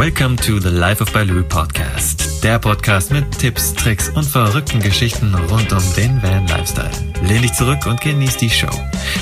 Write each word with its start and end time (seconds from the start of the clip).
Welcome 0.00 0.36
to 0.38 0.58
the 0.58 0.70
Life 0.70 1.02
of 1.02 1.12
Baloo 1.12 1.42
Podcast. 1.42 2.42
Der 2.42 2.58
Podcast 2.58 3.12
mit 3.12 3.38
Tipps, 3.38 3.74
Tricks 3.74 4.08
und 4.08 4.24
verrückten 4.24 4.80
Geschichten 4.80 5.34
rund 5.34 5.70
um 5.74 5.82
den 5.94 6.22
Van 6.22 6.46
Lifestyle. 6.46 6.90
Lehn 7.22 7.42
dich 7.42 7.52
zurück 7.52 7.84
und 7.84 8.00
genieß 8.00 8.38
die 8.38 8.48
Show. 8.48 8.70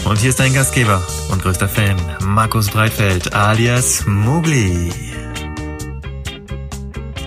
Und 0.09 0.19
hier 0.21 0.31
ist 0.31 0.39
dein 0.39 0.55
Gastgeber 0.55 1.03
und 1.33 1.43
größter 1.43 1.69
Fan, 1.69 1.97
Markus 2.23 2.71
Breitfeld 2.71 3.35
alias 3.35 4.05
Mugli. 4.07 4.93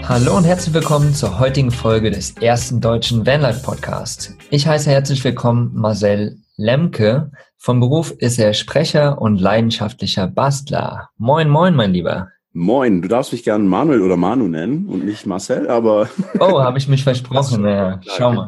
Hallo 0.07 0.38
und 0.38 0.46
herzlich 0.46 0.74
willkommen 0.74 1.14
zur 1.14 1.38
heutigen 1.38 1.71
Folge 1.71 2.10
des 2.10 2.38
ersten 2.38 2.79
deutschen 2.79 3.25
Vanlife 3.25 3.64
Podcasts. 3.64 4.33
Ich 4.50 4.65
heiße 4.65 4.89
herzlich 4.89 5.21
willkommen 5.25 5.71
Marcel 5.74 6.38
Lemke. 6.56 7.32
Vom 7.57 7.82
Beruf 7.82 8.11
ist 8.11 8.39
er 8.39 8.54
Sprecher 8.54 9.21
und 9.21 9.42
leidenschaftlicher 9.42 10.28
Bastler. 10.28 11.10
Moin, 11.18 11.50
moin, 11.50 11.75
mein 11.75 11.92
Lieber. 11.92 12.29
Moin, 12.54 13.01
du 13.01 13.07
darfst 13.07 13.32
mich 13.32 13.43
gern 13.43 13.65
Manuel 13.65 14.01
oder 14.01 14.18
Manu 14.18 14.47
nennen 14.47 14.87
und 14.87 15.05
nicht 15.05 15.25
Marcel, 15.25 15.69
aber. 15.69 16.09
Oh, 16.39 16.59
habe 16.59 16.78
ich 16.78 16.87
mich 16.87 17.04
versprochen. 17.04 17.65
Ja, 17.71 18.01
schau 18.05 18.33
mal. 18.33 18.47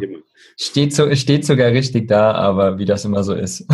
Steht, 0.57 0.93
so, 0.93 1.13
steht 1.15 1.45
sogar 1.45 1.71
richtig 1.71 2.07
da, 2.07 2.33
aber 2.33 2.77
wie 2.77 2.85
das 2.85 3.05
immer 3.05 3.23
so 3.23 3.33
ist. 3.33 3.65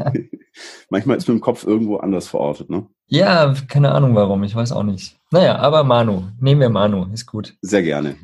Manchmal 0.90 1.16
ist 1.16 1.28
mit 1.28 1.38
dem 1.38 1.40
Kopf 1.40 1.64
irgendwo 1.66 1.96
anders 1.98 2.28
verortet, 2.28 2.70
ne? 2.70 2.86
Ja, 3.06 3.54
keine 3.68 3.92
Ahnung 3.92 4.14
warum, 4.14 4.42
ich 4.42 4.54
weiß 4.54 4.72
auch 4.72 4.82
nicht. 4.82 5.18
Naja, 5.30 5.56
aber 5.56 5.84
Manu, 5.84 6.24
nehmen 6.40 6.60
wir 6.60 6.70
Manu, 6.70 7.06
ist 7.12 7.26
gut. 7.26 7.54
Sehr 7.60 7.82
gerne. 7.82 8.16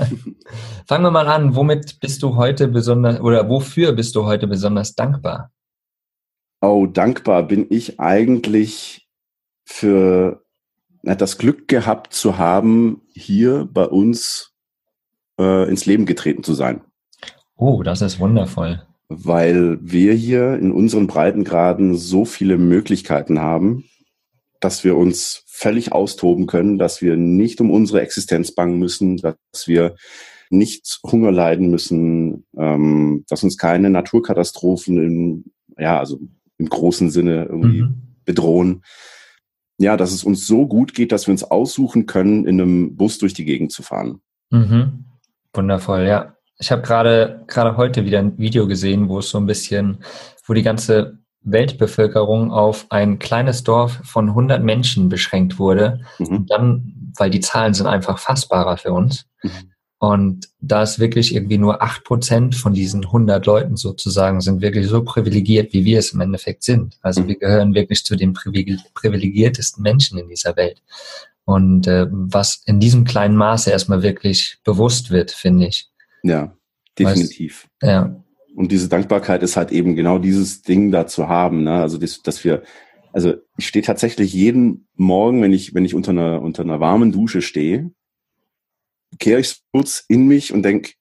Fangen 0.86 1.04
wir 1.04 1.10
mal 1.10 1.26
an, 1.26 1.56
womit 1.56 1.98
bist 2.00 2.22
du 2.22 2.36
heute 2.36 2.68
besonders 2.68 3.20
oder 3.20 3.48
wofür 3.48 3.92
bist 3.92 4.14
du 4.14 4.24
heute 4.24 4.46
besonders 4.46 4.94
dankbar? 4.94 5.50
Oh, 6.60 6.86
dankbar 6.86 7.42
bin 7.42 7.66
ich 7.68 7.98
eigentlich 7.98 9.08
für 9.64 10.41
das 11.02 11.38
Glück 11.38 11.68
gehabt 11.68 12.12
zu 12.12 12.38
haben, 12.38 13.02
hier 13.12 13.68
bei 13.72 13.84
uns 13.84 14.52
äh, 15.38 15.68
ins 15.68 15.86
Leben 15.86 16.06
getreten 16.06 16.44
zu 16.44 16.54
sein. 16.54 16.82
Oh, 17.56 17.82
das 17.82 18.02
ist 18.02 18.20
wundervoll. 18.20 18.82
Weil 19.08 19.78
wir 19.82 20.14
hier 20.14 20.54
in 20.54 20.72
unseren 20.72 21.06
Breitengraden 21.06 21.96
so 21.96 22.24
viele 22.24 22.56
Möglichkeiten 22.56 23.40
haben, 23.40 23.84
dass 24.60 24.84
wir 24.84 24.96
uns 24.96 25.44
völlig 25.46 25.92
austoben 25.92 26.46
können, 26.46 26.78
dass 26.78 27.02
wir 27.02 27.16
nicht 27.16 27.60
um 27.60 27.70
unsere 27.70 28.00
Existenz 28.00 28.52
bangen 28.52 28.78
müssen, 28.78 29.16
dass 29.18 29.66
wir 29.66 29.96
nicht 30.50 31.00
Hunger 31.04 31.32
leiden 31.32 31.70
müssen, 31.70 32.46
ähm, 32.56 33.24
dass 33.28 33.42
uns 33.42 33.56
keine 33.58 33.90
Naturkatastrophen 33.90 34.98
im, 34.98 35.44
ja, 35.78 35.98
also 35.98 36.20
im 36.58 36.68
großen 36.68 37.10
Sinne 37.10 37.46
irgendwie 37.46 37.82
mhm. 37.82 38.02
bedrohen 38.24 38.82
ja, 39.78 39.96
dass 39.96 40.12
es 40.12 40.24
uns 40.24 40.46
so 40.46 40.66
gut 40.66 40.94
geht, 40.94 41.12
dass 41.12 41.26
wir 41.26 41.32
uns 41.32 41.44
aussuchen 41.44 42.06
können, 42.06 42.46
in 42.46 42.60
einem 42.60 42.96
Bus 42.96 43.18
durch 43.18 43.34
die 43.34 43.44
Gegend 43.44 43.72
zu 43.72 43.82
fahren. 43.82 44.20
Mhm. 44.50 45.04
Wundervoll, 45.54 46.02
ja. 46.06 46.36
Ich 46.58 46.70
habe 46.70 46.82
gerade 46.82 47.44
gerade 47.48 47.76
heute 47.76 48.04
wieder 48.04 48.20
ein 48.20 48.38
Video 48.38 48.66
gesehen, 48.66 49.08
wo 49.08 49.18
es 49.18 49.30
so 49.30 49.38
ein 49.38 49.46
bisschen, 49.46 49.98
wo 50.46 50.54
die 50.54 50.62
ganze 50.62 51.18
Weltbevölkerung 51.44 52.52
auf 52.52 52.86
ein 52.90 53.18
kleines 53.18 53.64
Dorf 53.64 54.00
von 54.04 54.28
100 54.28 54.62
Menschen 54.62 55.08
beschränkt 55.08 55.58
wurde. 55.58 56.00
Mhm. 56.18 56.46
Dann, 56.46 57.12
weil 57.16 57.30
die 57.30 57.40
Zahlen 57.40 57.74
sind 57.74 57.86
einfach 57.86 58.18
fassbarer 58.18 58.76
für 58.76 58.92
uns. 58.92 59.26
Mhm. 59.42 59.71
Und 60.02 60.48
da 60.60 60.82
ist 60.82 60.98
wirklich 60.98 61.32
irgendwie 61.32 61.58
nur 61.58 61.80
acht 61.80 62.02
Prozent 62.02 62.56
von 62.56 62.74
diesen 62.74 63.04
100 63.04 63.46
Leuten 63.46 63.76
sozusagen 63.76 64.40
sind 64.40 64.60
wirklich 64.60 64.88
so 64.88 65.04
privilegiert, 65.04 65.72
wie 65.72 65.84
wir 65.84 66.00
es 66.00 66.12
im 66.12 66.20
Endeffekt 66.20 66.64
sind. 66.64 66.98
Also 67.02 67.28
wir 67.28 67.38
gehören 67.38 67.72
wirklich 67.72 68.02
zu 68.02 68.16
den 68.16 68.32
privilegiertesten 68.32 69.80
Menschen 69.80 70.18
in 70.18 70.26
dieser 70.26 70.56
Welt. 70.56 70.82
Und 71.44 71.86
äh, 71.86 72.08
was 72.10 72.64
in 72.66 72.80
diesem 72.80 73.04
kleinen 73.04 73.36
Maße 73.36 73.70
erstmal 73.70 74.02
wirklich 74.02 74.58
bewusst 74.64 75.12
wird, 75.12 75.30
finde 75.30 75.68
ich. 75.68 75.88
Ja, 76.24 76.52
definitiv. 76.98 77.68
Weißt, 77.80 77.92
ja. 77.92 78.24
Und 78.56 78.72
diese 78.72 78.88
Dankbarkeit 78.88 79.44
ist 79.44 79.56
halt 79.56 79.70
eben 79.70 79.94
genau 79.94 80.18
dieses 80.18 80.62
Ding 80.62 80.90
da 80.90 81.06
zu 81.06 81.28
haben, 81.28 81.62
ne? 81.62 81.74
Also 81.74 81.96
das, 81.96 82.22
dass 82.22 82.42
wir, 82.42 82.64
also 83.12 83.34
ich 83.56 83.68
stehe 83.68 83.84
tatsächlich 83.84 84.32
jeden 84.32 84.88
Morgen, 84.96 85.42
wenn 85.42 85.52
ich, 85.52 85.74
wenn 85.74 85.84
ich 85.84 85.94
unter 85.94 86.10
einer, 86.10 86.42
unter 86.42 86.64
einer 86.64 86.80
warmen 86.80 87.12
Dusche 87.12 87.40
stehe, 87.40 87.92
kehre 89.18 89.40
ich 89.40 89.60
kurz 89.72 90.04
in 90.08 90.26
mich 90.26 90.52
und 90.52 90.62
denke, 90.62 90.92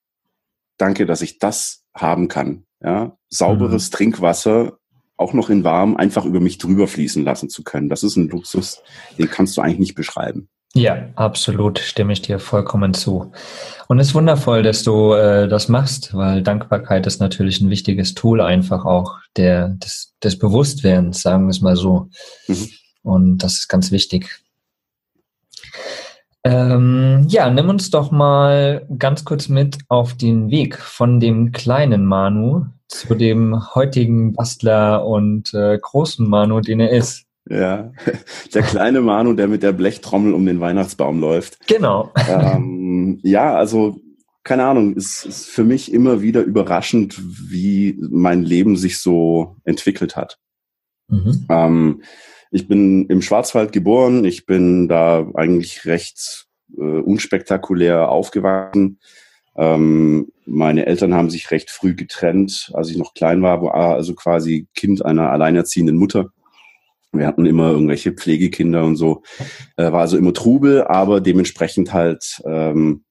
danke, 0.78 1.06
dass 1.06 1.22
ich 1.22 1.40
das 1.40 1.84
haben 1.94 2.28
kann. 2.28 2.66
Ja, 2.84 3.18
sauberes 3.30 3.90
mhm. 3.90 3.96
Trinkwasser, 3.96 4.78
auch 5.18 5.34
noch 5.34 5.50
in 5.50 5.64
warm, 5.64 5.96
einfach 5.98 6.26
über 6.26 6.40
mich 6.40 6.58
drüber 6.58 6.88
fließen 6.88 7.24
lassen 7.24 7.50
zu 7.50 7.64
können. 7.64 7.90
Das 7.90 8.04
ist 8.04 8.16
ein 8.16 8.28
Luxus, 8.28 8.82
den 9.18 9.30
kannst 9.30 9.56
du 9.56 9.62
eigentlich 9.62 9.80
nicht 9.80 9.96
beschreiben. 9.96 10.50
Ja, 10.74 11.10
absolut, 11.16 11.80
stimme 11.80 12.14
ich 12.14 12.22
dir 12.22 12.40
vollkommen 12.40 12.94
zu. 12.94 13.34
Und 13.88 14.00
es 14.00 14.08
ist 14.08 14.16
wundervoll, 14.16 14.64
dass 14.64 14.84
du 14.84 15.14
äh, 15.14 15.50
das 15.50 15.68
machst, 15.68 16.14
weil 16.14 16.44
Dankbarkeit 16.44 17.06
ist 17.06 17.20
natürlich 17.20 17.60
ein 17.60 17.70
wichtiges 17.70 18.14
Tool 18.14 18.40
einfach 18.40 18.86
auch 18.86 19.18
der, 19.36 19.70
des, 19.70 20.16
des 20.24 20.40
Bewusstwerdens, 20.40 21.22
sagen 21.22 21.46
wir 21.46 21.52
es 21.52 21.60
mal 21.60 21.76
so. 21.76 22.10
Mhm. 22.48 22.70
Und 23.04 23.38
das 23.40 23.54
ist 23.54 23.68
ganz 23.68 23.92
wichtig. 23.92 24.42
Ähm, 26.44 27.26
ja, 27.30 27.50
nimm 27.50 27.70
uns 27.70 27.92
doch 27.92 28.12
mal 28.12 28.88
ganz 28.98 29.26
kurz 29.26 29.48
mit 29.48 29.78
auf 29.90 30.16
den 30.16 30.50
Weg 30.50 30.78
von 30.78 31.20
dem 31.20 31.52
kleinen 31.52 32.06
Manu 32.06 32.66
zu 32.88 33.16
dem 33.16 33.74
heutigen 33.76 34.34
Bastler 34.34 35.06
und 35.06 35.54
äh, 35.54 35.78
großen 35.80 36.28
Manu, 36.28 36.62
den 36.62 36.80
er 36.80 36.90
ist. 36.90 37.26
Ja, 37.50 37.92
der 38.54 38.64
kleine 38.64 39.02
Manu, 39.02 39.34
der 39.34 39.48
mit 39.48 39.64
der 39.64 39.72
Blechtrommel 39.72 40.34
um 40.34 40.46
den 40.46 40.60
Weihnachtsbaum 40.60 41.20
läuft. 41.20 41.66
Genau. 41.68 42.12
Ähm, 42.28 43.20
ja, 43.24 43.56
also 43.56 44.00
keine 44.44 44.66
Ahnung, 44.66 44.96
es 44.98 45.24
ist 45.26 45.48
für 45.48 45.64
mich 45.64 45.94
immer 45.94 46.22
wieder 46.22 46.42
überraschend, 46.42 47.22
wie 47.22 47.98
mein 48.10 48.42
Leben 48.44 48.76
sich 48.76 49.00
so 49.00 49.58
entwickelt 49.64 50.16
hat. 50.16 50.40
Mhm. 51.08 51.46
Ähm, 51.50 52.02
ich 52.52 52.68
bin 52.68 53.08
im 53.08 53.22
Schwarzwald 53.22 53.72
geboren. 53.72 54.26
Ich 54.26 54.46
bin 54.46 54.88
da 54.88 55.26
eigentlich 55.34 55.86
recht 55.86 56.48
äh, 56.78 56.82
unspektakulär 56.82 58.10
aufgewachsen. 58.10 59.00
Ähm, 59.56 60.32
meine 60.46 60.86
Eltern 60.86 61.14
haben 61.14 61.30
sich 61.30 61.52
recht 61.52 61.70
früh 61.70 61.96
getrennt, 61.96 62.72
als 62.74 62.90
ich 62.90 62.98
noch 62.98 63.14
klein 63.14 63.42
war, 63.42 63.62
war 63.62 63.96
also 63.96 64.14
quasi 64.16 64.68
Kind 64.76 65.04
einer 65.04 65.32
alleinerziehenden 65.32 65.96
Mutter. 65.98 66.32
Wir 67.14 67.28
hatten 67.28 67.46
immer 67.46 67.72
irgendwelche 67.72 68.14
Pflegekinder 68.14 68.84
und 68.84 68.96
so. 68.96 69.24
Äh, 69.76 69.92
war 69.92 70.02
also 70.02 70.18
immer 70.18 70.34
Trubel, 70.34 70.84
aber 70.84 71.20
dementsprechend 71.20 71.94
halt, 71.94 72.42
ähm, 72.46 73.04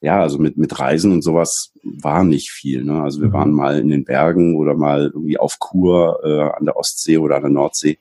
ja, 0.00 0.20
also 0.20 0.38
mit, 0.38 0.56
mit 0.56 0.78
Reisen 0.78 1.12
und 1.12 1.22
sowas 1.22 1.72
war 1.82 2.22
nicht 2.24 2.50
viel. 2.50 2.84
Ne? 2.84 3.02
Also 3.02 3.20
wir 3.20 3.28
mhm. 3.28 3.32
waren 3.32 3.52
mal 3.52 3.78
in 3.78 3.88
den 3.88 4.04
Bergen 4.04 4.56
oder 4.56 4.74
mal 4.74 5.10
irgendwie 5.12 5.38
auf 5.38 5.58
Kur 5.58 6.20
äh, 6.22 6.56
an 6.56 6.64
der 6.64 6.76
Ostsee 6.76 7.18
oder 7.18 7.36
an 7.36 7.42
der 7.42 7.50
Nordsee. 7.50 7.98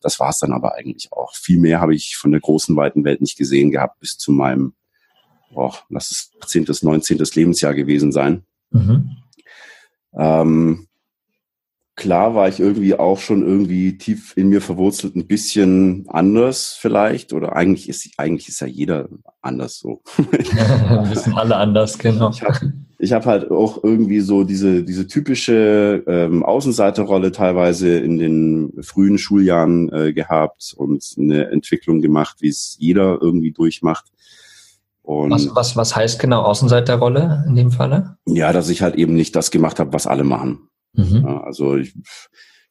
Das 0.00 0.20
war 0.20 0.30
es 0.30 0.38
dann 0.38 0.52
aber 0.52 0.74
eigentlich 0.74 1.12
auch. 1.12 1.34
Viel 1.34 1.58
mehr 1.58 1.80
habe 1.80 1.94
ich 1.94 2.16
von 2.16 2.32
der 2.32 2.40
großen, 2.40 2.76
weiten 2.76 3.04
Welt 3.04 3.20
nicht 3.20 3.36
gesehen 3.36 3.70
gehabt 3.70 4.00
bis 4.00 4.16
zu 4.16 4.32
meinem, 4.32 4.74
boah, 5.52 5.74
lass 5.88 6.10
es 6.10 6.32
18., 6.42 6.66
19. 6.82 7.18
Lebensjahr 7.34 7.74
gewesen 7.74 8.12
sein. 8.12 8.44
Mhm. 8.70 9.16
Ähm, 10.14 10.88
klar 11.96 12.34
war 12.34 12.48
ich 12.48 12.60
irgendwie 12.60 12.94
auch 12.94 13.18
schon 13.18 13.46
irgendwie 13.46 13.98
tief 13.98 14.36
in 14.36 14.48
mir 14.48 14.62
verwurzelt, 14.62 15.16
ein 15.16 15.26
bisschen 15.26 16.06
anders 16.08 16.76
vielleicht. 16.80 17.32
Oder 17.32 17.54
eigentlich 17.54 17.88
ist, 17.88 18.08
eigentlich 18.16 18.48
ist 18.48 18.60
ja 18.60 18.66
jeder 18.66 19.08
anders 19.42 19.78
so. 19.78 20.02
Wir 20.16 21.16
sind 21.16 21.36
alle 21.36 21.56
anders, 21.56 21.98
genau. 21.98 22.30
Ich 22.30 22.42
habe 22.42 22.72
ich 23.00 23.12
hab 23.12 23.24
halt 23.24 23.50
auch 23.50 23.82
irgendwie 23.82 24.20
so 24.20 24.44
diese, 24.44 24.84
diese 24.84 25.06
typische 25.06 26.04
ähm, 26.06 26.42
Außenseiterrolle 26.42 27.32
teilweise 27.32 27.98
in 27.98 28.18
den 28.18 28.72
frühen 28.82 29.16
Schuljahren 29.16 29.90
äh, 29.92 30.12
gehabt 30.12 30.74
und 30.76 31.02
eine 31.18 31.50
Entwicklung 31.50 32.02
gemacht, 32.02 32.36
wie 32.40 32.48
es 32.48 32.76
jeder 32.78 33.18
irgendwie 33.20 33.52
durchmacht. 33.52 34.06
Und 35.02 35.30
was, 35.30 35.48
was, 35.54 35.76
was 35.76 35.96
heißt 35.96 36.20
genau 36.20 36.42
Außenseiterrolle 36.42 37.44
in 37.48 37.56
dem 37.56 37.70
Falle? 37.70 38.16
Ja, 38.26 38.52
dass 38.52 38.68
ich 38.68 38.82
halt 38.82 38.96
eben 38.96 39.14
nicht 39.14 39.34
das 39.34 39.50
gemacht 39.50 39.80
habe, 39.80 39.92
was 39.94 40.06
alle 40.06 40.24
machen. 40.24 40.68
Mhm. 40.92 41.24
Ja, 41.24 41.40
also 41.42 41.76
ich, 41.76 41.94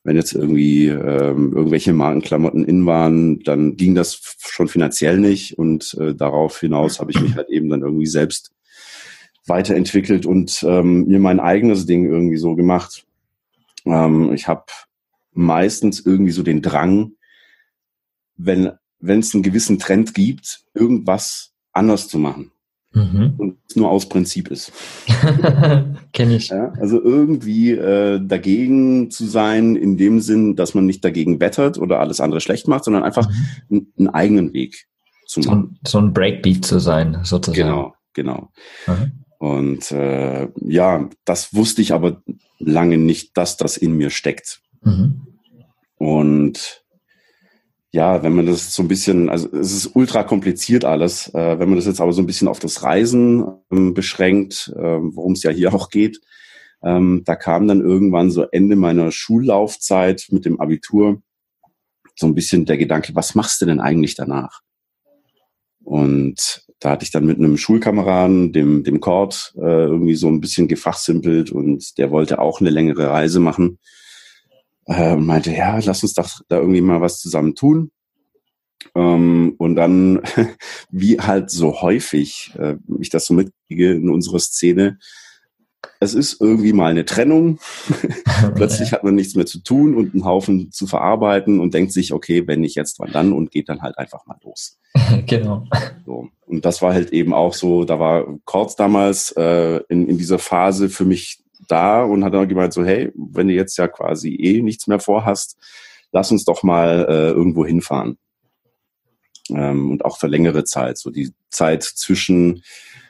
wenn 0.03 0.15
jetzt 0.15 0.33
irgendwie 0.33 0.87
ähm, 0.87 1.53
irgendwelche 1.55 1.91
Markenklamotten 1.91 2.63
in 2.65 2.85
waren, 2.85 3.39
dann 3.39 3.75
ging 3.77 3.95
das 3.95 4.21
schon 4.39 4.67
finanziell 4.67 5.17
nicht 5.17 5.57
und 5.57 5.97
äh, 5.99 6.13
darauf 6.13 6.59
hinaus 6.59 6.99
habe 6.99 7.11
ich 7.11 7.19
mich 7.19 7.35
halt 7.35 7.49
eben 7.49 7.69
dann 7.69 7.81
irgendwie 7.81 8.07
selbst 8.07 8.51
weiterentwickelt 9.49 10.25
und 10.25 10.63
ähm, 10.67 11.05
mir 11.07 11.19
mein 11.19 11.39
eigenes 11.39 11.85
Ding 11.85 12.05
irgendwie 12.05 12.37
so 12.37 12.55
gemacht. 12.55 13.05
Ähm, 13.85 14.31
ich 14.33 14.47
habe 14.47 14.65
meistens 15.33 15.99
irgendwie 16.05 16.31
so 16.31 16.43
den 16.43 16.61
Drang, 16.61 17.13
wenn 18.37 18.71
wenn 18.99 19.19
es 19.19 19.33
einen 19.33 19.43
gewissen 19.43 19.79
Trend 19.79 20.13
gibt, 20.13 20.61
irgendwas 20.73 21.53
anders 21.71 22.07
zu 22.07 22.17
machen. 22.17 22.51
Mhm. 22.91 23.35
Und 23.37 23.57
es 23.67 23.75
nur 23.75 23.89
aus 23.89 24.09
Prinzip 24.09 24.49
ist. 24.49 24.71
Kenne 26.11 26.35
ich. 26.35 26.49
Ja, 26.49 26.73
also 26.79 27.01
irgendwie 27.01 27.71
äh, 27.71 28.19
dagegen 28.19 29.11
zu 29.11 29.27
sein, 29.27 29.75
in 29.75 29.95
dem 29.95 30.19
Sinn, 30.21 30.55
dass 30.55 30.73
man 30.73 30.87
nicht 30.87 31.05
dagegen 31.05 31.39
wettert 31.39 31.77
oder 31.77 31.99
alles 31.99 32.19
andere 32.19 32.41
schlecht 32.41 32.67
macht, 32.67 32.83
sondern 32.83 33.03
einfach 33.03 33.29
mhm. 33.69 33.87
einen 33.97 34.09
eigenen 34.09 34.53
Weg 34.53 34.87
zu 35.27 35.41
machen. 35.41 35.77
So, 35.83 35.99
so 35.99 36.05
ein 36.05 36.13
Breakbeat 36.13 36.65
zu 36.65 36.79
sein, 36.79 37.19
sozusagen. 37.23 37.67
Genau, 37.67 37.93
genau. 38.13 38.49
Mhm. 38.87 39.11
Und 39.39 39.91
äh, 39.91 40.49
ja, 40.57 41.09
das 41.23 41.55
wusste 41.55 41.81
ich 41.81 41.93
aber 41.93 42.21
lange 42.59 42.97
nicht, 42.97 43.37
dass 43.37 43.55
das 43.57 43.77
in 43.77 43.93
mir 43.93 44.09
steckt. 44.09 44.61
Mhm. 44.83 45.21
Und 45.95 46.83
ja, 47.91 48.21
wenn 48.21 48.35
man 48.35 48.45
das 48.45 48.75
so 48.75 48.83
ein 48.83 48.89
bisschen, 48.89 49.29
also 49.29 49.49
es 49.53 49.71
ist 49.71 49.95
ultra 49.95 50.23
kompliziert 50.23 50.83
alles, 50.83 51.33
äh, 51.33 51.57
wenn 51.57 51.69
man 51.69 51.77
das 51.77 51.85
jetzt 51.85 52.01
aber 52.01 52.11
so 52.11 52.21
ein 52.21 52.27
bisschen 52.27 52.49
auf 52.49 52.59
das 52.59 52.83
Reisen 52.83 53.45
ähm, 53.71 53.93
beschränkt, 53.93 54.71
äh, 54.75 54.99
worum 55.01 55.33
es 55.33 55.43
ja 55.43 55.51
hier 55.51 55.73
auch 55.73 55.89
geht, 55.89 56.19
ähm, 56.83 57.23
da 57.25 57.35
kam 57.35 57.67
dann 57.67 57.81
irgendwann 57.81 58.31
so 58.31 58.43
Ende 58.43 58.75
meiner 58.75 59.11
Schullaufzeit 59.11 60.27
mit 60.31 60.43
dem 60.43 60.59
Abitur 60.59 61.21
so 62.15 62.27
ein 62.27 62.35
bisschen 62.35 62.65
der 62.65 62.77
Gedanke, 62.77 63.15
was 63.15 63.35
machst 63.35 63.61
du 63.61 63.65
denn 63.65 63.79
eigentlich 63.79 64.15
danach? 64.15 64.61
Und 65.89 66.67
da 66.79 66.91
hatte 66.91 67.03
ich 67.03 67.09
dann 67.09 67.25
mit 67.25 67.39
einem 67.39 67.57
Schulkameraden, 67.57 68.53
dem, 68.53 68.83
dem 68.83 68.99
Cord, 68.99 69.55
äh, 69.57 69.85
irgendwie 69.85 70.13
so 70.13 70.27
ein 70.27 70.39
bisschen 70.39 70.67
gefachsimpelt 70.67 71.51
und 71.51 71.97
der 71.97 72.11
wollte 72.11 72.37
auch 72.37 72.61
eine 72.61 72.69
längere 72.69 73.09
Reise 73.09 73.39
machen. 73.39 73.79
Äh, 74.85 75.15
meinte, 75.15 75.51
ja, 75.51 75.79
lass 75.79 76.03
uns 76.03 76.13
doch 76.13 76.41
da 76.47 76.57
irgendwie 76.57 76.81
mal 76.81 77.01
was 77.01 77.17
zusammen 77.17 77.55
tun. 77.55 77.89
Ähm, 78.93 79.55
und 79.57 79.75
dann, 79.77 80.21
wie 80.91 81.19
halt 81.19 81.49
so 81.49 81.81
häufig 81.81 82.53
äh, 82.59 82.75
ich 82.99 83.09
das 83.09 83.25
so 83.25 83.33
mitkriege 83.33 83.93
in 83.93 84.11
unserer 84.11 84.39
Szene, 84.39 84.99
es 85.99 86.13
ist 86.13 86.39
irgendwie 86.39 86.73
mal 86.73 86.91
eine 86.91 87.05
Trennung. 87.05 87.59
Plötzlich 88.55 88.91
hat 88.93 89.03
man 89.03 89.15
nichts 89.15 89.35
mehr 89.35 89.45
zu 89.45 89.59
tun 89.61 89.95
und 89.95 90.13
einen 90.13 90.25
Haufen 90.25 90.71
zu 90.71 90.87
verarbeiten 90.87 91.59
und 91.59 91.73
denkt 91.73 91.91
sich, 91.91 92.13
okay, 92.13 92.47
wenn 92.47 92.61
nicht 92.61 92.75
jetzt, 92.75 92.99
wann 92.99 93.11
dann 93.11 93.33
und 93.33 93.51
geht 93.51 93.69
dann 93.69 93.81
halt 93.81 93.97
einfach 93.97 94.25
mal 94.25 94.37
los. 94.43 94.79
genau. 95.25 95.65
So. 96.05 96.29
Und 96.45 96.65
das 96.65 96.81
war 96.81 96.93
halt 96.93 97.11
eben 97.11 97.33
auch 97.33 97.53
so, 97.53 97.83
da 97.83 97.99
war 97.99 98.25
Kurz 98.45 98.75
damals 98.75 99.31
äh, 99.33 99.81
in, 99.89 100.07
in 100.07 100.17
dieser 100.17 100.39
Phase 100.39 100.89
für 100.89 101.05
mich 101.05 101.43
da 101.67 102.03
und 102.03 102.23
hat 102.23 102.33
dann 102.33 102.47
gemeint 102.47 102.73
so, 102.73 102.83
hey, 102.83 103.11
wenn 103.15 103.47
du 103.47 103.53
jetzt 103.53 103.77
ja 103.77 103.87
quasi 103.87 104.35
eh 104.35 104.61
nichts 104.61 104.87
mehr 104.87 104.99
vorhast, 104.99 105.57
lass 106.11 106.31
uns 106.31 106.45
doch 106.45 106.63
mal 106.63 107.05
äh, 107.09 107.29
irgendwo 107.29 107.65
hinfahren. 107.65 108.17
Ähm, 109.49 109.91
und 109.91 110.05
auch 110.05 110.17
für 110.17 110.27
längere 110.27 110.63
Zeit. 110.63 110.97
So 110.97 111.09
die 111.09 111.33
Zeit 111.49 111.83
zwischen, 111.83 112.63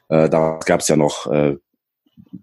äh, 0.10 0.28
da 0.30 0.60
gab 0.66 0.82
es 0.82 0.88
ja 0.88 0.96
noch 0.96 1.28
äh, 1.28 1.58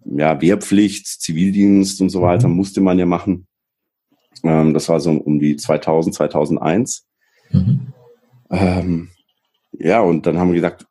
ja, 0.05 0.40
Wehrpflicht, 0.40 1.06
Zivildienst 1.06 2.00
und 2.00 2.11
so 2.11 2.23
weiter, 2.23 2.49
mhm. 2.49 2.56
musste 2.56 2.81
man 2.81 2.99
ja 2.99 3.06
machen. 3.06 3.46
Ähm, 4.43 4.75
das 4.75 4.88
war 4.88 5.00
so 5.00 5.12
um 5.12 5.38
die 5.38 5.56
2000, 5.56 6.14
2001. 6.14 7.06
Mhm. 7.50 7.93
Ähm, 8.50 9.08
ja, 9.73 10.00
und 10.00 10.26
dann 10.26 10.38
haben 10.38 10.49
wir 10.49 10.56
gesagt, 10.56 10.87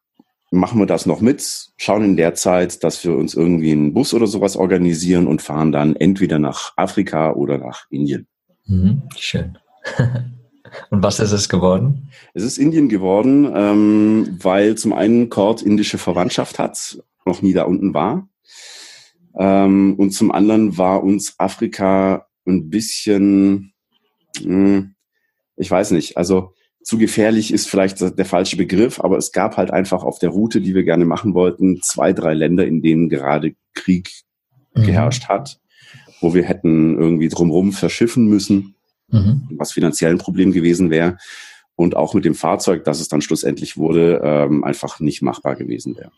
machen 0.51 0.79
wir 0.79 0.85
das 0.85 1.05
noch 1.05 1.21
mit, 1.21 1.71
schauen 1.77 2.03
in 2.03 2.17
der 2.17 2.33
Zeit, 2.35 2.83
dass 2.83 3.03
wir 3.03 3.15
uns 3.15 3.33
irgendwie 3.33 3.71
einen 3.71 3.93
Bus 3.93 4.13
oder 4.13 4.27
sowas 4.27 4.55
organisieren 4.55 5.27
und 5.27 5.41
fahren 5.41 5.71
dann 5.71 5.95
entweder 5.95 6.39
nach 6.39 6.73
Afrika 6.75 7.33
oder 7.33 7.57
nach 7.57 7.85
Indien. 7.89 8.27
Mhm, 8.65 9.03
schön. 9.17 9.57
und 10.89 11.03
was 11.03 11.19
ist 11.19 11.31
es 11.31 11.49
geworden? 11.49 12.09
Es 12.33 12.43
ist 12.43 12.57
Indien 12.57 12.89
geworden, 12.89 13.51
ähm, 13.53 14.37
weil 14.41 14.75
zum 14.75 14.93
einen 14.93 15.29
Kord 15.29 15.61
indische 15.61 15.97
Verwandtschaft 15.97 16.59
hat, 16.59 16.99
noch 17.25 17.41
nie 17.41 17.53
da 17.53 17.63
unten 17.63 17.93
war. 17.93 18.27
Ähm, 19.37 19.95
und 19.97 20.11
zum 20.11 20.31
anderen 20.31 20.77
war 20.77 21.03
uns 21.03 21.35
Afrika 21.37 22.27
ein 22.47 22.69
bisschen, 22.69 23.73
mh, 24.41 24.43
hm, 24.43 24.95
ich 25.57 25.71
weiß 25.71 25.91
nicht, 25.91 26.17
also 26.17 26.53
zu 26.83 26.97
gefährlich 26.97 27.51
ist 27.51 27.67
vielleicht 27.67 27.99
der 27.99 28.25
falsche 28.25 28.57
Begriff, 28.57 28.99
aber 28.99 29.17
es 29.17 29.31
gab 29.31 29.57
halt 29.57 29.71
einfach 29.71 30.03
auf 30.03 30.19
der 30.19 30.29
Route, 30.29 30.61
die 30.61 30.75
wir 30.75 30.83
gerne 30.83 31.05
machen 31.05 31.33
wollten, 31.33 31.81
zwei, 31.81 32.13
drei 32.13 32.35
Länder, 32.35 32.67
in 32.67 32.81
denen 32.81 33.09
gerade 33.09 33.55
Krieg 33.73 34.11
mhm. 34.75 34.83
geherrscht 34.83 35.27
hat, 35.27 35.59
wo 36.21 36.35
wir 36.35 36.43
hätten 36.43 36.95
irgendwie 36.97 37.27
drumherum 37.27 37.71
verschiffen 37.71 38.27
müssen, 38.27 38.75
mhm. 39.07 39.47
was 39.57 39.71
finanziell 39.71 40.11
ein 40.11 40.19
Problem 40.19 40.51
gewesen 40.51 40.91
wäre 40.91 41.17
und 41.75 41.95
auch 41.95 42.13
mit 42.13 42.23
dem 42.23 42.35
Fahrzeug, 42.35 42.83
das 42.83 42.99
es 42.99 43.07
dann 43.07 43.21
schlussendlich 43.21 43.77
wurde, 43.77 44.21
ähm, 44.23 44.63
einfach 44.63 44.99
nicht 44.99 45.23
machbar 45.23 45.55
gewesen 45.55 45.97
wäre. 45.97 46.11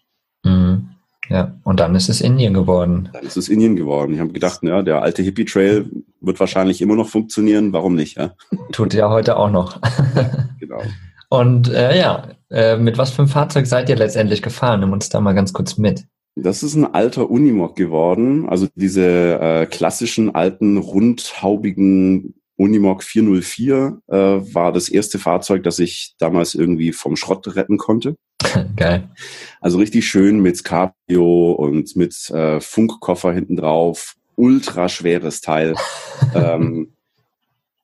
Mhm. 0.43 0.89
Ja, 1.29 1.55
und 1.63 1.79
dann 1.79 1.95
ist 1.95 2.09
es 2.09 2.21
Indien 2.21 2.53
geworden. 2.53 3.09
Dann 3.11 3.25
ist 3.25 3.37
es 3.37 3.49
Indien 3.49 3.75
geworden. 3.75 4.13
Ich 4.13 4.19
habe 4.19 4.31
gedacht, 4.31 4.63
ja, 4.63 4.81
der 4.81 5.01
alte 5.01 5.21
Hippie-Trail 5.23 5.89
wird 6.21 6.39
wahrscheinlich 6.39 6.81
immer 6.81 6.95
noch 6.95 7.09
funktionieren. 7.09 7.73
Warum 7.73 7.95
nicht? 7.95 8.17
Ja? 8.17 8.33
Tut 8.71 8.93
ja 8.93 9.09
heute 9.09 9.37
auch 9.37 9.51
noch. 9.51 9.79
genau. 10.59 10.81
Und 11.29 11.69
äh, 11.69 11.97
ja, 11.97 12.29
äh, 12.49 12.77
mit 12.77 12.97
was 12.97 13.11
für 13.11 13.23
einem 13.23 13.29
Fahrzeug 13.29 13.67
seid 13.67 13.89
ihr 13.89 13.97
letztendlich 13.97 14.41
gefahren? 14.41 14.79
Nimm 14.79 14.93
uns 14.93 15.09
da 15.09 15.19
mal 15.19 15.33
ganz 15.33 15.51
kurz 15.51 15.77
mit. 15.77 16.05
Das 16.35 16.63
ist 16.63 16.75
ein 16.75 16.93
alter 16.93 17.29
Unimog 17.29 17.75
geworden. 17.75 18.47
Also 18.47 18.67
diese 18.75 19.39
äh, 19.41 19.65
klassischen 19.65 20.33
alten, 20.33 20.77
rundhaubigen 20.77 22.35
Unimog 22.55 23.03
404 23.03 23.99
äh, 24.07 24.15
war 24.15 24.71
das 24.71 24.89
erste 24.89 25.19
Fahrzeug, 25.19 25.63
das 25.63 25.79
ich 25.79 26.15
damals 26.19 26.55
irgendwie 26.55 26.91
vom 26.91 27.15
Schrott 27.15 27.55
retten 27.55 27.77
konnte. 27.77 28.15
Geil. 28.75 29.09
Also 29.61 29.77
richtig 29.77 30.07
schön 30.07 30.39
mit 30.39 30.63
Cabrio 30.63 31.51
und 31.51 31.95
mit 31.95 32.29
äh, 32.29 32.59
Funkkoffer 32.59 33.33
hinten 33.33 33.55
drauf. 33.55 34.15
Ultra 34.35 34.89
schweres 34.89 35.41
Teil. 35.41 35.75
ähm, 36.35 36.93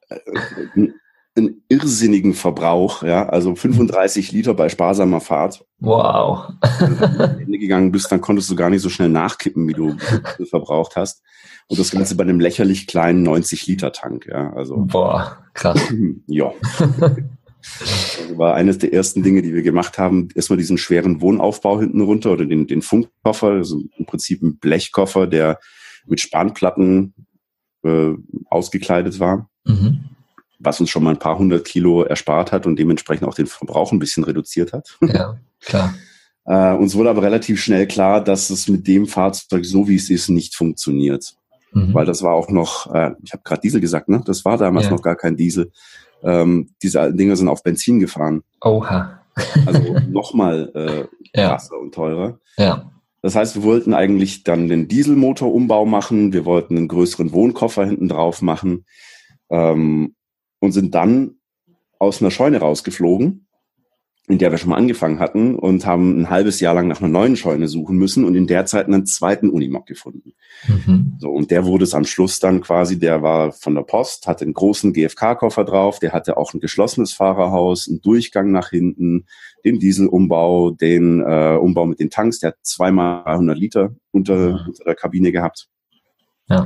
äh, 0.10 0.90
einen 1.36 1.64
irrsinnigen 1.68 2.36
Verbrauch, 2.36 3.02
ja, 3.02 3.28
also 3.28 3.56
35 3.56 4.32
Liter 4.32 4.54
bei 4.54 4.70
sparsamer 4.70 5.20
Fahrt. 5.20 5.66
Wow. 5.80 6.50
Wenn 6.80 6.98
du 6.98 7.24
Ende 7.42 7.58
gegangen 7.58 7.92
bist, 7.92 8.12
dann 8.12 8.22
konntest 8.22 8.52
du 8.52 8.56
gar 8.56 8.70
nicht 8.70 8.84
so 8.84 8.90
schnell 8.90 9.10
nachkippen, 9.10 9.68
wie 9.68 9.74
du 9.74 9.96
verbraucht 10.50 10.96
hast. 10.96 11.24
Und 11.68 11.80
das 11.80 11.90
Ganze 11.90 12.16
bei 12.16 12.24
einem 12.24 12.40
lächerlich 12.40 12.86
kleinen 12.86 13.24
90 13.24 13.66
Liter 13.66 13.92
Tank, 13.92 14.28
ja, 14.28 14.54
also. 14.54 14.86
Boah, 14.86 15.40
krass. 15.54 15.80
ja. 16.28 16.52
Das 17.80 18.38
war 18.38 18.56
eines 18.56 18.78
der 18.78 18.94
ersten 18.94 19.24
Dinge, 19.24 19.42
die 19.42 19.54
wir 19.54 19.64
gemacht 19.64 19.98
haben. 19.98 20.30
Erstmal 20.36 20.58
diesen 20.58 20.78
schweren 20.78 21.22
Wohnaufbau 21.22 21.80
hinten 21.80 22.02
runter 22.02 22.32
oder 22.32 22.46
den, 22.46 22.68
den 22.68 22.82
Funkkoffer, 22.82 23.52
also 23.52 23.82
im 23.98 24.06
Prinzip 24.06 24.42
ein 24.42 24.58
Blechkoffer, 24.58 25.28
der 25.28 25.60
mit 26.06 26.20
Spanplatten 26.20 27.14
äh, 27.84 28.12
ausgekleidet 28.50 29.20
war. 29.20 29.50
Mhm. 29.66 30.06
Was 30.60 30.80
uns 30.80 30.90
schon 30.90 31.04
mal 31.04 31.12
ein 31.12 31.20
paar 31.20 31.38
hundert 31.38 31.66
Kilo 31.66 32.04
erspart 32.04 32.52
hat 32.52 32.66
und 32.66 32.78
dementsprechend 32.78 33.28
auch 33.28 33.36
den 33.36 33.48
Verbrauch 33.48 33.92
ein 33.92 34.00
bisschen 34.00 34.24
reduziert 34.24 34.74
hat. 34.74 34.98
Ja, 35.02 35.38
klar. 35.62 35.94
Äh, 36.46 36.74
uns 36.74 36.96
wurde 36.96 37.10
aber 37.10 37.22
relativ 37.22 37.62
schnell 37.62 37.88
klar, 37.88 38.22
dass 38.22 38.50
es 38.50 38.68
mit 38.68 38.86
dem 38.88 39.08
Fahrzeug, 39.08 39.64
so 39.64 39.88
wie 39.88 39.96
es 39.96 40.10
ist, 40.10 40.28
nicht 40.30 40.56
funktioniert. 40.56 41.36
Mhm. 41.72 41.94
Weil 41.94 42.06
das 42.06 42.22
war 42.22 42.34
auch 42.34 42.50
noch, 42.50 42.94
äh, 42.94 43.12
ich 43.24 43.32
habe 43.32 43.44
gerade 43.44 43.62
Diesel 43.62 43.80
gesagt, 43.80 44.10
ne? 44.10 44.22
Das 44.26 44.44
war 44.44 44.58
damals 44.58 44.86
ja. 44.86 44.92
noch 44.92 45.02
gar 45.02 45.16
kein 45.16 45.38
Diesel. 45.38 45.72
Ähm, 46.24 46.70
diese 46.82 47.14
Dinger 47.14 47.36
sind 47.36 47.48
auf 47.48 47.64
Benzin 47.64 48.00
gefahren. 48.00 48.44
Oha. 48.62 49.22
also 49.66 49.96
nochmal 50.10 50.72
äh, 50.76 51.40
ja. 51.40 51.50
krasser 51.50 51.80
und 51.80 51.94
teurer. 51.94 52.40
Ja. 52.58 52.92
Das 53.22 53.36
heißt, 53.36 53.56
wir 53.56 53.64
wollten 53.64 53.94
eigentlich 53.94 54.44
dann 54.44 54.68
den 54.68 54.88
Dieselmotorumbau 54.88 55.86
machen, 55.86 56.34
wir 56.34 56.46
wollten 56.46 56.78
einen 56.78 56.90
größeren 56.90 57.32
Wohnkoffer 57.32 57.86
hinten 57.86 58.10
drauf 58.10 58.42
machen 58.42 58.86
ähm, 59.50 60.16
und 60.60 60.74
sind 60.74 60.94
dann 60.94 61.36
aus 62.00 62.22
einer 62.22 62.32
Scheune 62.32 62.60
rausgeflogen 62.60 63.48
in 64.30 64.38
der 64.38 64.52
wir 64.52 64.58
schon 64.58 64.70
mal 64.70 64.78
angefangen 64.78 65.20
hatten 65.20 65.56
und 65.56 65.86
haben 65.86 66.22
ein 66.22 66.30
halbes 66.30 66.62
Jahr 66.62 66.74
lang 66.74 66.88
nach 66.88 67.02
einer 67.02 67.10
neuen 67.10 67.36
Scheune 67.36 67.68
suchen 67.68 67.98
müssen 67.98 68.24
und 68.24 68.36
in 68.36 68.48
der 68.48 68.66
Zeit 68.66 68.88
einen 68.88 69.06
zweiten 69.06 69.50
Unimog 69.50 69.86
gefunden. 69.86 70.34
Mhm. 70.66 71.16
So, 71.20 71.30
und 71.30 71.52
der 71.52 71.66
wurde 71.66 71.84
es 71.84 71.94
am 71.94 72.06
Schluss 72.06 72.40
dann 72.40 72.62
quasi, 72.62 72.98
der 72.98 73.22
war 73.22 73.52
von 73.52 73.76
der 73.76 73.82
Post, 73.82 74.26
hatte 74.28 74.46
einen 74.46 74.54
großen 74.54 74.94
GFK-Koffer 74.94 75.66
drauf, 75.66 76.00
der 76.00 76.14
hatte 76.14 76.38
auch 76.38 76.54
ein 76.54 76.62
geschlossenes 76.62 77.12
Fahrerhaus, 77.12 77.90
einen 77.90 78.02
Durchgang 78.02 78.52
nach 78.52 78.70
hinten, 78.70 79.26
den 79.66 79.80
Dieselumbau, 79.80 80.72
den 80.72 81.20
äh, 81.20 81.58
Umbau 81.60 81.86
mit 81.86 82.00
den 82.00 82.10
Tanks, 82.10 82.40
der 82.40 82.52
hat 82.52 82.58
zweimal 82.62 83.24
300 83.26 83.58
Liter 83.58 83.94
unter, 84.12 84.52
mhm. 84.52 84.68
unter 84.68 84.84
der 84.86 84.96
Kabine 84.96 85.34
gehabt. 85.34 85.68
Ja. 86.48 86.66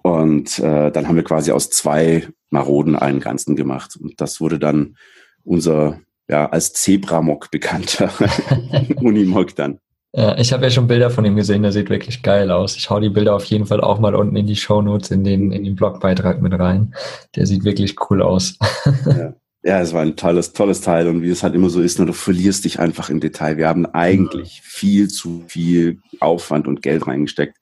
Und 0.00 0.58
äh, 0.60 0.90
dann 0.90 1.08
haben 1.08 1.16
wir 1.16 1.24
quasi 1.24 1.52
aus 1.52 1.68
zwei 1.68 2.26
Maroden 2.48 2.96
einen 2.96 3.20
ganzen 3.20 3.54
gemacht. 3.54 3.98
Und 4.00 4.18
das 4.22 4.40
wurde 4.40 4.58
dann 4.58 4.96
unser 5.44 6.00
ja, 6.28 6.46
als 6.46 6.72
Zebramok 6.74 7.50
bekannter 7.50 8.10
Unimog 8.96 9.54
dann. 9.56 9.78
Ja, 10.12 10.38
ich 10.38 10.52
habe 10.52 10.64
ja 10.64 10.70
schon 10.70 10.86
Bilder 10.86 11.10
von 11.10 11.24
ihm 11.24 11.36
gesehen, 11.36 11.62
der 11.62 11.72
sieht 11.72 11.90
wirklich 11.90 12.22
geil 12.22 12.50
aus. 12.50 12.76
Ich 12.76 12.88
hau 12.88 12.98
die 12.98 13.10
Bilder 13.10 13.34
auf 13.34 13.44
jeden 13.44 13.66
Fall 13.66 13.80
auch 13.80 13.98
mal 13.98 14.14
unten 14.14 14.36
in 14.36 14.46
die 14.46 14.56
Show 14.56 14.80
Notes, 14.80 15.10
in 15.10 15.22
den, 15.22 15.52
in 15.52 15.64
den 15.64 15.76
Blogbeitrag 15.76 16.40
mit 16.40 16.58
rein. 16.58 16.94
Der 17.36 17.46
sieht 17.46 17.64
wirklich 17.64 17.96
cool 18.08 18.22
aus. 18.22 18.58
ja. 19.06 19.34
ja, 19.62 19.80
es 19.80 19.92
war 19.92 20.02
ein 20.02 20.16
tolles, 20.16 20.54
tolles 20.54 20.80
Teil 20.80 21.08
und 21.08 21.22
wie 21.22 21.28
es 21.28 21.42
halt 21.42 21.54
immer 21.54 21.68
so 21.68 21.82
ist, 21.82 21.98
ne, 21.98 22.06
du 22.06 22.14
verlierst 22.14 22.64
dich 22.64 22.80
einfach 22.80 23.10
im 23.10 23.20
Detail. 23.20 23.58
Wir 23.58 23.68
haben 23.68 23.84
eigentlich 23.86 24.62
viel 24.62 25.08
zu 25.08 25.44
viel 25.46 25.98
Aufwand 26.20 26.66
und 26.66 26.82
Geld 26.82 27.06
reingesteckt. 27.06 27.58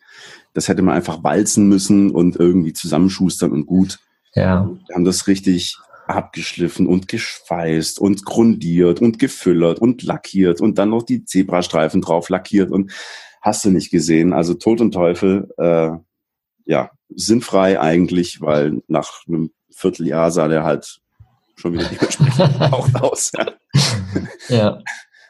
Das 0.54 0.68
hätte 0.68 0.82
man 0.82 0.94
einfach 0.94 1.24
walzen 1.24 1.68
müssen 1.68 2.10
und 2.12 2.36
irgendwie 2.36 2.72
zusammenschustern 2.72 3.50
und 3.50 3.66
gut. 3.66 3.98
Ja. 4.34 4.70
Wir 4.86 4.94
haben 4.94 5.04
das 5.04 5.26
richtig 5.26 5.78
abgeschliffen 6.08 6.86
und 6.86 7.08
geschweißt 7.08 7.98
und 7.98 8.24
grundiert 8.24 9.00
und 9.00 9.18
gefüllert 9.18 9.78
und 9.80 10.02
lackiert 10.02 10.60
und 10.60 10.78
dann 10.78 10.90
noch 10.90 11.02
die 11.02 11.24
Zebrastreifen 11.24 12.00
drauf 12.00 12.28
lackiert 12.28 12.70
und 12.70 12.92
hast 13.42 13.64
du 13.64 13.70
nicht 13.70 13.90
gesehen. 13.90 14.32
Also 14.32 14.54
Tod 14.54 14.80
und 14.80 14.92
Teufel, 14.92 15.48
äh, 15.58 15.90
ja, 16.64 16.90
sinnfrei 17.08 17.80
eigentlich, 17.80 18.40
weil 18.40 18.82
nach 18.88 19.26
einem 19.26 19.50
Vierteljahr 19.70 20.30
sah 20.30 20.48
der 20.48 20.64
halt 20.64 21.00
schon 21.56 21.74
wieder 21.74 21.84
dementsprechend 21.84 22.60
auch 22.72 22.88
aus. 22.94 23.32
Ja. 23.36 23.46
ja. 24.48 24.82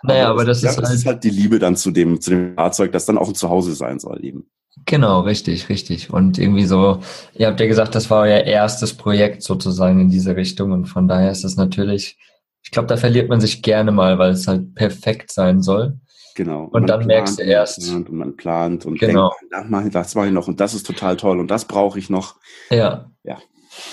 Naja, 0.03 0.25
aber, 0.25 0.33
aber 0.33 0.45
das, 0.45 0.63
ja, 0.63 0.71
ist, 0.71 0.79
das 0.79 0.89
halt 0.89 0.99
ist 0.99 1.07
halt 1.07 1.25
die 1.25 1.31
Liebe 1.31 1.59
dann 1.59 1.77
zu 1.77 1.91
dem, 1.91 2.21
zu 2.21 2.31
dem 2.31 2.55
Fahrzeug, 2.55 2.93
das 2.93 3.07
dann 3.07 3.19
auch 3.19 3.29
ein 3.29 3.35
Zuhause 3.35 3.75
sein 3.75 3.99
soll 3.99 4.25
eben. 4.25 4.49
Genau, 4.85 5.21
richtig, 5.21 5.69
richtig. 5.69 6.13
Und 6.13 6.39
irgendwie 6.39 6.65
so, 6.65 7.01
ihr 7.35 7.49
habt 7.49 7.59
ja 7.59 7.67
gesagt, 7.67 7.95
das 7.95 8.11
war 8.11 8.23
euer 8.23 8.45
erstes 8.45 8.95
Projekt 8.95 9.43
sozusagen 9.43 10.01
in 10.01 10.11
diese 10.11 10.37
Richtung 10.37 10.73
und 10.73 10.87
von 10.87 11.09
daher 11.09 11.31
ist 11.31 11.45
das 11.45 11.57
natürlich, 11.57 12.19
ich 12.63 12.71
glaube, 12.71 12.87
da 12.87 12.97
verliert 12.97 13.29
man 13.29 13.41
sich 13.41 13.63
gerne 13.63 13.91
mal, 13.91 14.19
weil 14.19 14.31
es 14.31 14.47
halt 14.47 14.75
perfekt 14.75 15.33
sein 15.33 15.63
soll. 15.63 15.99
Genau. 16.37 16.65
Und, 16.65 16.83
und 16.83 16.87
dann 16.87 17.07
merkst 17.07 17.39
du 17.39 17.43
erst. 17.43 17.91
Und 17.91 18.13
man 18.13 18.37
plant 18.37 18.85
und 18.85 18.99
genau. 19.01 19.33
denkt, 19.51 19.95
das 19.95 20.15
mache 20.15 20.27
ich 20.27 20.33
noch 20.33 20.47
und 20.47 20.61
das 20.61 20.75
ist 20.75 20.87
total 20.87 21.17
toll 21.17 21.41
und 21.41 21.51
das 21.51 21.65
brauche 21.65 21.99
ich 21.99 22.11
noch. 22.11 22.37
Ja. 22.71 23.11
Ja. 23.25 23.39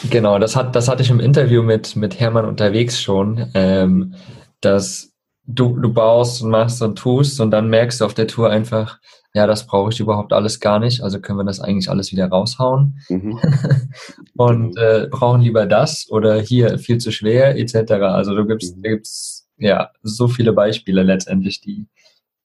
Genau, 0.10 0.38
das 0.40 0.56
hat, 0.56 0.76
das 0.76 0.88
hatte 0.88 1.02
ich 1.02 1.10
im 1.10 1.20
Interview 1.20 1.64
mit, 1.64 1.96
mit 1.96 2.20
Hermann 2.20 2.46
unterwegs 2.46 3.02
schon, 3.02 3.50
ähm, 3.54 4.16
dass 4.62 5.13
du, 5.46 5.78
du 5.78 5.94
baust 5.94 6.42
und 6.42 6.50
machst 6.50 6.82
und 6.82 6.98
tust 6.98 7.40
und 7.40 7.52
dann 7.52 7.70
merkst 7.70 8.02
du 8.02 8.06
auf 8.06 8.14
der 8.14 8.28
Tour 8.28 8.50
einfach, 8.50 9.00
ja, 9.34 9.48
das 9.48 9.66
brauche 9.66 9.92
ich 9.92 10.00
überhaupt 10.00 10.32
alles 10.32 10.60
gar 10.60 10.80
nicht, 10.80 11.02
also 11.02 11.20
können 11.20 11.40
wir 11.40 11.44
das 11.44 11.60
eigentlich 11.60 11.90
alles 11.90 12.12
wieder 12.12 12.28
raushauen 12.28 13.00
mhm. 13.10 13.40
und 14.38 14.76
genau. 14.76 14.82
äh, 14.82 15.08
brauchen 15.08 15.42
lieber 15.42 15.66
das 15.66 16.08
oder 16.10 16.40
hier 16.40 16.78
viel 16.78 17.00
zu 17.00 17.12
schwer 17.12 17.58
etc. 17.58 17.92
Also 17.94 18.36
du 18.36 18.46
gibst, 18.46 18.78
mhm. 18.78 18.84
gibt's 18.84 19.48
ja 19.58 19.92
so 20.02 20.28
viele 20.28 20.54
Beispiele 20.54 21.04
letztendlich, 21.04 21.62
die 21.62 21.88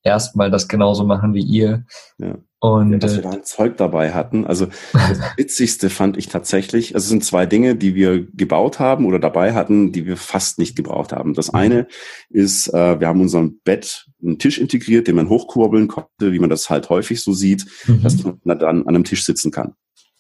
erstmal 0.02 0.50
das 0.50 0.68
genauso 0.68 1.04
machen 1.04 1.34
wie 1.34 1.42
ihr. 1.42 1.84
Ja. 2.18 2.38
Und 2.60 2.90
ja, 2.90 2.98
dass 2.98 3.12
wir 3.12 3.20
äh, 3.20 3.22
da 3.22 3.30
ein 3.30 3.44
Zeug 3.44 3.76
dabei 3.76 4.12
hatten. 4.12 4.44
Also 4.44 4.66
das 4.92 5.20
Witzigste 5.36 5.90
fand 5.90 6.16
ich 6.16 6.28
tatsächlich, 6.28 6.94
also 6.94 7.04
es 7.04 7.10
sind 7.10 7.24
zwei 7.24 7.46
Dinge, 7.46 7.76
die 7.76 7.94
wir 7.94 8.26
gebaut 8.32 8.80
haben 8.80 9.06
oder 9.06 9.20
dabei 9.20 9.54
hatten, 9.54 9.92
die 9.92 10.06
wir 10.06 10.16
fast 10.16 10.58
nicht 10.58 10.74
gebraucht 10.74 11.12
haben. 11.12 11.34
Das 11.34 11.52
mhm. 11.52 11.58
eine 11.58 11.86
ist, 12.30 12.68
äh, 12.74 12.98
wir 12.98 13.06
haben 13.06 13.20
unserem 13.20 13.60
Bett 13.62 14.06
einen 14.20 14.40
Tisch 14.40 14.58
integriert, 14.58 15.06
den 15.06 15.14
man 15.14 15.28
hochkurbeln 15.28 15.86
konnte, 15.86 16.32
wie 16.32 16.40
man 16.40 16.50
das 16.50 16.68
halt 16.68 16.88
häufig 16.90 17.22
so 17.22 17.32
sieht, 17.32 17.64
mhm. 17.86 18.02
dass 18.02 18.22
man 18.24 18.40
dann 18.44 18.62
an 18.62 18.88
einem 18.88 19.04
Tisch 19.04 19.24
sitzen 19.24 19.52
kann. 19.52 19.74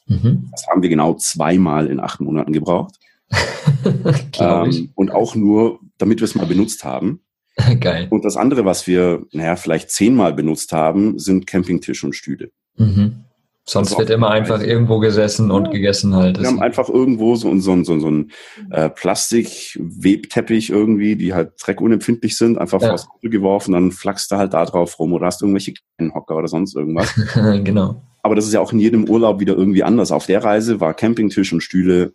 Mhm. 0.06 0.48
Das 0.52 0.66
haben 0.68 0.82
wir 0.82 0.88
genau 0.88 1.14
zweimal 1.14 1.88
in 1.88 1.98
acht 1.98 2.20
Monaten 2.20 2.52
gebraucht. 2.52 2.94
ähm, 4.38 4.90
und 4.94 5.10
auch 5.10 5.34
nur, 5.34 5.80
damit 5.98 6.20
wir 6.20 6.24
es 6.24 6.36
mal 6.36 6.46
benutzt 6.46 6.84
haben. 6.84 7.20
Geil. 7.80 8.06
Und 8.10 8.24
das 8.24 8.36
andere, 8.36 8.64
was 8.64 8.86
wir, 8.86 9.22
naja, 9.32 9.56
vielleicht 9.56 9.90
zehnmal 9.90 10.32
benutzt 10.32 10.72
haben, 10.72 11.18
sind 11.18 11.46
Campingtisch 11.46 12.04
und 12.04 12.14
Stühle. 12.14 12.50
Mhm. 12.76 13.24
Sonst 13.64 13.98
wird 13.98 14.08
immer 14.08 14.30
einfach 14.30 14.62
irgendwo 14.62 14.98
gesessen 14.98 15.50
und 15.50 15.70
gegessen 15.70 16.14
halt. 16.14 16.40
Wir 16.40 16.46
haben 16.46 16.62
einfach 16.62 16.88
irgendwo 16.88 17.36
so, 17.36 17.54
so, 17.58 17.84
so, 17.84 17.98
so 17.98 18.06
einen 18.06 18.30
äh, 18.70 18.88
Plastik-Webteppich 18.88 20.70
irgendwie, 20.70 21.16
die 21.16 21.34
halt 21.34 21.52
dreckunempfindlich 21.60 22.38
sind, 22.38 22.56
einfach 22.56 22.80
ja. 22.80 22.88
vors 22.88 23.06
Auto 23.10 23.28
geworfen, 23.28 23.72
dann 23.72 23.92
flackst 23.92 24.30
du 24.30 24.36
halt 24.36 24.54
da 24.54 24.64
drauf 24.64 24.98
rum 24.98 25.12
oder 25.12 25.26
hast 25.26 25.42
irgendwelche 25.42 25.74
kleinen 25.74 26.14
Hocker 26.14 26.36
oder 26.36 26.48
sonst 26.48 26.74
irgendwas. 26.76 27.14
genau. 27.34 28.02
Aber 28.22 28.34
das 28.34 28.46
ist 28.46 28.54
ja 28.54 28.60
auch 28.60 28.72
in 28.72 28.78
jedem 28.78 29.06
Urlaub 29.06 29.38
wieder 29.38 29.54
irgendwie 29.54 29.82
anders. 29.82 30.12
Auf 30.12 30.24
der 30.24 30.42
Reise 30.42 30.80
war 30.80 30.94
Campingtisch 30.94 31.52
und 31.52 31.60
Stühle, 31.60 32.14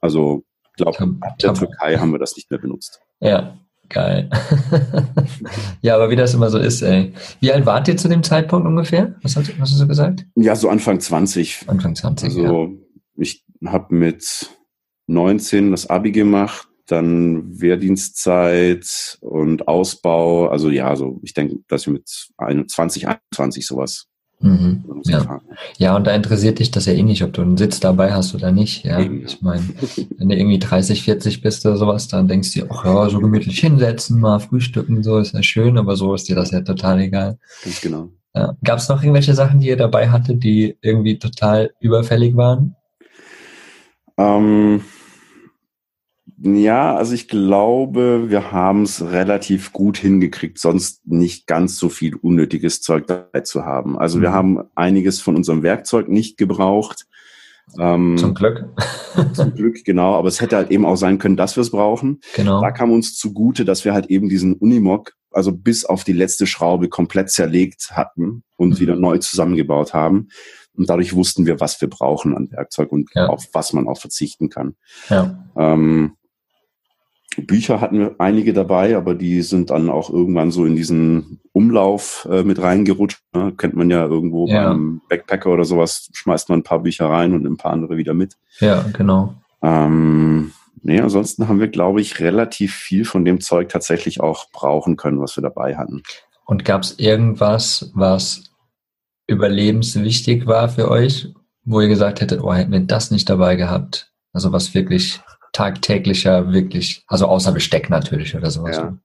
also 0.00 0.44
ich 0.76 0.84
glaube, 0.84 1.02
in 1.02 1.20
der 1.42 1.54
Türkei 1.54 1.96
haben 1.96 2.12
wir 2.12 2.20
das 2.20 2.36
nicht 2.36 2.48
mehr 2.48 2.60
benutzt. 2.60 3.00
Ja, 3.18 3.58
Geil. 3.92 4.30
ja, 5.82 5.94
aber 5.94 6.08
wie 6.10 6.16
das 6.16 6.32
immer 6.34 6.50
so 6.50 6.58
ist, 6.58 6.82
ey. 6.82 7.12
Wie 7.40 7.52
alt 7.52 7.66
wart 7.66 7.88
ihr 7.88 7.96
zu 7.96 8.08
dem 8.08 8.22
Zeitpunkt 8.22 8.66
ungefähr? 8.66 9.14
Was 9.22 9.36
hast, 9.36 9.48
was 9.60 9.70
hast 9.70 9.80
du 9.80 9.86
gesagt? 9.86 10.26
Ja, 10.34 10.56
so 10.56 10.70
Anfang 10.70 10.98
20. 10.98 11.66
Anfang 11.68 11.94
20, 11.94 12.28
Also 12.28 12.42
ja. 12.42 12.68
ich 13.16 13.44
habe 13.66 13.94
mit 13.94 14.48
19 15.08 15.70
das 15.70 15.90
Abi 15.90 16.10
gemacht, 16.10 16.68
dann 16.86 17.60
Wehrdienstzeit 17.60 19.18
und 19.20 19.68
Ausbau. 19.68 20.48
Also 20.48 20.70
ja, 20.70 20.96
so 20.96 21.20
ich 21.22 21.34
denke, 21.34 21.58
dass 21.68 21.86
wir 21.86 21.92
mit 21.92 22.08
20, 22.08 23.08
21 23.08 23.66
sowas 23.66 24.08
Mhm. 24.42 24.84
Ja. 25.04 25.40
ja, 25.78 25.96
und 25.96 26.06
da 26.06 26.14
interessiert 26.14 26.58
dich 26.58 26.70
das 26.70 26.86
ja 26.86 26.92
eh 26.92 27.02
nicht, 27.02 27.22
ob 27.22 27.32
du 27.32 27.42
einen 27.42 27.56
Sitz 27.56 27.80
dabei 27.80 28.12
hast 28.12 28.34
oder 28.34 28.52
nicht. 28.52 28.84
Ja, 28.84 29.00
Eben. 29.00 29.24
ich 29.24 29.40
meine, 29.40 29.62
wenn 30.18 30.28
du 30.28 30.36
irgendwie 30.36 30.58
30, 30.58 31.02
40 31.04 31.40
bist 31.40 31.64
oder 31.64 31.76
sowas, 31.76 32.08
dann 32.08 32.28
denkst 32.28 32.52
du, 32.54 32.66
ach 32.68 32.84
ja, 32.84 33.08
so 33.08 33.20
gemütlich 33.20 33.58
hinsetzen, 33.60 34.20
mal 34.20 34.40
frühstücken, 34.40 35.02
so 35.02 35.18
ist 35.18 35.34
ja 35.34 35.42
schön, 35.42 35.78
aber 35.78 35.96
so 35.96 36.14
ist 36.14 36.28
dir 36.28 36.36
das 36.36 36.50
ja 36.50 36.60
total 36.60 37.00
egal. 37.00 37.38
Ganz 37.64 37.80
genau. 37.80 38.08
Ja. 38.34 38.56
Gab 38.64 38.78
es 38.78 38.88
noch 38.88 39.02
irgendwelche 39.02 39.34
Sachen, 39.34 39.60
die 39.60 39.68
ihr 39.68 39.76
dabei 39.76 40.10
hattet, 40.10 40.42
die 40.42 40.76
irgendwie 40.80 41.18
total 41.18 41.70
überfällig 41.80 42.36
waren? 42.36 42.74
Ähm, 44.18 44.82
ja, 46.44 46.96
also 46.96 47.14
ich 47.14 47.28
glaube, 47.28 48.28
wir 48.28 48.50
haben 48.50 48.82
es 48.82 49.00
relativ 49.00 49.72
gut 49.72 49.96
hingekriegt, 49.96 50.58
sonst 50.58 51.06
nicht 51.06 51.46
ganz 51.46 51.76
so 51.76 51.88
viel 51.88 52.16
unnötiges 52.16 52.80
Zeug 52.80 53.06
dabei 53.06 53.40
zu 53.40 53.64
haben. 53.64 53.96
Also 53.96 54.20
wir 54.20 54.30
mhm. 54.30 54.34
haben 54.34 54.60
einiges 54.74 55.20
von 55.20 55.36
unserem 55.36 55.62
Werkzeug 55.62 56.08
nicht 56.08 56.38
gebraucht. 56.38 57.06
Ähm, 57.78 58.16
zum 58.18 58.34
Glück. 58.34 58.64
zum 59.34 59.54
Glück, 59.54 59.84
genau. 59.84 60.14
Aber 60.16 60.26
es 60.26 60.40
hätte 60.40 60.56
halt 60.56 60.72
eben 60.72 60.84
auch 60.84 60.96
sein 60.96 61.18
können, 61.18 61.36
dass 61.36 61.56
wir 61.56 61.60
es 61.60 61.70
brauchen. 61.70 62.20
Genau. 62.34 62.60
Da 62.60 62.72
kam 62.72 62.90
uns 62.90 63.16
zugute, 63.16 63.64
dass 63.64 63.84
wir 63.84 63.92
halt 63.94 64.06
eben 64.06 64.28
diesen 64.28 64.54
Unimog, 64.54 65.12
also 65.30 65.52
bis 65.52 65.84
auf 65.84 66.02
die 66.02 66.12
letzte 66.12 66.48
Schraube 66.48 66.88
komplett 66.88 67.30
zerlegt 67.30 67.92
hatten 67.92 68.42
und 68.56 68.70
mhm. 68.70 68.80
wieder 68.80 68.96
neu 68.96 69.18
zusammengebaut 69.18 69.94
haben. 69.94 70.28
Und 70.74 70.90
dadurch 70.90 71.14
wussten 71.14 71.46
wir, 71.46 71.60
was 71.60 71.80
wir 71.80 71.88
brauchen 71.88 72.34
an 72.34 72.50
Werkzeug 72.50 72.90
und 72.90 73.10
ja. 73.14 73.26
auf 73.26 73.46
was 73.52 73.72
man 73.72 73.86
auch 73.86 74.00
verzichten 74.00 74.48
kann. 74.48 74.74
Ja. 75.08 75.46
Ähm, 75.56 76.16
Bücher 77.36 77.80
hatten 77.80 77.98
wir 77.98 78.14
einige 78.18 78.52
dabei, 78.52 78.96
aber 78.96 79.14
die 79.14 79.42
sind 79.42 79.70
dann 79.70 79.90
auch 79.90 80.10
irgendwann 80.10 80.50
so 80.50 80.64
in 80.64 80.76
diesen 80.76 81.40
Umlauf 81.52 82.28
äh, 82.30 82.42
mit 82.42 82.60
reingerutscht. 82.60 83.22
Ne? 83.34 83.52
Kennt 83.56 83.74
man 83.74 83.90
ja 83.90 84.04
irgendwo 84.04 84.46
ja. 84.48 84.68
beim 84.68 85.00
Backpacker 85.08 85.50
oder 85.50 85.64
sowas, 85.64 86.10
schmeißt 86.12 86.48
man 86.48 86.60
ein 86.60 86.64
paar 86.64 86.80
Bücher 86.80 87.06
rein 87.06 87.32
und 87.34 87.46
ein 87.46 87.56
paar 87.56 87.72
andere 87.72 87.96
wieder 87.96 88.14
mit. 88.14 88.36
Ja, 88.60 88.84
genau. 88.92 89.34
Ähm, 89.62 90.52
nee, 90.82 91.00
ansonsten 91.00 91.48
haben 91.48 91.60
wir, 91.60 91.68
glaube 91.68 92.00
ich, 92.00 92.20
relativ 92.20 92.74
viel 92.74 93.04
von 93.04 93.24
dem 93.24 93.40
Zeug 93.40 93.68
tatsächlich 93.68 94.20
auch 94.20 94.50
brauchen 94.50 94.96
können, 94.96 95.20
was 95.20 95.36
wir 95.36 95.42
dabei 95.42 95.76
hatten. 95.76 96.02
Und 96.44 96.64
gab 96.64 96.82
es 96.82 96.98
irgendwas, 96.98 97.90
was 97.94 98.52
überlebenswichtig 99.26 100.46
war 100.46 100.68
für 100.68 100.90
euch, 100.90 101.28
wo 101.64 101.80
ihr 101.80 101.88
gesagt 101.88 102.20
hättet, 102.20 102.42
oh, 102.42 102.52
hätten 102.52 102.72
wir 102.72 102.80
das 102.80 103.10
nicht 103.10 103.30
dabei 103.30 103.56
gehabt? 103.56 104.12
Also 104.32 104.52
was 104.52 104.74
wirklich 104.74 105.20
tagtäglicher 105.52 106.52
wirklich, 106.52 107.04
also 107.06 107.26
außer 107.26 107.52
Besteck 107.52 107.90
natürlich 107.90 108.34
oder 108.34 108.50
sowas. 108.50 108.76
Ja. 108.76 108.96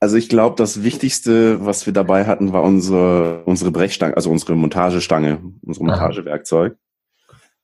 Also 0.00 0.16
ich 0.16 0.28
glaube, 0.28 0.56
das 0.56 0.82
Wichtigste, 0.82 1.64
was 1.64 1.86
wir 1.86 1.92
dabei 1.92 2.26
hatten, 2.26 2.52
war 2.52 2.62
unsere, 2.62 3.42
unsere 3.44 3.70
Brechstange, 3.70 4.16
also 4.16 4.30
unsere 4.30 4.54
Montagestange, 4.54 5.38
unser 5.62 5.82
Montagewerkzeug, 5.82 6.76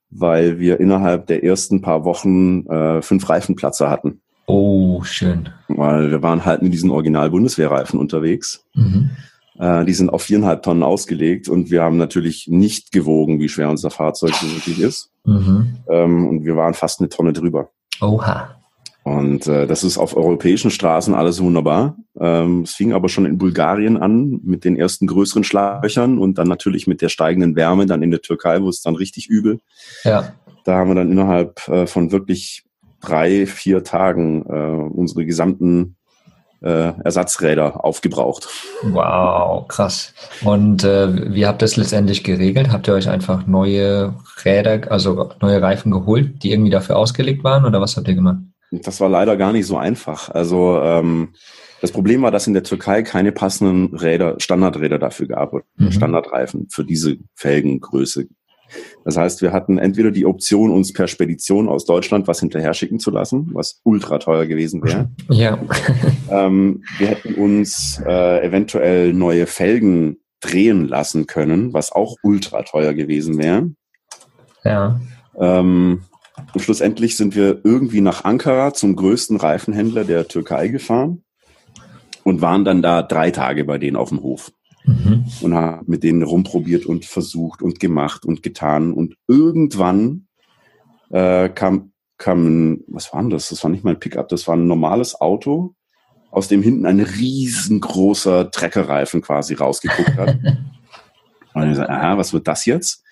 weil 0.08 0.58
wir 0.58 0.80
innerhalb 0.80 1.26
der 1.26 1.44
ersten 1.44 1.82
paar 1.82 2.04
Wochen 2.04 2.66
äh, 2.66 3.02
fünf 3.02 3.28
Reifenplatzer 3.28 3.90
hatten. 3.90 4.22
Oh, 4.46 5.02
schön. 5.04 5.50
Weil 5.68 6.10
wir 6.10 6.22
waren 6.22 6.44
halt 6.44 6.62
mit 6.62 6.72
diesen 6.72 6.90
Original-Bundeswehrreifen 6.90 8.00
unterwegs. 8.00 8.64
Mhm. 8.74 9.10
Äh, 9.58 9.84
die 9.84 9.92
sind 9.92 10.08
auf 10.08 10.22
viereinhalb 10.22 10.62
Tonnen 10.62 10.82
ausgelegt 10.82 11.48
und 11.48 11.70
wir 11.70 11.82
haben 11.82 11.98
natürlich 11.98 12.48
nicht 12.48 12.90
gewogen, 12.90 13.38
wie 13.38 13.50
schwer 13.50 13.68
unser 13.68 13.90
Fahrzeug 13.90 14.32
wirklich 14.42 14.80
ist. 14.80 15.10
Mhm. 15.24 15.76
Ähm, 15.90 16.26
und 16.26 16.44
wir 16.46 16.56
waren 16.56 16.72
fast 16.72 17.00
eine 17.00 17.10
Tonne 17.10 17.34
drüber. 17.34 17.70
Oha. 18.00 18.56
Und 19.02 19.46
äh, 19.46 19.66
das 19.66 19.82
ist 19.82 19.96
auf 19.96 20.16
europäischen 20.16 20.70
Straßen 20.70 21.14
alles 21.14 21.42
wunderbar. 21.42 21.96
Ähm, 22.18 22.62
es 22.62 22.74
fing 22.74 22.92
aber 22.92 23.08
schon 23.08 23.24
in 23.24 23.38
Bulgarien 23.38 23.96
an 23.96 24.40
mit 24.42 24.64
den 24.64 24.76
ersten 24.76 25.06
größeren 25.06 25.42
Schlaglöchern 25.42 26.18
und 26.18 26.36
dann 26.36 26.48
natürlich 26.48 26.86
mit 26.86 27.00
der 27.00 27.08
steigenden 27.08 27.56
Wärme 27.56 27.86
dann 27.86 28.02
in 28.02 28.10
der 28.10 28.20
Türkei, 28.20 28.60
wo 28.60 28.68
es 28.68 28.82
dann 28.82 28.96
richtig 28.96 29.28
übel. 29.28 29.60
Ja. 30.04 30.34
Da 30.64 30.76
haben 30.76 30.90
wir 30.90 30.94
dann 30.94 31.10
innerhalb 31.10 31.66
äh, 31.68 31.86
von 31.86 32.12
wirklich 32.12 32.64
drei, 33.00 33.46
vier 33.46 33.82
Tagen 33.82 34.44
äh, 34.46 34.92
unsere 34.94 35.24
gesamten 35.24 35.96
äh, 36.62 36.92
Ersatzräder 37.04 37.84
aufgebraucht. 37.84 38.48
Wow, 38.82 39.66
krass. 39.68 40.14
Und 40.44 40.84
äh, 40.84 41.34
wie 41.34 41.46
habt 41.46 41.62
ihr 41.62 41.66
es 41.66 41.76
letztendlich 41.76 42.24
geregelt? 42.24 42.70
Habt 42.70 42.88
ihr 42.88 42.94
euch 42.94 43.08
einfach 43.08 43.46
neue 43.46 44.14
Räder, 44.44 44.90
also 44.90 45.30
neue 45.40 45.60
Reifen 45.62 45.90
geholt, 45.90 46.42
die 46.42 46.52
irgendwie 46.52 46.70
dafür 46.70 46.96
ausgelegt 46.96 47.44
waren 47.44 47.64
oder 47.64 47.80
was 47.80 47.96
habt 47.96 48.08
ihr 48.08 48.14
gemacht? 48.14 48.38
Das 48.70 49.00
war 49.00 49.08
leider 49.08 49.36
gar 49.36 49.52
nicht 49.52 49.66
so 49.66 49.76
einfach. 49.76 50.28
Also 50.28 50.80
ähm, 50.80 51.34
das 51.80 51.92
Problem 51.92 52.22
war, 52.22 52.30
dass 52.30 52.46
in 52.46 52.52
der 52.52 52.62
Türkei 52.62 53.02
keine 53.02 53.32
passenden 53.32 53.96
Räder, 53.96 54.36
Standardräder 54.38 54.98
dafür 54.98 55.26
gab, 55.26 55.54
mhm. 55.76 55.90
Standardreifen 55.90 56.68
für 56.70 56.84
diese 56.84 57.16
Felgengröße. 57.34 58.26
Das 59.04 59.16
heißt, 59.16 59.42
wir 59.42 59.52
hatten 59.52 59.78
entweder 59.78 60.10
die 60.10 60.26
Option, 60.26 60.70
uns 60.70 60.92
per 60.92 61.08
Spedition 61.08 61.68
aus 61.68 61.84
Deutschland 61.84 62.28
was 62.28 62.40
hinterher 62.40 62.74
schicken 62.74 62.98
zu 62.98 63.10
lassen, 63.10 63.50
was 63.52 63.80
ultra 63.84 64.18
teuer 64.18 64.46
gewesen 64.46 64.82
wäre. 64.82 65.10
Ja. 65.28 65.58
ähm, 66.30 66.84
wir 66.98 67.08
hätten 67.08 67.34
uns 67.34 68.00
äh, 68.06 68.46
eventuell 68.46 69.12
neue 69.12 69.46
Felgen 69.46 70.18
drehen 70.40 70.88
lassen 70.88 71.26
können, 71.26 71.72
was 71.72 71.92
auch 71.92 72.16
ultra 72.22 72.62
teuer 72.62 72.94
gewesen 72.94 73.38
wäre. 73.38 73.70
Ja. 74.64 75.00
Ähm, 75.38 76.02
und 76.54 76.60
schlussendlich 76.60 77.16
sind 77.16 77.36
wir 77.36 77.60
irgendwie 77.64 78.00
nach 78.00 78.24
Ankara 78.24 78.72
zum 78.72 78.96
größten 78.96 79.36
Reifenhändler 79.36 80.04
der 80.04 80.26
Türkei 80.26 80.68
gefahren 80.68 81.22
und 82.24 82.40
waren 82.40 82.64
dann 82.64 82.82
da 82.82 83.02
drei 83.02 83.30
Tage 83.30 83.64
bei 83.64 83.78
denen 83.78 83.96
auf 83.96 84.08
dem 84.08 84.22
Hof 84.22 84.52
mhm. 84.90 85.24
und 85.42 85.54
haben 85.54 85.84
mit 85.86 86.02
denen 86.02 86.22
rumprobiert 86.22 86.86
und 86.86 87.04
versucht 87.04 87.62
und 87.62 87.80
gemacht 87.80 88.24
und 88.24 88.42
getan. 88.42 88.92
Und 88.92 89.16
irgendwann 89.26 90.26
äh, 91.10 91.48
kam, 91.48 91.92
kam, 92.18 92.80
was 92.86 93.12
war 93.12 93.20
denn 93.20 93.30
das? 93.30 93.48
Das 93.48 93.62
war 93.62 93.70
nicht 93.70 93.84
mein 93.84 93.98
Pickup, 93.98 94.28
das 94.28 94.46
war 94.46 94.56
ein 94.56 94.66
normales 94.66 95.20
Auto, 95.20 95.74
aus 96.30 96.48
dem 96.48 96.62
hinten 96.62 96.86
ein 96.86 97.00
riesengroßer 97.00 98.50
Treckerreifen 98.50 99.22
quasi 99.22 99.54
rausgeguckt 99.54 100.16
hat. 100.16 100.38
und 101.54 101.62
ich 101.62 101.70
gesagt, 101.70 101.90
aha, 101.90 102.16
was 102.18 102.32
wird 102.32 102.46
das 102.46 102.64
jetzt? 102.66 103.02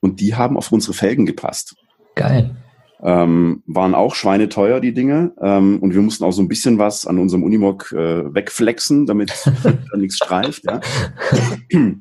Und 0.00 0.20
die 0.20 0.34
haben 0.34 0.56
auf 0.56 0.70
unsere 0.70 0.94
Felgen 0.94 1.26
gepasst. 1.26 1.74
Geil. 2.14 2.56
Ähm, 3.02 3.62
waren 3.66 3.94
auch 3.94 4.14
schweineteuer, 4.14 4.80
die 4.80 4.92
Dinge. 4.92 5.32
Ähm, 5.40 5.78
und 5.80 5.94
wir 5.94 6.02
mussten 6.02 6.24
auch 6.24 6.32
so 6.32 6.42
ein 6.42 6.48
bisschen 6.48 6.78
was 6.78 7.06
an 7.06 7.18
unserem 7.18 7.44
Unimog 7.44 7.92
äh, 7.92 8.34
wegflexen, 8.34 9.06
damit 9.06 9.32
da 9.62 9.96
nichts 9.96 10.16
streift. 10.16 10.64
Ja. 10.64 10.80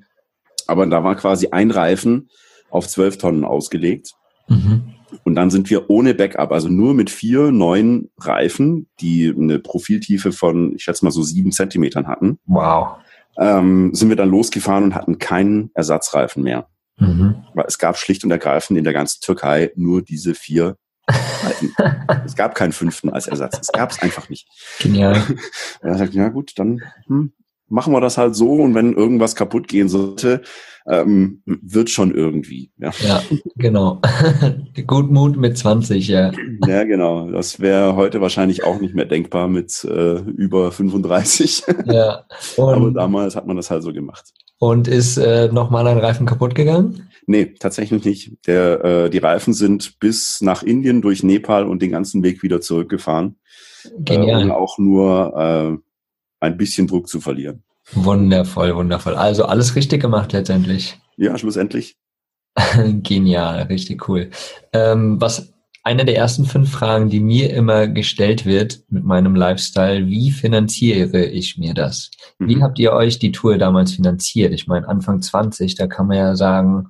Aber 0.67 0.85
da 0.87 1.03
war 1.03 1.15
quasi 1.15 1.49
ein 1.51 1.71
Reifen 1.71 2.29
auf 2.69 2.87
zwölf 2.87 3.17
Tonnen 3.17 3.45
ausgelegt. 3.45 4.13
Mhm. 4.47 4.93
Und 5.23 5.35
dann 5.35 5.49
sind 5.49 5.69
wir 5.69 5.89
ohne 5.89 6.13
Backup, 6.13 6.51
also 6.51 6.67
nur 6.67 6.93
mit 6.93 7.09
vier 7.09 7.51
neuen 7.51 8.09
Reifen, 8.17 8.87
die 8.99 9.33
eine 9.35 9.59
Profiltiefe 9.59 10.31
von, 10.31 10.75
ich 10.75 10.83
schätze 10.83 11.05
mal 11.05 11.11
so 11.11 11.21
sieben 11.21 11.51
Zentimetern 11.51 12.07
hatten. 12.07 12.39
Wow. 12.45 12.97
Ähm, 13.37 13.93
sind 13.93 14.09
wir 14.09 14.15
dann 14.15 14.29
losgefahren 14.29 14.85
und 14.85 14.95
hatten 14.95 15.19
keinen 15.19 15.69
Ersatzreifen 15.73 16.43
mehr. 16.43 16.67
Mhm. 16.97 17.43
Weil 17.53 17.65
es 17.67 17.77
gab 17.77 17.97
schlicht 17.97 18.23
und 18.23 18.31
ergreifend 18.31 18.77
in 18.77 18.83
der 18.83 18.93
ganzen 18.93 19.21
Türkei 19.21 19.71
nur 19.75 20.01
diese 20.01 20.33
vier 20.33 20.75
es 22.25 22.35
gab 22.35 22.55
keinen 22.55 22.73
fünften 22.73 23.09
als 23.09 23.27
Ersatz. 23.27 23.59
Es 23.61 23.71
gab 23.71 23.91
es 23.91 24.01
einfach 24.01 24.29
nicht. 24.29 24.47
Genial. 24.79 25.21
Er 25.81 25.97
sagt, 25.97 26.13
ja 26.13 26.29
gut, 26.29 26.53
dann 26.57 26.81
hm, 27.07 27.33
machen 27.69 27.93
wir 27.93 28.01
das 28.01 28.17
halt 28.17 28.35
so 28.35 28.53
und 28.53 28.75
wenn 28.75 28.93
irgendwas 28.93 29.35
kaputt 29.35 29.67
gehen 29.67 29.89
sollte, 29.89 30.41
ähm, 30.87 31.41
wird 31.45 31.89
schon 31.89 32.15
irgendwie. 32.15 32.71
Ja, 32.77 32.91
ja 33.05 33.21
genau. 33.57 34.01
Gutmut 34.87 35.35
mit 35.35 35.57
20, 35.57 36.07
ja. 36.07 36.31
Ja, 36.65 36.83
genau. 36.85 37.29
Das 37.29 37.59
wäre 37.59 37.95
heute 37.95 38.21
wahrscheinlich 38.21 38.63
auch 38.63 38.79
nicht 38.79 38.95
mehr 38.95 39.05
denkbar 39.05 39.47
mit 39.47 39.83
äh, 39.83 40.19
über 40.19 40.71
35. 40.71 41.63
Ja. 41.85 42.23
Aber 42.57 42.91
damals 42.91 43.35
hat 43.35 43.47
man 43.47 43.55
das 43.55 43.71
halt 43.71 43.83
so 43.83 43.93
gemacht. 43.93 44.33
Und 44.59 44.87
ist 44.87 45.17
äh, 45.17 45.49
nochmal 45.51 45.87
ein 45.87 45.99
Reifen 45.99 46.25
kaputt 46.25 46.55
gegangen? 46.55 47.09
Nee, 47.27 47.53
tatsächlich 47.59 48.03
nicht. 48.03 48.47
Der, 48.47 48.83
äh, 48.83 49.09
die 49.09 49.19
Reifen 49.19 49.53
sind 49.53 49.99
bis 49.99 50.41
nach 50.41 50.63
Indien 50.63 51.01
durch 51.01 51.23
Nepal 51.23 51.65
und 51.65 51.81
den 51.81 51.91
ganzen 51.91 52.23
Weg 52.23 52.43
wieder 52.43 52.59
zurückgefahren. 52.61 53.37
Genial. 53.99 54.41
Äh, 54.41 54.45
um 54.45 54.51
auch 54.51 54.77
nur 54.77 55.33
äh, 55.37 55.86
ein 56.39 56.57
bisschen 56.57 56.87
Druck 56.87 57.07
zu 57.07 57.21
verlieren. 57.21 57.63
Wundervoll, 57.93 58.75
wundervoll. 58.75 59.15
Also 59.15 59.45
alles 59.45 59.75
richtig 59.75 60.01
gemacht 60.01 60.33
letztendlich. 60.33 60.99
Ja, 61.15 61.37
schlussendlich. 61.37 61.95
Genial, 63.03 63.63
richtig 63.63 64.07
cool. 64.09 64.29
Ähm, 64.73 65.21
was 65.21 65.53
eine 65.83 66.03
der 66.03 66.17
ersten 66.17 66.43
fünf 66.43 66.71
Fragen, 66.71 67.09
die 67.09 67.21
mir 67.21 67.53
immer 67.53 67.87
gestellt 67.87 68.45
wird 68.45 68.81
mit 68.89 69.05
meinem 69.05 69.35
Lifestyle, 69.35 70.05
wie 70.07 70.31
finanziere 70.31 71.23
ich 71.23 71.57
mir 71.57 71.73
das? 71.73 72.11
Mhm. 72.39 72.49
Wie 72.49 72.61
habt 72.61 72.77
ihr 72.79 72.91
euch 72.91 73.19
die 73.19 73.31
Tour 73.31 73.57
damals 73.57 73.93
finanziert? 73.93 74.53
Ich 74.53 74.67
meine, 74.67 74.87
Anfang 74.87 75.21
20, 75.21 75.75
da 75.75 75.87
kann 75.87 76.07
man 76.07 76.17
ja 76.17 76.35
sagen, 76.35 76.89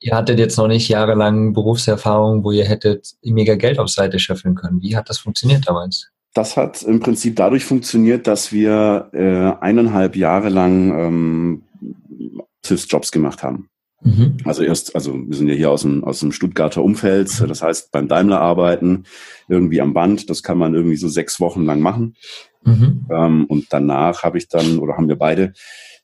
ihr 0.00 0.16
hattet 0.16 0.40
jetzt 0.40 0.58
noch 0.58 0.66
nicht 0.66 0.88
jahrelang 0.88 1.52
Berufserfahrung, 1.52 2.42
wo 2.42 2.50
ihr 2.50 2.64
hättet 2.64 3.12
mega 3.22 3.54
Geld 3.54 3.78
auf 3.78 3.88
Seite 3.88 4.18
scheffeln 4.18 4.56
können. 4.56 4.82
Wie 4.82 4.96
hat 4.96 5.08
das 5.08 5.18
funktioniert 5.18 5.68
damals? 5.68 6.10
Das 6.34 6.56
hat 6.56 6.82
im 6.82 7.00
Prinzip 7.00 7.36
dadurch 7.36 7.64
funktioniert, 7.64 8.26
dass 8.26 8.52
wir 8.52 9.08
äh, 9.12 9.62
eineinhalb 9.64 10.16
Jahre 10.16 10.48
lang 10.48 10.98
ähm, 10.98 11.62
TIFs-Jobs 12.62 13.12
gemacht 13.12 13.42
haben. 13.44 13.68
Mhm. 14.02 14.36
Also 14.44 14.62
erst, 14.62 14.94
also 14.94 15.14
wir 15.14 15.36
sind 15.36 15.48
ja 15.48 15.54
hier 15.54 15.70
aus 15.70 15.82
dem, 15.82 16.04
aus 16.04 16.20
dem 16.20 16.32
Stuttgarter 16.32 16.82
Umfeld, 16.82 17.40
mhm. 17.40 17.46
das 17.46 17.62
heißt 17.62 17.92
beim 17.92 18.08
Daimler 18.08 18.40
arbeiten, 18.40 19.04
irgendwie 19.48 19.80
am 19.80 19.94
Band, 19.94 20.28
das 20.28 20.42
kann 20.42 20.58
man 20.58 20.74
irgendwie 20.74 20.96
so 20.96 21.08
sechs 21.08 21.40
Wochen 21.40 21.64
lang 21.64 21.80
machen. 21.80 22.16
Mhm. 22.64 23.06
Ähm, 23.10 23.44
und 23.46 23.66
danach 23.70 24.24
habe 24.24 24.38
ich 24.38 24.48
dann, 24.48 24.78
oder 24.78 24.96
haben 24.96 25.08
wir 25.08 25.16
beide 25.16 25.54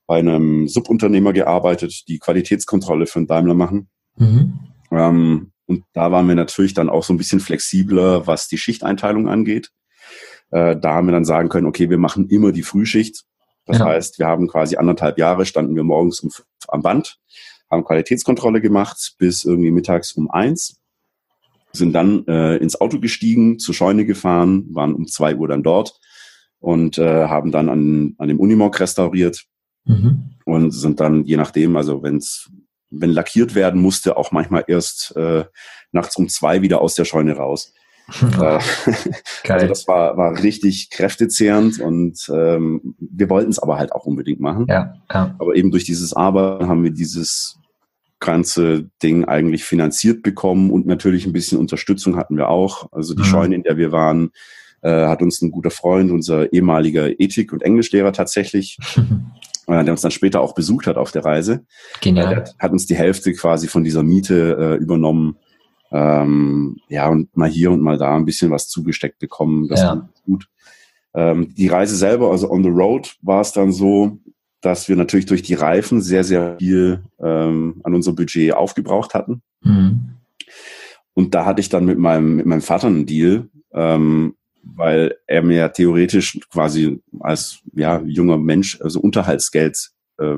bei 0.07 0.19
einem 0.19 0.67
Subunternehmer 0.67 1.33
gearbeitet, 1.33 2.05
die 2.09 2.19
Qualitätskontrolle 2.19 3.07
für 3.07 3.21
den 3.21 3.27
Daimler 3.27 3.55
machen. 3.55 3.89
Mhm. 4.17 4.61
Ähm, 4.93 5.53
und 5.67 5.85
da 5.93 6.11
waren 6.11 6.27
wir 6.27 6.35
natürlich 6.35 6.75
dann 6.75 6.89
auch 6.89 7.05
so 7.05 7.13
ein 7.13 7.19
bisschen 7.19 7.41
flexibler, 7.41 8.27
was 8.27 8.49
die 8.49 8.59
Schichteinteilung 8.59 9.29
angeht. 9.29 9.71
Äh, 10.51 10.77
da 10.77 10.95
haben 10.95 11.07
wir 11.07 11.13
dann 11.13 11.25
sagen 11.25 11.49
können, 11.49 11.67
okay, 11.67 11.91
wir 11.91 11.99
machen 11.99 12.29
immer 12.29 12.53
die 12.53 12.63
Frühschicht. 12.63 13.25
Das 13.67 13.79
ja. 13.79 13.87
heißt, 13.87 14.19
wir 14.19 14.27
haben 14.27 14.49
quasi 14.49 14.77
anderthalb 14.77 15.19
Jahre, 15.19 15.47
standen 15.47 15.77
wir 15.77 15.85
morgens 15.85 16.21
um 16.21 16.31
fünf 16.31 16.47
am 16.69 16.83
Band, 16.83 17.19
haben 17.71 17.85
Qualitätskontrolle 17.85 18.61
gemacht 18.61 19.15
bis 19.19 19.45
irgendwie 19.45 19.71
mittags 19.71 20.13
um 20.13 20.31
eins, 20.31 20.81
sind 21.73 21.93
dann 21.93 22.27
äh, 22.27 22.57
ins 22.57 22.81
Auto 22.81 23.01
gestiegen, 23.01 23.59
zur 23.59 23.75
Scheune 23.75 24.05
gefahren, 24.05 24.67
waren 24.71 24.95
um 24.95 25.07
zwei 25.07 25.37
Uhr 25.37 25.49
dann 25.49 25.63
dort 25.63 25.99
und 26.59 26.99
äh, 26.99 27.27
haben 27.27 27.53
dann 27.53 27.69
an, 27.69 28.15
an 28.19 28.29
dem 28.29 28.41
Unimog 28.41 28.79
restauriert 28.81 29.45
mhm. 29.85 30.37
und 30.45 30.73
sind 30.73 31.01
dann, 31.01 31.25
je 31.25 31.37
nachdem, 31.37 31.77
also 31.77 32.03
wenn's, 32.03 32.51
wenn 32.91 33.11
lackiert 33.11 33.55
werden 33.55 33.81
musste, 33.81 34.17
auch 34.17 34.33
manchmal 34.33 34.65
erst 34.67 35.15
äh, 35.17 35.45
nachts 35.93 36.17
um 36.17 36.29
zwei 36.29 36.63
wieder 36.63 36.81
aus 36.81 36.95
der 36.95 37.05
Scheune 37.05 37.37
raus. 37.37 37.73
Äh, 38.41 38.59
also 39.49 39.67
das 39.67 39.89
war, 39.89 40.17
war 40.17 40.43
richtig 40.43 40.91
kräftezehrend 40.91 41.81
und 41.81 42.31
ähm, 42.33 42.95
wir 42.99 43.31
wollten 43.31 43.51
es 43.51 43.59
aber 43.59 43.79
halt 43.79 43.93
auch 43.93 44.07
unbedingt 44.07 44.41
machen. 44.41 44.67
Ja, 44.69 44.95
ja. 45.13 45.35
Aber 45.39 45.55
eben 45.55 45.71
durch 45.71 45.85
dieses 45.85 46.13
Arbeiten 46.13 46.69
haben 46.69 46.83
wir 46.83 46.91
dieses 46.91 47.61
ganze 48.21 48.91
Ding 49.03 49.25
eigentlich 49.25 49.65
finanziert 49.65 50.23
bekommen 50.23 50.71
und 50.71 50.87
natürlich 50.87 51.27
ein 51.27 51.33
bisschen 51.33 51.59
Unterstützung 51.59 52.17
hatten 52.17 52.37
wir 52.37 52.49
auch. 52.49 52.93
Also 52.93 53.15
die 53.15 53.23
mhm. 53.23 53.27
Scheune, 53.27 53.55
in 53.55 53.63
der 53.63 53.77
wir 53.79 53.93
waren, 53.93 54.31
äh, 54.83 55.07
hat 55.07 55.23
uns 55.23 55.43
ein 55.43 55.51
guter 55.51 55.71
Freund, 55.71 56.11
unser 56.11 56.53
ehemaliger 56.53 57.19
Ethik- 57.19 57.53
und 57.53 57.63
Englischlehrer 57.63 58.13
tatsächlich, 58.13 58.79
äh, 59.67 59.85
der 59.85 59.93
uns 59.93 60.03
dann 60.03 60.11
später 60.11 60.41
auch 60.41 60.55
besucht 60.55 60.87
hat 60.87 60.97
auf 60.97 61.13
der 61.13 61.25
Reise. 61.25 61.65
Genial. 62.01 62.45
Äh, 62.45 62.45
hat 62.59 62.73
uns 62.73 62.87
die 62.87 62.95
Hälfte 62.95 63.33
quasi 63.33 63.69
von 63.69 63.85
dieser 63.85 64.03
Miete 64.03 64.57
äh, 64.59 64.83
übernommen. 64.83 65.37
Ähm, 65.93 66.77
ja, 66.89 67.09
und 67.09 67.37
mal 67.37 67.49
hier 67.49 67.71
und 67.71 67.81
mal 67.81 67.99
da 67.99 68.17
ein 68.17 68.25
bisschen 68.25 68.51
was 68.51 68.69
zugesteckt 68.69 69.19
bekommen. 69.19 69.69
Das 69.69 69.81
ja. 69.81 70.09
gut. 70.25 70.49
Ähm, 71.15 71.55
die 71.55 71.69
Reise 71.69 71.97
selber, 71.97 72.31
also 72.31 72.51
on 72.51 72.63
the 72.63 72.69
road, 72.69 73.17
war 73.23 73.41
es 73.41 73.53
dann 73.53 73.73
so, 73.73 74.19
dass 74.61 74.89
wir 74.89 74.97
natürlich 74.97 75.27
durch 75.27 75.43
die 75.43 75.55
Reifen 75.55 76.01
sehr, 76.01 76.23
sehr 76.23 76.57
viel 76.59 77.03
ähm, 77.19 77.81
an 77.83 77.95
unserem 77.95 78.15
Budget 78.15 78.55
aufgebraucht 78.55 79.15
hatten. 79.15 79.43
Mhm. 79.63 80.11
Und 81.15 81.35
da 81.35 81.45
hatte 81.45 81.61
ich 81.61 81.69
dann 81.69 81.87
mit 81.87 81.99
meinem, 81.99 82.37
mit 82.37 82.47
meinem 82.47 82.63
Vater 82.63 82.87
einen 82.87 83.07
Deal, 83.07 83.49
ähm, 83.73 84.37
weil 84.63 85.17
er 85.27 85.43
mir 85.43 85.73
theoretisch 85.73 86.39
quasi 86.51 87.01
als 87.21 87.61
ja, 87.75 88.01
junger 88.05 88.39
Mensch 88.39 88.81
also 88.81 89.01
Unterhaltsgeld 89.01 89.91
äh, 90.19 90.37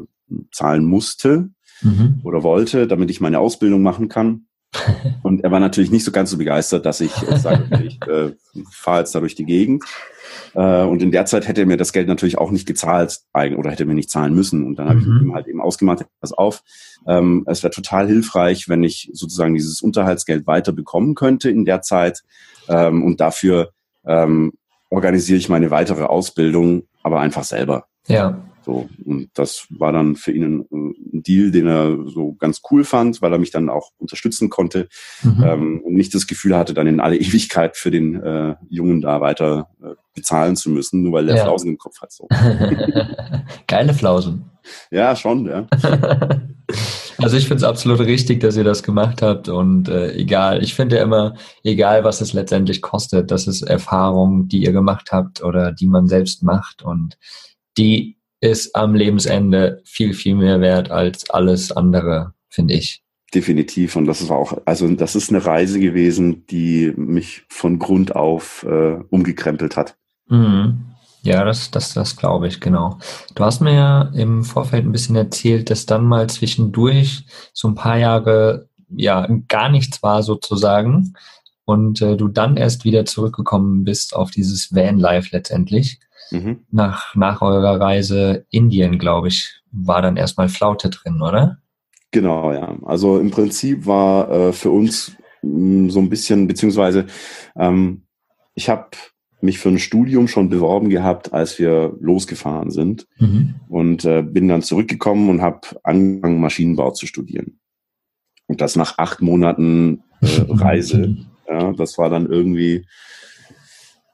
zahlen 0.52 0.84
musste 0.84 1.50
mhm. 1.82 2.20
oder 2.22 2.42
wollte, 2.42 2.86
damit 2.86 3.10
ich 3.10 3.20
meine 3.20 3.38
Ausbildung 3.38 3.82
machen 3.82 4.08
kann. 4.08 4.46
Und 5.22 5.44
er 5.44 5.50
war 5.50 5.60
natürlich 5.60 5.90
nicht 5.90 6.04
so 6.04 6.12
ganz 6.12 6.30
so 6.30 6.38
begeistert, 6.38 6.86
dass 6.86 7.00
ich 7.00 7.14
jetzt 7.22 7.42
sage, 7.42 7.64
ich 7.84 8.00
äh, 8.08 8.32
fahre 8.70 9.00
jetzt 9.00 9.14
da 9.14 9.20
durch 9.20 9.34
die 9.34 9.44
Gegend. 9.44 9.84
Äh, 10.54 10.82
und 10.82 11.02
in 11.02 11.10
der 11.10 11.26
Zeit 11.26 11.46
hätte 11.46 11.62
er 11.62 11.66
mir 11.66 11.76
das 11.76 11.92
Geld 11.92 12.08
natürlich 12.08 12.38
auch 12.38 12.50
nicht 12.50 12.66
gezahlt 12.66 13.20
oder 13.34 13.70
hätte 13.70 13.84
mir 13.84 13.94
nicht 13.94 14.10
zahlen 14.10 14.34
müssen. 14.34 14.64
Und 14.64 14.78
dann 14.78 14.88
habe 14.88 15.00
mhm. 15.00 15.02
ich 15.02 15.08
mit 15.08 15.22
ihm 15.22 15.34
halt 15.34 15.46
eben 15.46 15.60
ausgemacht, 15.60 16.06
pass 16.20 16.32
auf, 16.32 16.62
ähm, 17.06 17.44
es 17.46 17.62
wäre 17.62 17.72
total 17.72 18.06
hilfreich, 18.06 18.68
wenn 18.68 18.82
ich 18.82 19.10
sozusagen 19.12 19.54
dieses 19.54 19.82
Unterhaltsgeld 19.82 20.46
weiter 20.46 20.72
bekommen 20.72 21.14
könnte 21.14 21.50
in 21.50 21.64
der 21.64 21.82
Zeit. 21.82 22.22
Ähm, 22.68 23.02
und 23.04 23.20
dafür 23.20 23.72
ähm, 24.06 24.52
organisiere 24.90 25.38
ich 25.38 25.48
meine 25.48 25.70
weitere 25.70 26.04
Ausbildung, 26.04 26.84
aber 27.02 27.20
einfach 27.20 27.44
selber. 27.44 27.86
Ja. 28.06 28.42
So, 28.64 28.88
und 29.04 29.30
das 29.34 29.66
war 29.70 29.92
dann 29.92 30.14
für 30.14 30.32
ihn 30.32 30.44
ein, 30.44 30.66
ein, 30.70 31.22
Deal, 31.22 31.50
den 31.50 31.66
er 31.66 31.96
so 32.06 32.34
ganz 32.34 32.60
cool 32.70 32.84
fand, 32.84 33.22
weil 33.22 33.32
er 33.32 33.38
mich 33.38 33.50
dann 33.50 33.68
auch 33.68 33.90
unterstützen 33.98 34.50
konnte 34.50 34.88
mhm. 35.22 35.44
ähm, 35.44 35.80
und 35.84 35.94
nicht 35.94 36.14
das 36.14 36.26
Gefühl 36.26 36.56
hatte, 36.56 36.74
dann 36.74 36.86
in 36.86 37.00
alle 37.00 37.16
Ewigkeit 37.20 37.76
für 37.76 37.90
den 37.90 38.20
äh, 38.22 38.54
Jungen 38.68 39.00
da 39.00 39.20
weiter 39.20 39.68
äh, 39.82 39.94
bezahlen 40.14 40.56
zu 40.56 40.70
müssen, 40.70 41.02
nur 41.02 41.12
weil 41.12 41.26
der 41.26 41.36
ja. 41.36 41.42
Flausen 41.44 41.70
im 41.70 41.78
Kopf 41.78 42.00
hat. 42.00 42.12
So. 42.12 42.28
Geile 43.66 43.94
Flausen. 43.94 44.50
Ja, 44.90 45.16
schon, 45.16 45.46
ja. 45.46 45.66
Also 47.18 47.36
ich 47.36 47.44
finde 47.44 47.56
es 47.56 47.64
absolut 47.64 48.00
richtig, 48.00 48.40
dass 48.40 48.56
ihr 48.56 48.64
das 48.64 48.82
gemacht 48.82 49.22
habt 49.22 49.48
und 49.48 49.88
äh, 49.88 50.12
egal, 50.14 50.62
ich 50.62 50.74
finde 50.74 50.96
ja 50.96 51.02
immer, 51.02 51.34
egal 51.62 52.02
was 52.02 52.20
es 52.20 52.32
letztendlich 52.32 52.82
kostet, 52.82 53.30
das 53.30 53.46
ist 53.46 53.62
Erfahrung, 53.62 54.48
die 54.48 54.64
ihr 54.64 54.72
gemacht 54.72 55.12
habt 55.12 55.42
oder 55.42 55.70
die 55.70 55.86
man 55.86 56.08
selbst 56.08 56.42
macht 56.42 56.82
und 56.82 57.18
die 57.78 58.16
ist 58.42 58.74
am 58.74 58.94
Lebensende 58.94 59.80
viel, 59.84 60.12
viel 60.12 60.34
mehr 60.34 60.60
wert 60.60 60.90
als 60.90 61.30
alles 61.30 61.70
andere, 61.70 62.34
finde 62.48 62.74
ich. 62.74 63.02
Definitiv. 63.32 63.96
Und 63.96 64.06
das 64.06 64.28
war 64.28 64.36
auch, 64.36 64.58
also 64.66 64.86
das 64.88 65.14
ist 65.14 65.30
eine 65.30 65.46
Reise 65.46 65.78
gewesen, 65.78 66.44
die 66.48 66.92
mich 66.96 67.44
von 67.48 67.78
Grund 67.78 68.14
auf 68.16 68.66
äh, 68.68 68.96
umgekrempelt 69.10 69.76
hat. 69.76 69.96
Mhm. 70.28 70.86
Ja, 71.22 71.44
das, 71.44 71.70
das, 71.70 71.94
das 71.94 72.16
glaube 72.16 72.48
ich, 72.48 72.60
genau. 72.60 72.98
Du 73.36 73.44
hast 73.44 73.60
mir 73.60 73.74
ja 73.74 74.02
im 74.12 74.42
Vorfeld 74.42 74.84
ein 74.84 74.92
bisschen 74.92 75.14
erzählt, 75.14 75.70
dass 75.70 75.86
dann 75.86 76.04
mal 76.04 76.28
zwischendurch 76.28 77.24
so 77.52 77.68
ein 77.68 77.76
paar 77.76 77.96
Jahre 77.96 78.68
ja 78.88 79.28
gar 79.46 79.68
nichts 79.68 80.02
war 80.02 80.24
sozusagen 80.24 81.14
und 81.64 82.02
äh, 82.02 82.16
du 82.16 82.26
dann 82.26 82.56
erst 82.56 82.84
wieder 82.84 83.04
zurückgekommen 83.04 83.84
bist 83.84 84.16
auf 84.16 84.32
dieses 84.32 84.74
Van-Life 84.74 85.28
letztendlich. 85.30 86.00
Mhm. 86.32 86.60
Nach, 86.70 87.14
nach 87.14 87.42
eurer 87.42 87.80
Reise 87.80 88.46
Indien, 88.50 88.98
glaube 88.98 89.28
ich, 89.28 89.62
war 89.70 90.02
dann 90.02 90.16
erstmal 90.16 90.48
Flaute 90.48 90.90
drin, 90.90 91.20
oder? 91.22 91.58
Genau, 92.10 92.52
ja. 92.52 92.76
Also 92.84 93.18
im 93.18 93.30
Prinzip 93.30 93.86
war 93.86 94.30
äh, 94.30 94.52
für 94.52 94.70
uns 94.70 95.16
mh, 95.42 95.86
mm, 95.86 95.90
so 95.90 96.00
ein 96.00 96.10
bisschen, 96.10 96.46
beziehungsweise 96.46 97.06
ähm, 97.56 98.02
ich 98.54 98.68
habe 98.68 98.88
mich 99.40 99.58
für 99.58 99.70
ein 99.70 99.78
Studium 99.78 100.28
schon 100.28 100.48
beworben 100.48 100.88
gehabt, 100.88 101.32
als 101.32 101.58
wir 101.58 101.96
losgefahren 102.00 102.70
sind 102.70 103.08
mhm. 103.18 103.54
und 103.68 104.04
äh, 104.04 104.22
bin 104.22 104.46
dann 104.46 104.62
zurückgekommen 104.62 105.28
und 105.28 105.42
habe 105.42 105.60
angefangen, 105.82 106.40
Maschinenbau 106.40 106.92
zu 106.92 107.06
studieren. 107.06 107.58
Und 108.46 108.60
das 108.60 108.76
nach 108.76 108.98
acht 108.98 109.20
Monaten 109.20 110.04
äh, 110.20 110.26
Reise. 110.48 111.16
Ja, 111.48 111.72
das 111.72 111.98
war 111.98 112.08
dann 112.08 112.26
irgendwie 112.26 112.86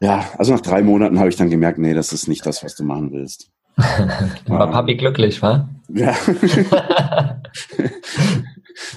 ja, 0.00 0.24
also 0.38 0.52
nach 0.52 0.60
drei 0.60 0.82
Monaten 0.82 1.18
habe 1.18 1.28
ich 1.28 1.36
dann 1.36 1.50
gemerkt, 1.50 1.78
nee, 1.78 1.94
das 1.94 2.12
ist 2.12 2.28
nicht 2.28 2.46
das, 2.46 2.62
was 2.62 2.74
du 2.76 2.84
machen 2.84 3.12
willst. 3.12 3.50
war 4.46 4.66
ähm, 4.66 4.72
Papi 4.72 4.96
glücklich, 4.96 5.40
wa? 5.42 5.68
Ja. 5.88 6.14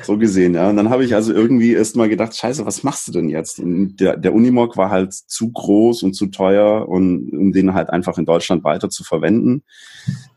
so 0.03 0.17
gesehen, 0.17 0.55
ja. 0.55 0.69
Und 0.69 0.77
dann 0.77 0.89
habe 0.89 1.05
ich 1.05 1.15
also 1.15 1.33
irgendwie 1.33 1.73
erst 1.73 1.95
mal 1.95 2.09
gedacht, 2.09 2.35
scheiße, 2.35 2.65
was 2.65 2.83
machst 2.83 3.07
du 3.07 3.11
denn 3.11 3.29
jetzt? 3.29 3.59
Und 3.59 3.97
der, 3.97 4.17
der 4.17 4.33
Unimog 4.33 4.77
war 4.77 4.89
halt 4.89 5.13
zu 5.13 5.51
groß 5.51 6.03
und 6.03 6.13
zu 6.13 6.27
teuer, 6.27 6.87
und, 6.87 7.31
um 7.31 7.51
den 7.51 7.73
halt 7.73 7.89
einfach 7.89 8.17
in 8.17 8.25
Deutschland 8.25 8.63
weiter 8.63 8.89
zu 8.89 9.03
verwenden. 9.03 9.63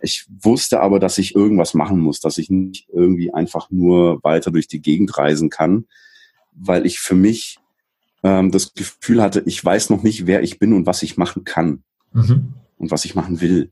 Ich 0.00 0.26
wusste 0.42 0.80
aber, 0.80 0.98
dass 0.98 1.18
ich 1.18 1.34
irgendwas 1.34 1.74
machen 1.74 2.00
muss, 2.00 2.20
dass 2.20 2.38
ich 2.38 2.50
nicht 2.50 2.88
irgendwie 2.92 3.32
einfach 3.32 3.70
nur 3.70 4.22
weiter 4.22 4.50
durch 4.50 4.68
die 4.68 4.82
Gegend 4.82 5.16
reisen 5.16 5.50
kann, 5.50 5.86
weil 6.52 6.86
ich 6.86 7.00
für 7.00 7.14
mich 7.14 7.58
ähm, 8.24 8.50
das 8.50 8.74
Gefühl 8.74 9.22
hatte, 9.22 9.42
ich 9.46 9.64
weiß 9.64 9.90
noch 9.90 10.02
nicht, 10.02 10.26
wer 10.26 10.42
ich 10.42 10.58
bin 10.58 10.72
und 10.72 10.86
was 10.86 11.02
ich 11.02 11.16
machen 11.16 11.44
kann 11.44 11.84
mhm. 12.12 12.54
und 12.78 12.90
was 12.90 13.04
ich 13.04 13.14
machen 13.14 13.40
will. 13.40 13.70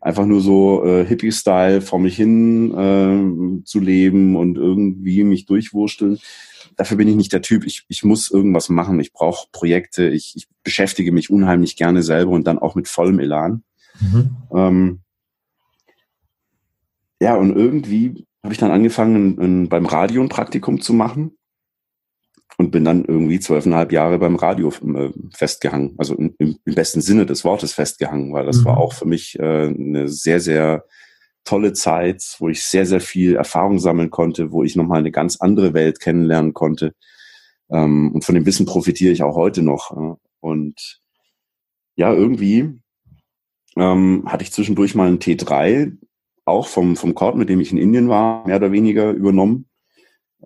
Einfach 0.00 0.26
nur 0.26 0.42
so 0.42 0.84
äh, 0.84 1.06
Hippie-Style 1.06 1.80
vor 1.80 1.98
mich 1.98 2.16
hin 2.16 2.72
äh, 2.74 3.64
zu 3.64 3.80
leben 3.80 4.36
und 4.36 4.58
irgendwie 4.58 5.24
mich 5.24 5.46
durchwursteln. 5.46 6.18
Dafür 6.76 6.98
bin 6.98 7.08
ich 7.08 7.14
nicht 7.14 7.32
der 7.32 7.40
Typ. 7.40 7.64
Ich, 7.64 7.84
ich 7.88 8.04
muss 8.04 8.30
irgendwas 8.30 8.68
machen. 8.68 9.00
Ich 9.00 9.12
brauche 9.12 9.48
Projekte. 9.52 10.08
Ich, 10.08 10.34
ich 10.36 10.48
beschäftige 10.62 11.12
mich 11.12 11.30
unheimlich 11.30 11.76
gerne 11.76 12.02
selber 12.02 12.32
und 12.32 12.46
dann 12.46 12.58
auch 12.58 12.74
mit 12.74 12.88
vollem 12.88 13.20
Elan. 13.20 13.62
Mhm. 14.00 14.36
Ähm, 14.52 15.00
ja, 17.22 17.36
und 17.36 17.56
irgendwie 17.56 18.26
habe 18.42 18.52
ich 18.52 18.58
dann 18.58 18.72
angefangen, 18.72 19.38
ein, 19.40 19.68
beim 19.68 19.86
Radio 19.86 20.20
ein 20.20 20.28
Praktikum 20.28 20.80
zu 20.80 20.92
machen 20.92 21.38
und 22.56 22.70
bin 22.70 22.84
dann 22.84 23.04
irgendwie 23.04 23.40
zwölfeinhalb 23.40 23.92
Jahre 23.92 24.18
beim 24.18 24.36
Radio 24.36 24.68
äh, 24.68 25.10
festgehangen, 25.34 25.94
also 25.98 26.14
im, 26.14 26.34
im, 26.38 26.58
besten 26.64 27.00
Sinne 27.00 27.26
des 27.26 27.44
Wortes 27.44 27.72
festgehangen, 27.72 28.32
weil 28.32 28.46
das 28.46 28.58
mhm. 28.58 28.64
war 28.66 28.78
auch 28.78 28.92
für 28.92 29.06
mich 29.06 29.38
äh, 29.38 29.66
eine 29.68 30.08
sehr, 30.08 30.40
sehr 30.40 30.84
tolle 31.44 31.72
Zeit, 31.72 32.36
wo 32.38 32.48
ich 32.48 32.62
sehr, 32.62 32.86
sehr 32.86 33.00
viel 33.00 33.36
Erfahrung 33.36 33.78
sammeln 33.78 34.10
konnte, 34.10 34.52
wo 34.52 34.62
ich 34.62 34.76
nochmal 34.76 35.00
eine 35.00 35.10
ganz 35.10 35.36
andere 35.36 35.74
Welt 35.74 36.00
kennenlernen 36.00 36.54
konnte. 36.54 36.94
Ähm, 37.70 38.12
und 38.12 38.24
von 38.24 38.34
dem 38.34 38.46
Wissen 38.46 38.66
profitiere 38.66 39.12
ich 39.12 39.22
auch 39.22 39.36
heute 39.36 39.62
noch. 39.62 39.90
Äh, 39.90 40.14
und 40.40 41.00
ja, 41.96 42.12
irgendwie 42.12 42.80
ähm, 43.76 44.24
hatte 44.26 44.44
ich 44.44 44.52
zwischendurch 44.52 44.94
mal 44.94 45.08
einen 45.08 45.18
T3, 45.18 45.96
auch 46.46 46.68
vom, 46.68 46.96
vom 46.96 47.14
Court, 47.14 47.36
mit 47.36 47.48
dem 47.48 47.60
ich 47.60 47.72
in 47.72 47.78
Indien 47.78 48.08
war, 48.08 48.46
mehr 48.46 48.56
oder 48.56 48.70
weniger 48.70 49.10
übernommen 49.10 49.66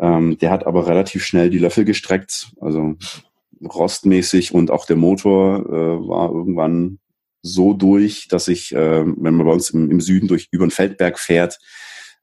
ähm, 0.01 0.39
der 0.39 0.51
hat 0.51 0.67
aber 0.67 0.87
relativ 0.87 1.25
schnell 1.25 1.51
die 1.51 1.59
Löffel 1.59 1.85
gestreckt, 1.85 2.53
also 2.61 2.95
rostmäßig 3.63 4.55
und 4.55 4.71
auch 4.71 4.87
der 4.87 4.97
Motor 4.97 5.67
äh, 5.67 6.09
war 6.09 6.31
irgendwann 6.31 6.99
so 7.43 7.73
durch, 7.73 8.29
dass 8.29 8.49
ich, 8.49 8.75
äh, 8.75 9.05
wenn 9.05 9.35
man 9.35 9.47
bei 9.47 9.53
uns 9.53 9.71
im, 9.71 9.91
im 9.91 10.01
Süden 10.01 10.29
durch 10.29 10.49
über 10.51 10.67
den 10.67 10.71
Feldberg 10.71 11.19
fährt, 11.19 11.59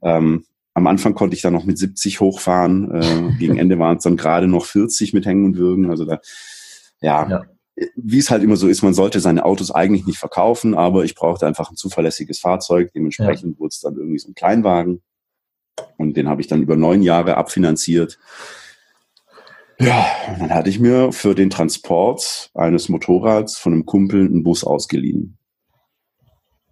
ähm, 0.02 0.46
am 0.74 0.88
Anfang 0.88 1.16
konnte 1.16 1.36
ich 1.36 1.42
dann 1.42 1.54
noch 1.54 1.64
mit 1.64 1.78
70 1.78 2.20
hochfahren, 2.20 2.92
äh, 2.92 3.38
gegen 3.40 3.58
Ende 3.60 3.80
waren 3.80 3.98
es 3.98 4.04
dann 4.04 4.18
gerade 4.18 4.48
noch 4.48 4.66
40 4.66 5.14
mit 5.14 5.26
Hängen 5.26 5.46
und 5.46 5.58
Würgen. 5.58 5.90
Also 5.90 6.06
da, 6.06 6.20
ja, 7.02 7.30
ja. 7.30 7.42
wie 7.96 8.20
es 8.20 8.30
halt 8.30 8.44
immer 8.44 8.58
so 8.58 8.68
ist, 8.68 8.84
man 8.84 8.94
sollte 8.94 9.22
seine 9.22 9.46
Autos 9.46 9.72
eigentlich 9.72 10.06
nicht 10.06 10.20
verkaufen, 10.20 10.76
aber 10.76 11.06
ich 11.06 11.16
brauchte 11.16 11.48
einfach 11.48 11.72
ein 11.72 11.78
zuverlässiges 11.78 12.40
Fahrzeug. 12.40 12.92
Dementsprechend 12.94 13.56
ja. 13.56 13.60
wurde 13.60 13.70
es 13.70 13.80
dann 13.80 13.96
irgendwie 13.96 14.20
so 14.20 14.30
ein 14.30 14.36
Kleinwagen. 14.36 15.02
Und 15.98 16.18
den 16.18 16.28
habe 16.28 16.42
ich 16.42 16.48
dann 16.48 16.62
über 16.62 16.76
neun 16.76 17.02
Jahre 17.02 17.38
abfinanziert. 17.38 18.18
Ja, 19.80 20.06
und 20.30 20.40
dann 20.40 20.54
hatte 20.54 20.70
ich 20.70 20.80
mir 20.80 21.12
für 21.12 21.36
den 21.36 21.50
Transport 21.50 22.50
eines 22.54 22.88
Motorrads 22.88 23.58
von 23.58 23.74
einem 23.74 23.86
Kumpel 23.86 24.26
einen 24.26 24.44
Bus 24.44 24.64
ausgeliehen. 24.64 25.38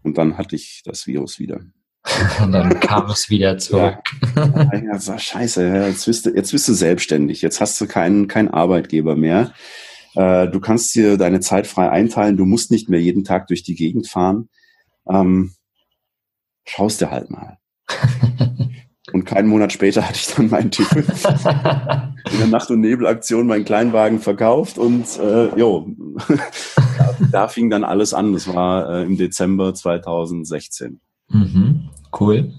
Und 0.04 0.18
dann 0.18 0.38
hatte 0.38 0.56
ich 0.56 0.82
das 0.86 1.08
Virus 1.08 1.40
wieder. 1.40 1.62
Und 2.44 2.52
dann 2.52 2.82
kam 2.82 3.10
es 3.10 3.30
wieder 3.30 3.58
zurück. 3.58 4.00
Ja, 4.36 4.72
ja 4.76 5.00
so, 5.00 5.18
scheiße, 5.18 5.66
jetzt 5.88 6.06
bist, 6.06 6.26
du, 6.26 6.32
jetzt 6.32 6.52
bist 6.52 6.68
du 6.68 6.74
selbstständig, 6.74 7.42
jetzt 7.42 7.62
hast 7.62 7.80
du 7.80 7.88
keinen, 7.88 8.28
keinen 8.28 8.50
Arbeitgeber 8.50 9.16
mehr. 9.16 9.54
Äh, 10.16 10.50
du 10.50 10.60
kannst 10.60 10.94
dir 10.96 11.18
deine 11.18 11.40
Zeit 11.40 11.66
frei 11.66 11.90
einteilen, 11.90 12.36
du 12.36 12.46
musst 12.46 12.72
nicht 12.72 12.90
mehr 12.90 13.02
jeden 13.02 13.24
Tag 13.24 13.48
durch 13.48 13.64
die 13.64 13.76
Gegend 13.76 14.10
fahren. 14.10 14.50
Ähm, 15.10 15.54
schaust 16.66 17.00
dir 17.00 17.10
halt 17.10 17.30
mal. 17.30 17.58
Und 19.14 19.26
keinen 19.26 19.48
Monat 19.48 19.72
später 19.72 20.02
hatte 20.02 20.18
ich 20.18 20.34
dann 20.34 20.50
meinen 20.50 20.72
Typ 20.72 20.92
in 20.96 21.04
der 22.40 22.48
Nacht- 22.48 22.72
und 22.72 22.80
Nebelaktion 22.80 23.46
meinen 23.46 23.64
Kleinwagen 23.64 24.20
verkauft 24.20 24.80
und 24.80 25.06
äh, 25.20 25.56
jo, 25.56 25.88
da, 26.98 27.16
da, 27.32 27.48
fing 27.48 27.70
dann 27.70 27.84
alles 27.84 28.16
an. 28.16 28.34
Das 28.34 28.48
war 28.54 28.90
äh, 28.90 29.04
im 29.04 29.16
Dezember 29.16 29.76
2016. 29.76 31.00
Mhm, 31.30 31.90
cool. 32.20 32.54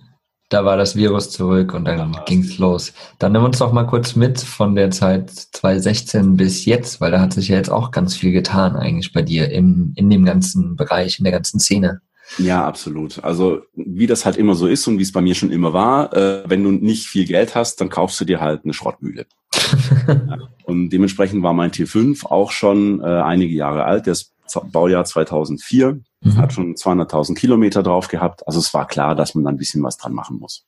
Da 0.48 0.64
war 0.64 0.76
das 0.76 0.94
Virus 0.94 1.30
zurück 1.30 1.74
und 1.74 1.86
dann 1.86 2.16
ging's 2.26 2.58
los. 2.58 2.92
Dann 3.18 3.32
nimm 3.32 3.42
uns 3.42 3.58
doch 3.58 3.72
mal 3.72 3.86
kurz 3.86 4.14
mit 4.14 4.40
von 4.40 4.76
der 4.76 4.92
Zeit 4.92 5.30
2016 5.30 6.36
bis 6.36 6.64
jetzt, 6.66 7.00
weil 7.00 7.10
da 7.10 7.20
hat 7.20 7.32
sich 7.32 7.48
ja 7.48 7.56
jetzt 7.56 7.70
auch 7.70 7.90
ganz 7.90 8.14
viel 8.14 8.30
getan 8.30 8.76
eigentlich 8.76 9.12
bei 9.12 9.22
dir 9.22 9.50
im, 9.50 9.92
in 9.96 10.08
dem 10.08 10.24
ganzen 10.24 10.76
Bereich, 10.76 11.18
in 11.18 11.24
der 11.24 11.32
ganzen 11.32 11.58
Szene. 11.58 12.00
Ja, 12.38 12.66
absolut. 12.66 13.22
Also 13.22 13.62
wie 13.74 14.06
das 14.06 14.24
halt 14.24 14.37
immer 14.37 14.54
so 14.54 14.66
ist 14.66 14.87
und 14.87 14.98
wie 14.98 15.02
es 15.02 15.12
bei 15.12 15.20
mir 15.20 15.34
schon 15.34 15.50
immer 15.50 15.72
war, 15.72 16.12
äh, 16.14 16.42
wenn 16.46 16.62
du 16.64 16.70
nicht 16.70 17.06
viel 17.06 17.26
Geld 17.26 17.54
hast, 17.54 17.80
dann 17.80 17.90
kaufst 17.90 18.20
du 18.20 18.24
dir 18.24 18.40
halt 18.40 18.64
eine 18.64 18.72
Schrottmühle. 18.72 19.26
ja. 20.08 20.38
Und 20.64 20.90
dementsprechend 20.90 21.42
war 21.42 21.52
mein 21.52 21.70
T5 21.70 22.26
auch 22.26 22.50
schon 22.50 23.00
äh, 23.00 23.04
einige 23.04 23.54
Jahre 23.54 23.84
alt. 23.84 24.06
Der 24.06 24.12
ist 24.12 24.32
Baujahr 24.72 25.04
2004, 25.04 26.00
mhm. 26.20 26.37
hat 26.37 26.52
schon 26.52 26.74
200.000 26.74 27.34
Kilometer 27.34 27.82
drauf 27.82 28.08
gehabt. 28.08 28.46
Also 28.46 28.58
es 28.58 28.72
war 28.74 28.87
klar, 28.87 29.14
dass 29.14 29.34
man 29.34 29.44
da 29.44 29.50
ein 29.50 29.56
bisschen 29.56 29.82
was 29.82 29.96
dran 29.96 30.12
machen 30.12 30.38
muss. 30.38 30.66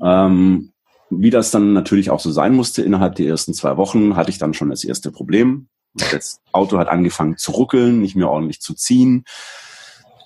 Ähm, 0.00 0.72
wie 1.10 1.30
das 1.30 1.50
dann 1.50 1.72
natürlich 1.72 2.10
auch 2.10 2.20
so 2.20 2.30
sein 2.30 2.54
musste, 2.54 2.82
innerhalb 2.82 3.16
der 3.16 3.26
ersten 3.26 3.54
zwei 3.54 3.76
Wochen 3.76 4.16
hatte 4.16 4.30
ich 4.30 4.38
dann 4.38 4.54
schon 4.54 4.70
das 4.70 4.84
erste 4.84 5.10
Problem. 5.10 5.68
Das 5.94 6.40
Auto 6.52 6.78
hat 6.78 6.88
angefangen 6.88 7.36
zu 7.36 7.52
ruckeln, 7.52 8.00
nicht 8.00 8.16
mehr 8.16 8.30
ordentlich 8.30 8.60
zu 8.60 8.74
ziehen. 8.74 9.24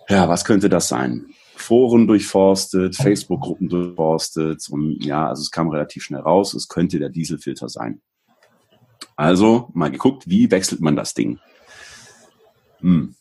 Ja, 0.08 0.28
was 0.28 0.44
könnte 0.44 0.68
das 0.68 0.88
sein? 0.88 1.26
Foren 1.56 2.06
durchforstet, 2.06 2.96
Facebook-Gruppen 2.96 3.68
durchforstet 3.68 4.68
und 4.70 5.04
ja, 5.04 5.28
also 5.28 5.42
es 5.42 5.50
kam 5.50 5.68
relativ 5.68 6.04
schnell 6.04 6.20
raus, 6.20 6.54
es 6.54 6.68
könnte 6.68 6.98
der 6.98 7.08
Dieselfilter 7.08 7.68
sein. 7.68 8.00
Also 9.16 9.70
mal 9.72 9.90
geguckt, 9.90 10.28
wie 10.28 10.50
wechselt 10.50 10.80
man 10.80 10.96
das 10.96 11.14
Ding? 11.14 11.38
Hm. 12.80 13.14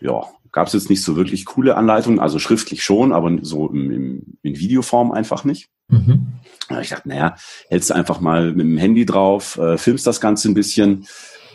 Ja, 0.00 0.24
gab 0.50 0.68
es 0.68 0.72
jetzt 0.72 0.88
nicht 0.88 1.02
so 1.02 1.16
wirklich 1.16 1.44
coole 1.44 1.76
Anleitungen, 1.76 2.20
also 2.20 2.38
schriftlich 2.38 2.82
schon, 2.82 3.12
aber 3.12 3.36
so 3.42 3.68
im, 3.68 3.90
im, 3.90 4.38
in 4.42 4.58
Videoform 4.58 5.12
einfach 5.12 5.44
nicht. 5.44 5.68
Mhm. 5.88 6.28
Ich 6.80 6.88
dachte, 6.88 7.08
naja, 7.08 7.36
hältst 7.68 7.90
du 7.90 7.94
einfach 7.94 8.20
mal 8.20 8.52
mit 8.52 8.66
dem 8.66 8.78
Handy 8.78 9.04
drauf, 9.04 9.58
äh, 9.58 9.76
filmst 9.76 10.06
das 10.06 10.20
Ganze 10.20 10.48
ein 10.48 10.54
bisschen 10.54 11.06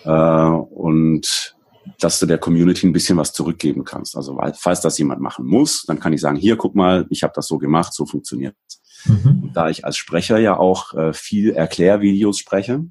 äh, 0.04 0.12
und 0.12 1.56
dass 2.00 2.20
du 2.20 2.26
der 2.26 2.38
Community 2.38 2.88
ein 2.88 2.94
bisschen 2.94 3.18
was 3.18 3.34
zurückgeben 3.34 3.84
kannst. 3.84 4.16
Also 4.16 4.40
falls 4.54 4.82
das 4.82 4.98
jemand 4.98 5.22
machen 5.22 5.46
muss, 5.46 5.84
dann 5.86 6.00
kann 6.00 6.14
ich 6.14 6.22
sagen, 6.22 6.38
hier, 6.38 6.56
guck 6.56 6.76
mal, 6.76 7.06
ich 7.10 7.24
habe 7.24 7.34
das 7.36 7.48
so 7.48 7.58
gemacht, 7.58 7.94
so 7.94 8.06
funktioniert 8.06 8.56
es. 8.68 8.82
Mhm. 9.06 9.52
Da 9.54 9.70
ich 9.70 9.86
als 9.86 9.98
Sprecher 9.98 10.38
ja 10.38 10.58
auch 10.58 10.94
äh, 10.94 11.14
viel 11.14 11.52
Erklärvideos 11.52 12.38
spreche, 12.38 12.86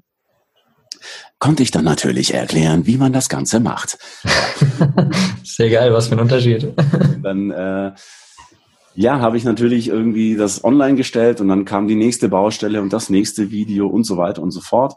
konnte 1.37 1.63
ich 1.63 1.71
dann 1.71 1.85
natürlich 1.85 2.33
erklären, 2.33 2.85
wie 2.85 2.97
man 2.97 3.13
das 3.13 3.29
Ganze 3.29 3.59
macht. 3.59 3.97
Sehr 5.43 5.69
geil, 5.69 5.93
was 5.93 6.07
für 6.07 6.15
ein 6.15 6.19
Unterschied. 6.19 6.73
dann 7.23 7.51
äh, 7.51 7.91
ja, 8.95 9.19
habe 9.19 9.37
ich 9.37 9.45
natürlich 9.45 9.87
irgendwie 9.87 10.35
das 10.35 10.63
online 10.63 10.95
gestellt 10.95 11.39
und 11.39 11.47
dann 11.47 11.63
kam 11.63 11.87
die 11.87 11.95
nächste 11.95 12.27
Baustelle 12.27 12.81
und 12.81 12.91
das 12.91 13.09
nächste 13.09 13.51
Video 13.51 13.87
und 13.87 14.03
so 14.03 14.17
weiter 14.17 14.41
und 14.41 14.51
so 14.51 14.59
fort. 14.61 14.95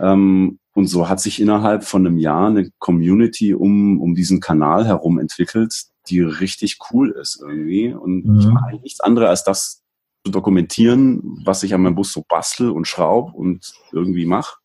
Ähm, 0.00 0.58
und 0.74 0.86
so 0.88 1.08
hat 1.08 1.20
sich 1.20 1.40
innerhalb 1.40 1.84
von 1.84 2.06
einem 2.06 2.18
Jahr 2.18 2.48
eine 2.48 2.70
Community 2.78 3.54
um, 3.54 4.00
um 4.00 4.14
diesen 4.14 4.40
Kanal 4.40 4.86
herum 4.86 5.18
entwickelt, 5.18 5.84
die 6.08 6.20
richtig 6.20 6.78
cool 6.90 7.10
ist 7.10 7.40
irgendwie. 7.40 7.92
Und 7.92 8.26
mhm. 8.26 8.38
ich 8.38 8.46
mache 8.46 8.76
nichts 8.82 9.00
anderes 9.00 9.28
als 9.28 9.44
das 9.44 9.82
zu 10.24 10.32
dokumentieren, 10.32 11.40
was 11.44 11.62
ich 11.62 11.72
an 11.72 11.82
meinem 11.82 11.94
Bus 11.94 12.12
so 12.12 12.24
bastel 12.28 12.70
und 12.70 12.86
schraub 12.86 13.32
und 13.32 13.72
irgendwie 13.92 14.26
mache. 14.26 14.56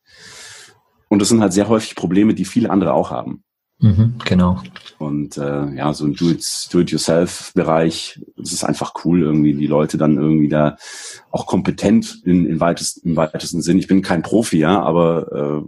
Und 1.08 1.20
das 1.20 1.30
sind 1.30 1.42
halt 1.42 1.54
sehr 1.54 1.68
häufig 1.68 1.96
Probleme, 1.96 2.34
die 2.34 2.46
viele 2.46 2.70
andere 2.70 2.94
auch 2.94 3.12
haben. 3.12 3.44
Mhm, 3.82 4.16
genau. 4.24 4.62
Und 5.00 5.38
äh, 5.38 5.74
ja, 5.76 5.94
so 5.94 6.06
ein 6.06 6.14
Do-it-yourself-Bereich, 6.14 8.22
das 8.38 8.52
ist 8.52 8.64
einfach 8.64 8.94
cool, 9.04 9.22
irgendwie 9.22 9.54
die 9.54 9.68
Leute 9.68 9.98
dann 9.98 10.18
irgendwie 10.18 10.50
da 10.50 10.78
auch 11.32 11.48
kompetent 11.48 12.22
in, 12.24 12.46
in 12.46 12.60
weitest, 12.60 13.04
im 13.04 13.16
weitesten 13.16 13.62
Sinn. 13.62 13.80
Ich 13.80 13.88
bin 13.88 14.02
kein 14.02 14.22
Profi, 14.22 14.60
ja, 14.60 14.82
aber 14.82 15.32
äh, 15.32 15.62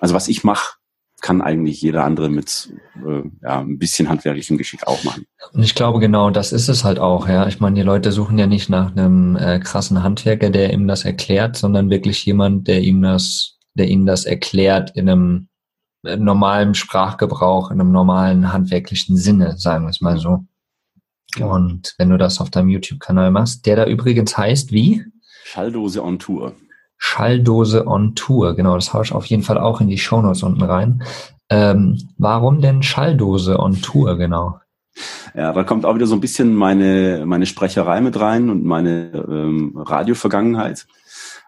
also 0.00 0.14
was 0.14 0.28
ich 0.28 0.44
mache, 0.44 0.74
kann 1.22 1.40
eigentlich 1.40 1.80
jeder 1.80 2.04
andere 2.04 2.28
mit 2.28 2.70
äh, 2.96 3.22
ja, 3.42 3.60
ein 3.60 3.78
bisschen 3.78 4.08
handwerklichem 4.08 4.58
Geschick 4.58 4.86
auch 4.86 5.02
machen. 5.04 5.24
Und 5.52 5.62
ich 5.62 5.74
glaube, 5.74 6.00
genau 6.00 6.30
das 6.30 6.52
ist 6.52 6.68
es 6.68 6.84
halt 6.84 6.98
auch, 6.98 7.28
ja. 7.28 7.46
Ich 7.46 7.60
meine, 7.60 7.76
die 7.76 7.82
Leute 7.82 8.12
suchen 8.12 8.38
ja 8.38 8.46
nicht 8.46 8.68
nach 8.68 8.90
einem 8.90 9.36
äh, 9.36 9.60
krassen 9.60 10.02
Handwerker, 10.02 10.50
der 10.50 10.72
ihm 10.72 10.86
das 10.86 11.04
erklärt, 11.04 11.56
sondern 11.56 11.90
wirklich 11.90 12.26
jemand, 12.26 12.68
der 12.68 12.82
ihm 12.82 13.00
das 13.00 13.52
der 13.74 13.88
ihnen 13.88 14.06
das 14.06 14.24
erklärt 14.24 14.90
in 14.94 15.08
einem 15.08 15.48
normalen 16.02 16.74
Sprachgebrauch, 16.74 17.70
in 17.70 17.80
einem 17.80 17.92
normalen 17.92 18.52
handwerklichen 18.52 19.16
Sinne, 19.16 19.56
sagen 19.56 19.84
wir 19.84 19.90
es 19.90 20.00
mal 20.00 20.18
so. 20.18 20.44
Und 21.40 21.94
wenn 21.98 22.10
du 22.10 22.18
das 22.18 22.40
auf 22.40 22.50
deinem 22.50 22.68
YouTube-Kanal 22.68 23.30
machst, 23.30 23.64
der 23.66 23.76
da 23.76 23.86
übrigens 23.86 24.36
heißt 24.36 24.72
wie? 24.72 25.04
Schalldose 25.44 26.02
on 26.02 26.18
Tour. 26.18 26.54
Schalldose 26.98 27.86
on 27.86 28.14
Tour, 28.14 28.54
genau, 28.54 28.74
das 28.74 28.92
haue 28.92 29.02
ich 29.02 29.12
auf 29.12 29.26
jeden 29.26 29.42
Fall 29.42 29.58
auch 29.58 29.80
in 29.80 29.88
die 29.88 29.98
Shownotes 29.98 30.42
unten 30.42 30.62
rein. 30.62 31.02
Ähm, 31.50 31.98
warum 32.18 32.60
denn 32.60 32.82
Schalldose 32.82 33.58
on 33.58 33.80
Tour, 33.80 34.16
genau? 34.16 34.60
Ja, 35.34 35.52
da 35.52 35.64
kommt 35.64 35.86
auch 35.86 35.94
wieder 35.94 36.06
so 36.06 36.14
ein 36.14 36.20
bisschen 36.20 36.54
meine, 36.54 37.24
meine 37.26 37.46
Sprecherei 37.46 38.00
mit 38.00 38.20
rein 38.20 38.50
und 38.50 38.64
meine 38.64 39.10
ähm, 39.28 39.72
Radio-Vergangenheit 39.76 40.86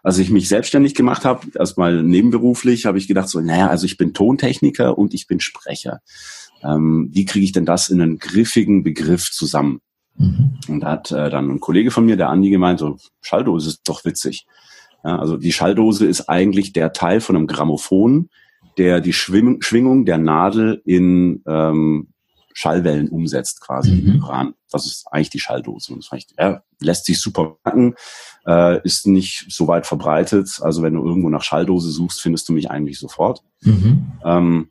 als 0.05 0.19
ich 0.19 0.29
mich 0.29 0.47
selbstständig 0.47 0.93
gemacht 0.93 1.25
habe, 1.25 1.47
erstmal 1.55 2.03
nebenberuflich, 2.03 2.85
habe 2.85 2.99
ich 2.99 3.07
gedacht 3.07 3.27
so, 3.27 3.41
naja, 3.41 3.69
also 3.69 3.87
ich 3.87 3.97
bin 3.97 4.13
Tontechniker 4.13 4.99
und 4.99 5.15
ich 5.15 5.25
bin 5.25 5.39
Sprecher. 5.39 6.01
Ähm, 6.63 7.09
wie 7.11 7.25
kriege 7.25 7.43
ich 7.43 7.53
denn 7.53 7.65
das 7.65 7.89
in 7.89 7.99
einen 7.99 8.19
griffigen 8.19 8.83
Begriff 8.83 9.31
zusammen? 9.31 9.81
Mhm. 10.15 10.59
Und 10.67 10.81
da 10.81 10.91
hat 10.91 11.11
äh, 11.11 11.31
dann 11.31 11.49
ein 11.49 11.59
Kollege 11.59 11.89
von 11.89 12.05
mir, 12.05 12.17
der 12.17 12.29
Andi, 12.29 12.51
gemeint, 12.51 12.77
so, 12.77 12.97
Schalldose 13.21 13.69
ist 13.69 13.81
doch 13.89 14.05
witzig. 14.05 14.45
Ja, 15.03 15.17
also 15.17 15.37
die 15.37 15.51
Schalldose 15.51 16.05
ist 16.05 16.29
eigentlich 16.29 16.71
der 16.71 16.93
Teil 16.93 17.19
von 17.19 17.35
einem 17.35 17.47
Grammophon, 17.47 18.29
der 18.77 19.01
die 19.01 19.13
Schwing 19.13 19.63
Schwingung 19.63 20.05
der 20.05 20.19
Nadel 20.19 20.83
in 20.85 21.41
ähm, 21.47 22.09
Schallwellen 22.57 23.09
umsetzt, 23.09 23.59
quasi 23.59 23.91
mhm. 23.91 24.13
Membran. 24.13 24.53
Das 24.71 24.85
ist 24.85 25.05
eigentlich 25.11 25.29
die 25.29 25.41
Schalldose. 25.41 25.91
Und 25.91 26.03
das 26.03 26.11
heißt, 26.11 26.33
ja, 26.39 26.63
lässt 26.79 27.05
sich 27.05 27.19
super 27.19 27.57
packen, 27.61 27.95
äh, 28.47 28.81
ist 28.83 29.05
nicht 29.07 29.47
so 29.49 29.67
weit 29.67 29.85
verbreitet. 29.85 30.59
Also 30.61 30.81
wenn 30.81 30.93
du 30.93 31.05
irgendwo 31.05 31.29
nach 31.29 31.43
Schalldose 31.43 31.91
suchst, 31.91 32.21
findest 32.21 32.47
du 32.47 32.53
mich 32.53 32.71
eigentlich 32.71 32.97
sofort. 32.97 33.43
Mhm. 33.61 34.13
Ähm, 34.23 34.69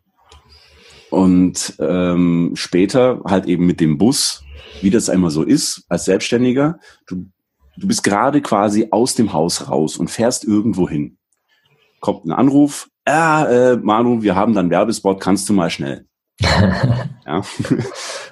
und 1.11 1.75
ähm, 1.79 2.53
später 2.55 3.20
halt 3.27 3.44
eben 3.47 3.66
mit 3.66 3.81
dem 3.81 3.99
Bus, 3.99 4.42
wie 4.81 4.90
das 4.90 5.11
einmal 5.11 5.31
so 5.31 5.42
ist, 5.42 5.85
als 5.90 6.07
Selbstständiger, 6.07 6.81
du, 7.07 7.27
du 7.77 7.87
bist 7.87 8.03
gerade 8.03 8.40
quasi 8.40 8.88
aus 8.90 9.14
dem 9.14 9.35
Haus 9.35 9.68
raus 9.68 9.99
und 9.99 10.11
fährst 10.11 10.44
irgendwo 10.44 10.88
hin. 10.88 11.18
Kommt 12.01 12.25
ein 12.25 12.33
Anruf, 12.33 12.88
ah, 13.05 13.44
äh, 13.44 13.77
Manu, 13.77 14.23
wir 14.23 14.35
haben 14.35 14.55
dann 14.55 14.70
Werbespot, 14.70 15.20
kannst 15.20 15.49
du 15.51 15.53
mal 15.53 15.70
schnell. 15.70 16.07
Ja. 16.40 17.42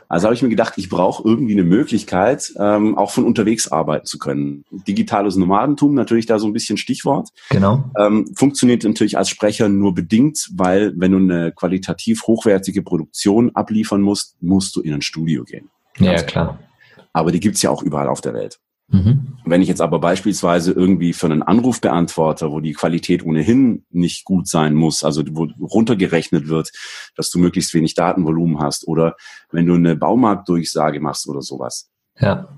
Also 0.08 0.26
habe 0.26 0.34
ich 0.34 0.42
mir 0.42 0.50
gedacht, 0.50 0.74
ich 0.76 0.90
brauche 0.90 1.26
irgendwie 1.26 1.54
eine 1.54 1.64
Möglichkeit, 1.64 2.52
ähm, 2.58 2.98
auch 2.98 3.10
von 3.10 3.24
unterwegs 3.24 3.68
arbeiten 3.68 4.04
zu 4.04 4.18
können. 4.18 4.66
Digitales 4.86 5.36
Nomadentum, 5.36 5.94
natürlich 5.94 6.26
da 6.26 6.38
so 6.38 6.46
ein 6.46 6.52
bisschen 6.52 6.76
Stichwort. 6.76 7.30
Genau. 7.48 7.84
Ähm, 7.98 8.30
funktioniert 8.36 8.84
natürlich 8.84 9.16
als 9.16 9.30
Sprecher 9.30 9.70
nur 9.70 9.94
bedingt, 9.94 10.50
weil 10.54 10.92
wenn 10.96 11.12
du 11.12 11.16
eine 11.16 11.52
qualitativ 11.52 12.26
hochwertige 12.26 12.82
Produktion 12.82 13.52
abliefern 13.54 14.02
musst, 14.02 14.36
musst 14.42 14.76
du 14.76 14.82
in 14.82 14.92
ein 14.92 15.00
Studio 15.00 15.44
gehen. 15.44 15.70
Ja, 15.98 16.22
klar. 16.22 16.58
Aber 17.14 17.32
die 17.32 17.40
gibt's 17.40 17.62
ja 17.62 17.70
auch 17.70 17.82
überall 17.82 18.08
auf 18.08 18.20
der 18.20 18.34
Welt. 18.34 18.58
Mhm. 18.92 19.38
Wenn 19.46 19.62
ich 19.62 19.68
jetzt 19.68 19.80
aber 19.80 19.98
beispielsweise 19.98 20.72
irgendwie 20.72 21.14
für 21.14 21.26
einen 21.26 21.42
Anrufbeantworter, 21.42 22.52
wo 22.52 22.60
die 22.60 22.74
Qualität 22.74 23.24
ohnehin 23.24 23.84
nicht 23.90 24.24
gut 24.24 24.46
sein 24.46 24.74
muss, 24.74 25.02
also 25.02 25.24
wo 25.30 25.48
runtergerechnet 25.60 26.48
wird, 26.48 26.70
dass 27.16 27.30
du 27.30 27.38
möglichst 27.38 27.72
wenig 27.72 27.94
Datenvolumen 27.94 28.60
hast, 28.60 28.86
oder 28.86 29.16
wenn 29.50 29.66
du 29.66 29.74
eine 29.74 29.96
Baumarktdurchsage 29.96 31.00
machst 31.00 31.26
oder 31.26 31.40
sowas. 31.40 31.90
Ja. 32.18 32.48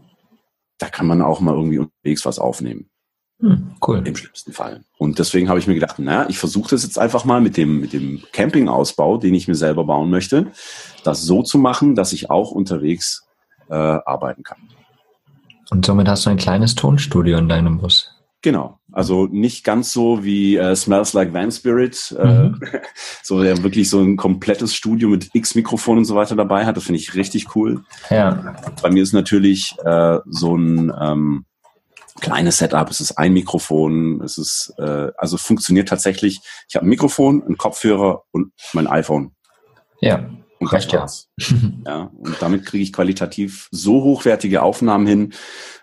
Da 0.78 0.88
kann 0.88 1.06
man 1.06 1.22
auch 1.22 1.40
mal 1.40 1.54
irgendwie 1.54 1.78
unterwegs 1.78 2.26
was 2.26 2.40
aufnehmen. 2.40 2.90
Hm, 3.40 3.74
cool. 3.86 4.02
Im 4.04 4.16
schlimmsten 4.16 4.52
Fall. 4.52 4.84
Und 4.98 5.20
deswegen 5.20 5.48
habe 5.48 5.60
ich 5.60 5.68
mir 5.68 5.74
gedacht, 5.74 6.00
naja, 6.00 6.26
ich 6.28 6.38
versuche 6.38 6.70
das 6.70 6.82
jetzt 6.82 6.98
einfach 6.98 7.24
mal 7.24 7.40
mit 7.40 7.56
dem, 7.56 7.80
mit 7.80 7.92
dem 7.92 8.22
Campingausbau, 8.32 9.18
den 9.18 9.34
ich 9.34 9.46
mir 9.46 9.54
selber 9.54 9.84
bauen 9.84 10.10
möchte, 10.10 10.48
das 11.04 11.22
so 11.22 11.42
zu 11.42 11.58
machen, 11.58 11.94
dass 11.94 12.12
ich 12.12 12.30
auch 12.30 12.50
unterwegs 12.50 13.24
äh, 13.68 13.74
arbeiten 13.74 14.42
kann. 14.42 14.58
Und 15.70 15.86
somit 15.86 16.08
hast 16.08 16.26
du 16.26 16.30
ein 16.30 16.36
kleines 16.36 16.74
Tonstudio 16.74 17.38
in 17.38 17.48
deinem 17.48 17.78
Bus. 17.78 18.10
Genau. 18.44 18.78
Also 18.92 19.26
nicht 19.26 19.64
ganz 19.64 19.90
so 19.90 20.22
wie 20.22 20.56
äh, 20.56 20.76
Smells 20.76 21.14
Like 21.14 21.32
Van 21.32 21.50
Spirit, 21.50 22.14
äh, 22.18 22.26
mhm. 22.26 22.60
so 23.22 23.42
der 23.42 23.62
wirklich 23.62 23.88
so 23.88 24.02
ein 24.02 24.18
komplettes 24.18 24.74
Studio 24.74 25.08
mit 25.08 25.30
X 25.32 25.54
Mikrofon 25.54 25.96
und 25.96 26.04
so 26.04 26.14
weiter 26.14 26.36
dabei 26.36 26.66
hat. 26.66 26.76
Das 26.76 26.84
finde 26.84 27.00
ich 27.00 27.14
richtig 27.14 27.56
cool. 27.56 27.84
Ja. 28.10 28.54
Bei 28.82 28.90
mir 28.90 29.02
ist 29.02 29.14
natürlich 29.14 29.74
äh, 29.84 30.18
so 30.26 30.56
ein 30.56 30.92
ähm, 31.00 31.46
kleines 32.20 32.58
Setup. 32.58 32.90
Es 32.90 33.00
ist 33.00 33.12
ein 33.12 33.32
Mikrofon. 33.32 34.20
Es 34.22 34.36
ist 34.36 34.74
äh, 34.76 35.10
also 35.16 35.38
funktioniert 35.38 35.88
tatsächlich. 35.88 36.40
Ich 36.68 36.76
habe 36.76 36.84
ein 36.84 36.90
Mikrofon, 36.90 37.42
einen 37.42 37.56
Kopfhörer 37.56 38.24
und 38.30 38.52
mein 38.74 38.86
iPhone. 38.86 39.32
Ja. 40.00 40.28
Und 40.58 40.72
Reicht 40.72 40.92
ja. 40.92 41.06
ja. 41.86 42.10
Und 42.16 42.40
damit 42.40 42.64
kriege 42.64 42.82
ich 42.82 42.92
qualitativ 42.92 43.68
so 43.70 44.02
hochwertige 44.02 44.62
Aufnahmen 44.62 45.06
hin, 45.06 45.32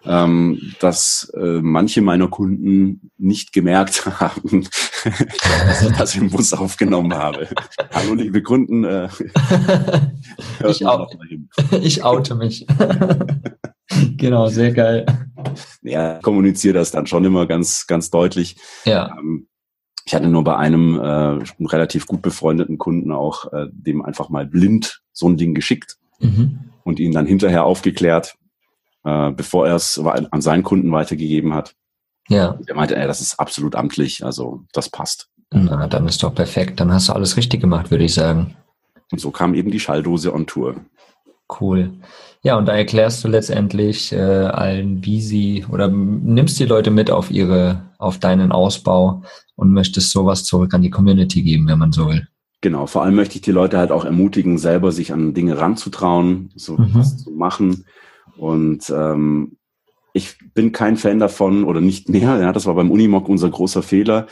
ähm, 0.05 0.73
dass 0.79 1.31
äh, 1.35 1.61
manche 1.61 2.01
meiner 2.01 2.27
Kunden 2.29 3.11
nicht 3.17 3.53
gemerkt 3.53 4.05
haben, 4.19 4.67
dass 5.03 5.81
ich 5.83 5.97
das 5.97 6.15
im 6.15 6.29
Bus 6.29 6.53
aufgenommen 6.53 7.13
habe. 7.13 7.47
Hallo 7.91 8.13
liebe 8.13 8.41
Kunden. 8.41 8.83
Äh, 8.83 9.09
ich, 10.67 10.85
out, 10.85 11.15
ich 11.81 12.03
oute 12.03 12.35
mich. 12.35 12.65
genau, 14.17 14.47
sehr 14.47 14.71
geil. 14.71 15.05
Ja, 15.81 16.19
kommuniziere 16.19 16.75
das 16.75 16.91
dann 16.91 17.07
schon 17.07 17.25
immer 17.25 17.45
ganz, 17.45 17.87
ganz 17.87 18.09
deutlich. 18.09 18.55
Ja. 18.85 19.15
Ähm, 19.17 19.47
ich 20.11 20.15
hatte 20.15 20.27
nur 20.27 20.43
bei 20.43 20.57
einem 20.57 20.99
äh, 20.99 21.39
relativ 21.67 22.05
gut 22.05 22.21
befreundeten 22.21 22.77
Kunden 22.77 23.13
auch 23.13 23.53
äh, 23.53 23.67
dem 23.71 24.03
einfach 24.03 24.27
mal 24.27 24.45
blind 24.45 25.01
so 25.13 25.29
ein 25.29 25.37
Ding 25.37 25.53
geschickt 25.53 25.95
mhm. 26.19 26.59
und 26.83 26.99
ihn 26.99 27.13
dann 27.13 27.25
hinterher 27.25 27.63
aufgeklärt, 27.63 28.35
äh, 29.05 29.31
bevor 29.31 29.67
er 29.69 29.75
es 29.75 29.97
an 29.97 30.41
seinen 30.41 30.63
Kunden 30.63 30.91
weitergegeben 30.91 31.53
hat. 31.53 31.75
Ja. 32.27 32.59
Der 32.67 32.75
meinte, 32.75 32.97
ey, 32.97 33.07
das 33.07 33.21
ist 33.21 33.39
absolut 33.39 33.73
amtlich, 33.73 34.25
also 34.25 34.65
das 34.73 34.89
passt. 34.89 35.29
Na, 35.49 35.87
dann 35.87 36.09
ist 36.09 36.21
doch 36.23 36.35
perfekt. 36.35 36.81
Dann 36.81 36.91
hast 36.91 37.07
du 37.07 37.13
alles 37.13 37.37
richtig 37.37 37.61
gemacht, 37.61 37.89
würde 37.89 38.03
ich 38.03 38.13
sagen. 38.13 38.57
Und 39.13 39.19
so 39.21 39.31
kam 39.31 39.53
eben 39.53 39.71
die 39.71 39.79
Schalldose 39.79 40.33
on 40.33 40.45
Tour. 40.45 40.75
Cool. 41.59 41.91
Ja, 42.43 42.57
und 42.57 42.67
da 42.67 42.73
erklärst 42.73 43.23
du 43.23 43.27
letztendlich 43.27 44.11
äh, 44.13 44.17
allen, 44.17 45.05
wie 45.05 45.21
sie 45.21 45.65
oder 45.71 45.89
nimmst 45.89 46.59
die 46.59 46.65
Leute 46.65 46.89
mit 46.89 47.11
auf 47.11 47.29
ihre, 47.29 47.83
auf 47.99 48.17
deinen 48.17 48.51
Ausbau 48.51 49.23
und 49.55 49.71
möchtest 49.71 50.11
sowas 50.11 50.43
zurück 50.43 50.73
an 50.73 50.81
die 50.81 50.89
Community 50.89 51.43
geben, 51.43 51.67
wenn 51.67 51.77
man 51.77 51.91
so 51.91 52.07
will. 52.07 52.27
Genau, 52.61 52.87
vor 52.87 53.03
allem 53.03 53.15
möchte 53.15 53.35
ich 53.35 53.41
die 53.41 53.51
Leute 53.51 53.77
halt 53.77 53.91
auch 53.91 54.05
ermutigen, 54.05 54.57
selber 54.57 54.91
sich 54.91 55.13
an 55.13 55.33
Dinge 55.33 55.59
ranzutrauen, 55.59 56.51
so 56.55 56.77
mhm. 56.77 56.91
was 56.93 57.17
zu 57.17 57.31
machen. 57.31 57.85
Und 58.37 58.89
ähm, 58.89 59.57
ich 60.13 60.37
bin 60.53 60.71
kein 60.71 60.97
Fan 60.97 61.19
davon 61.19 61.63
oder 61.63 61.81
nicht 61.81 62.09
mehr. 62.09 62.39
Ja, 62.39 62.51
das 62.53 62.65
war 62.65 62.75
beim 62.75 62.91
Unimog 62.91 63.29
unser 63.29 63.49
großer 63.49 63.83
Fehler. 63.83 64.27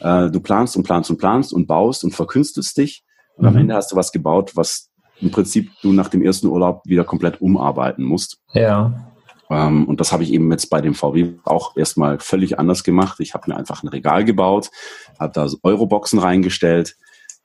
Äh, 0.00 0.30
du 0.30 0.40
planst 0.40 0.76
und 0.76 0.84
planst 0.84 1.10
und 1.10 1.18
planst 1.18 1.52
und 1.52 1.66
baust 1.66 2.04
und 2.04 2.14
verkünstelst 2.14 2.76
dich. 2.76 3.04
Und 3.36 3.42
mhm. 3.42 3.48
am 3.48 3.56
Ende 3.56 3.74
hast 3.74 3.92
du 3.92 3.96
was 3.96 4.12
gebaut, 4.12 4.52
was 4.54 4.90
im 5.20 5.30
Prinzip 5.30 5.70
du 5.82 5.92
nach 5.92 6.08
dem 6.08 6.22
ersten 6.22 6.48
Urlaub 6.48 6.82
wieder 6.84 7.04
komplett 7.04 7.40
umarbeiten 7.40 8.04
musst. 8.04 8.38
Ja. 8.52 9.12
Ähm, 9.50 9.86
und 9.86 10.00
das 10.00 10.12
habe 10.12 10.22
ich 10.22 10.32
eben 10.32 10.50
jetzt 10.50 10.70
bei 10.70 10.80
dem 10.80 10.94
VW 10.94 11.34
auch 11.44 11.76
erstmal 11.76 12.18
völlig 12.18 12.58
anders 12.58 12.84
gemacht. 12.84 13.20
Ich 13.20 13.34
habe 13.34 13.50
mir 13.50 13.56
einfach 13.56 13.82
ein 13.82 13.88
Regal 13.88 14.24
gebaut, 14.24 14.70
habe 15.18 15.32
da 15.32 15.48
Euroboxen 15.62 16.18
reingestellt, 16.18 16.96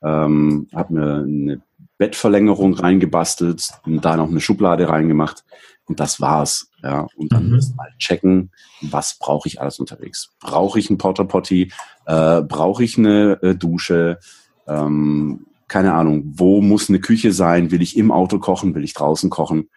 ähm, 0.02 0.68
habe 0.74 0.94
mir 0.94 1.16
eine 1.16 1.62
Bettverlängerung 1.98 2.74
reingebastelt 2.76 3.70
und 3.86 4.04
da 4.06 4.16
noch 4.16 4.30
eine 4.30 4.40
Schublade 4.40 4.88
reingemacht 4.88 5.44
und 5.86 6.00
das 6.00 6.22
war's. 6.22 6.70
Ja, 6.82 7.08
und 7.18 7.34
dann 7.34 7.50
mhm. 7.50 7.62
mal 7.76 7.90
checken, 7.98 8.52
was 8.82 9.18
brauche 9.20 9.50
ich 9.50 9.60
alles 9.60 9.80
unterwegs? 9.80 10.30
Brauche 10.40 10.80
ich 10.80 10.90
ein 10.90 10.98
Porta 10.98 11.26
Potty? 11.26 11.74
Äh, 12.06 12.42
brauche 12.44 12.84
ich 12.84 12.98
eine 12.98 13.38
äh, 13.42 13.56
Dusche? 13.56 14.20
Ähm, 14.66 15.48
keine 15.70 15.94
Ahnung. 15.94 16.24
Wo 16.36 16.62
muss 16.62 16.90
eine 16.90 17.00
Küche 17.00 17.32
sein? 17.32 17.72
Will 17.72 17.82
ich 17.82 17.96
im 17.96 18.12
Auto 18.12 18.40
kochen? 18.40 18.76
Will 18.76 18.84
ich 18.84 18.94
draußen 18.94 19.30
kochen? 19.30 19.70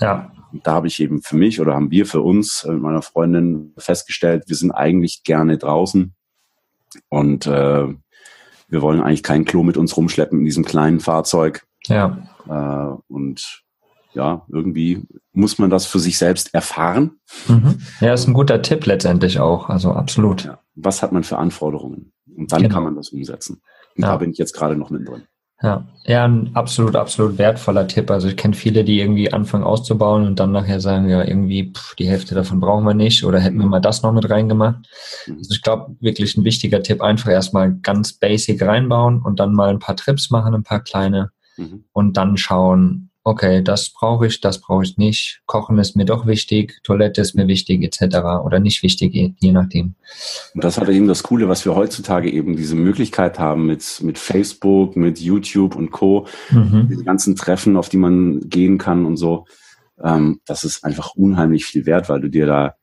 Ja. 0.00 0.32
Und 0.52 0.66
da 0.66 0.72
habe 0.72 0.86
ich 0.86 1.00
eben 1.00 1.22
für 1.22 1.36
mich 1.36 1.60
oder 1.60 1.74
haben 1.74 1.90
wir 1.90 2.06
für 2.06 2.20
uns 2.20 2.64
äh, 2.64 2.72
mit 2.72 2.82
meiner 2.82 3.02
Freundin 3.02 3.72
festgestellt, 3.78 4.44
wir 4.46 4.56
sind 4.56 4.72
eigentlich 4.72 5.22
gerne 5.24 5.58
draußen 5.58 6.14
und 7.08 7.46
äh, 7.46 7.86
wir 8.68 8.82
wollen 8.82 9.00
eigentlich 9.00 9.22
kein 9.22 9.44
Klo 9.44 9.62
mit 9.62 9.76
uns 9.76 9.96
rumschleppen 9.96 10.40
in 10.40 10.44
diesem 10.44 10.64
kleinen 10.64 11.00
Fahrzeug. 11.00 11.66
Ja. 11.86 12.28
Äh, 12.48 13.12
und 13.12 13.62
ja, 14.14 14.46
irgendwie 14.48 15.06
muss 15.32 15.58
man 15.58 15.70
das 15.70 15.86
für 15.86 15.98
sich 15.98 16.18
selbst 16.18 16.54
erfahren. 16.54 17.18
Mhm. 17.48 17.80
Ja, 18.00 18.14
ist 18.14 18.26
ein 18.26 18.34
guter 18.34 18.62
Tipp 18.62 18.86
letztendlich 18.86 19.38
auch. 19.38 19.68
Also 19.68 19.92
absolut. 19.92 20.44
Ja. 20.44 20.58
Was 20.74 21.02
hat 21.02 21.12
man 21.12 21.22
für 21.22 21.38
Anforderungen? 21.38 22.12
Und 22.34 22.52
dann 22.52 22.62
genau. 22.62 22.74
kann 22.74 22.84
man 22.84 22.96
das 22.96 23.10
umsetzen. 23.10 23.60
Und 23.94 24.02
ja. 24.02 24.08
da 24.08 24.16
bin 24.16 24.30
ich 24.30 24.38
jetzt 24.38 24.54
gerade 24.54 24.76
noch 24.76 24.90
mit 24.90 25.06
drin. 25.06 25.24
Ja, 25.62 25.86
ja, 26.04 26.24
ein 26.26 26.50
absolut, 26.54 26.96
absolut 26.96 27.38
wertvoller 27.38 27.88
Tipp. 27.88 28.10
Also 28.10 28.28
ich 28.28 28.36
kenne 28.36 28.54
viele, 28.54 28.84
die 28.84 29.00
irgendwie 29.00 29.32
anfangen 29.32 29.64
auszubauen 29.64 30.26
und 30.26 30.38
dann 30.38 30.52
nachher 30.52 30.80
sagen, 30.80 31.08
ja, 31.08 31.24
irgendwie 31.24 31.72
pff, 31.72 31.94
die 31.94 32.08
Hälfte 32.08 32.34
davon 32.34 32.60
brauchen 32.60 32.84
wir 32.84 32.92
nicht 32.92 33.24
oder 33.24 33.40
hätten 33.40 33.58
wir 33.58 33.66
mal 33.66 33.80
das 33.80 34.02
noch 34.02 34.12
mit 34.12 34.28
reingemacht. 34.28 34.86
Mhm. 35.26 35.38
Also 35.38 35.54
ich 35.54 35.62
glaube, 35.62 35.96
wirklich 36.00 36.36
ein 36.36 36.44
wichtiger 36.44 36.82
Tipp, 36.82 37.00
einfach 37.00 37.30
erstmal 37.30 37.74
ganz 37.74 38.12
basic 38.12 38.60
reinbauen 38.60 39.22
und 39.22 39.40
dann 39.40 39.54
mal 39.54 39.70
ein 39.70 39.78
paar 39.78 39.96
Trips 39.96 40.30
machen, 40.30 40.54
ein 40.54 40.62
paar 40.62 40.80
kleine 40.80 41.30
mhm. 41.56 41.84
und 41.92 42.18
dann 42.18 42.36
schauen, 42.36 43.10
okay, 43.26 43.60
das 43.60 43.90
brauche 43.90 44.28
ich, 44.28 44.40
das 44.40 44.60
brauche 44.60 44.84
ich 44.84 44.98
nicht, 44.98 45.42
Kochen 45.46 45.78
ist 45.78 45.96
mir 45.96 46.04
doch 46.04 46.28
wichtig, 46.28 46.78
Toilette 46.84 47.20
ist 47.20 47.34
mir 47.34 47.48
wichtig, 47.48 47.82
etc. 47.82 48.18
oder 48.44 48.60
nicht 48.60 48.84
wichtig, 48.84 49.34
je 49.40 49.52
nachdem. 49.52 49.96
Und 50.54 50.62
das 50.62 50.78
hat 50.78 50.88
eben 50.88 51.08
das 51.08 51.24
Coole, 51.24 51.48
was 51.48 51.64
wir 51.64 51.74
heutzutage 51.74 52.30
eben 52.30 52.54
diese 52.54 52.76
Möglichkeit 52.76 53.40
haben 53.40 53.66
mit, 53.66 54.00
mit 54.00 54.16
Facebook, 54.18 54.94
mit 54.94 55.18
YouTube 55.18 55.74
und 55.74 55.90
Co., 55.90 56.28
mhm. 56.50 56.86
diese 56.88 57.02
ganzen 57.02 57.34
Treffen, 57.34 57.76
auf 57.76 57.88
die 57.88 57.96
man 57.96 58.48
gehen 58.48 58.78
kann 58.78 59.04
und 59.04 59.16
so. 59.16 59.46
Ähm, 60.00 60.40
das 60.46 60.62
ist 60.62 60.84
einfach 60.84 61.16
unheimlich 61.16 61.66
viel 61.66 61.84
wert, 61.84 62.08
weil 62.08 62.20
du 62.20 62.30
dir 62.30 62.46
da 62.46 62.76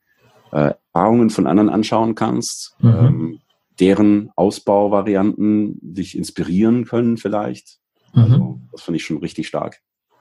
äh, 0.52 0.74
Erfahrungen 0.92 1.30
von 1.30 1.46
anderen 1.46 1.70
anschauen 1.70 2.14
kannst, 2.14 2.76
mhm. 2.80 2.90
ähm, 2.90 3.40
deren 3.80 4.30
Ausbauvarianten 4.36 5.78
dich 5.80 6.18
inspirieren 6.18 6.84
können 6.84 7.16
vielleicht. 7.16 7.78
Mhm. 8.12 8.22
Also, 8.22 8.60
das 8.72 8.82
finde 8.82 8.96
ich 8.98 9.06
schon 9.06 9.16
richtig 9.16 9.48
stark. 9.48 9.80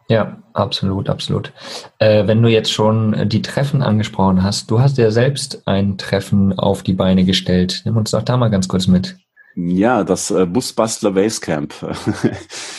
Ja, 0.10 0.38
absolut, 0.54 1.10
absolut. 1.10 1.54
Äh, 2.00 2.28
wenn 2.28 2.42
du 2.42 2.50
jetzt 2.50 2.72
schon 2.72 3.30
die 3.30 3.42
Treffen 3.42 3.82
angesprochen 3.82 4.44
hast, 4.44 4.70
du 4.70 4.80
hast 4.80 4.98
ja 4.98 5.12
selbst 5.12 5.66
ein 5.66 5.98
Treffen 5.98 6.58
auf 6.58 6.84
die 6.84 6.94
Beine 6.94 7.24
gestellt. 7.24 7.82
Nimm 7.86 7.98
uns 7.98 8.12
doch 8.12 8.24
da 8.24 8.38
mal 8.38 8.50
ganz 8.50 8.68
kurz 8.68 8.88
mit. 8.88 9.18
Ja, 9.56 10.04
das 10.04 10.32
äh, 10.32 10.46
Busbastler 10.46 11.12
Basecamp. 11.12 11.74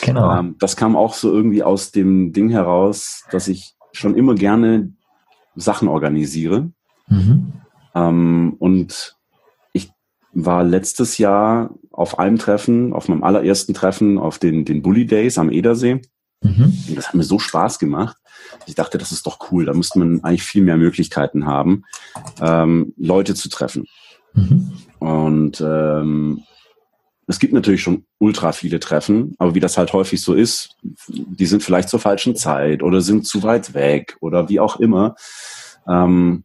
Genau. 0.01 0.37
ähm, 0.37 0.55
das 0.59 0.75
kam 0.75 0.95
auch 0.95 1.15
so 1.15 1.33
irgendwie 1.33 1.63
aus 1.63 1.91
dem 1.91 2.31
Ding 2.31 2.49
heraus, 2.49 3.23
dass 3.31 3.47
ich 3.47 3.73
schon 3.91 4.15
immer 4.15 4.35
gerne 4.35 4.93
Sachen 5.55 5.87
organisiere. 5.87 6.69
Mhm. 7.07 7.53
Ähm, 7.95 8.55
und 8.59 9.15
ich 9.73 9.89
war 10.31 10.63
letztes 10.63 11.17
Jahr 11.17 11.71
auf 11.91 12.19
einem 12.19 12.37
Treffen, 12.37 12.93
auf 12.93 13.07
meinem 13.07 13.23
allerersten 13.23 13.73
Treffen 13.73 14.19
auf 14.19 14.37
den, 14.37 14.63
den 14.63 14.83
Bully 14.83 15.07
Days 15.07 15.39
am 15.39 15.49
Edersee. 15.49 16.01
Mhm. 16.45 16.95
Das 16.95 17.07
hat 17.07 17.15
mir 17.15 17.23
so 17.23 17.39
Spaß 17.39 17.79
gemacht. 17.79 18.17
Ich 18.65 18.75
dachte, 18.75 18.97
das 18.97 19.11
ist 19.11 19.25
doch 19.25 19.51
cool. 19.51 19.65
Da 19.65 19.73
müsste 19.73 19.99
man 19.99 20.23
eigentlich 20.23 20.43
viel 20.43 20.63
mehr 20.63 20.77
Möglichkeiten 20.77 21.45
haben, 21.45 21.83
ähm, 22.41 22.93
Leute 22.97 23.35
zu 23.35 23.49
treffen. 23.49 23.87
Mhm. 24.33 24.71
Und 24.99 25.61
ähm, 25.61 26.43
es 27.27 27.39
gibt 27.39 27.53
natürlich 27.53 27.81
schon 27.81 28.05
ultra 28.19 28.51
viele 28.51 28.79
Treffen, 28.79 29.33
aber 29.39 29.55
wie 29.55 29.59
das 29.59 29.77
halt 29.77 29.93
häufig 29.93 30.21
so 30.21 30.33
ist, 30.33 30.75
die 31.07 31.45
sind 31.47 31.63
vielleicht 31.63 31.89
zur 31.89 31.99
falschen 31.99 32.35
Zeit 32.35 32.83
oder 32.83 33.01
sind 33.01 33.25
zu 33.25 33.41
weit 33.41 33.73
weg 33.73 34.15
oder 34.21 34.47
wie 34.47 34.59
auch 34.59 34.79
immer. 34.79 35.15
Ähm, 35.87 36.43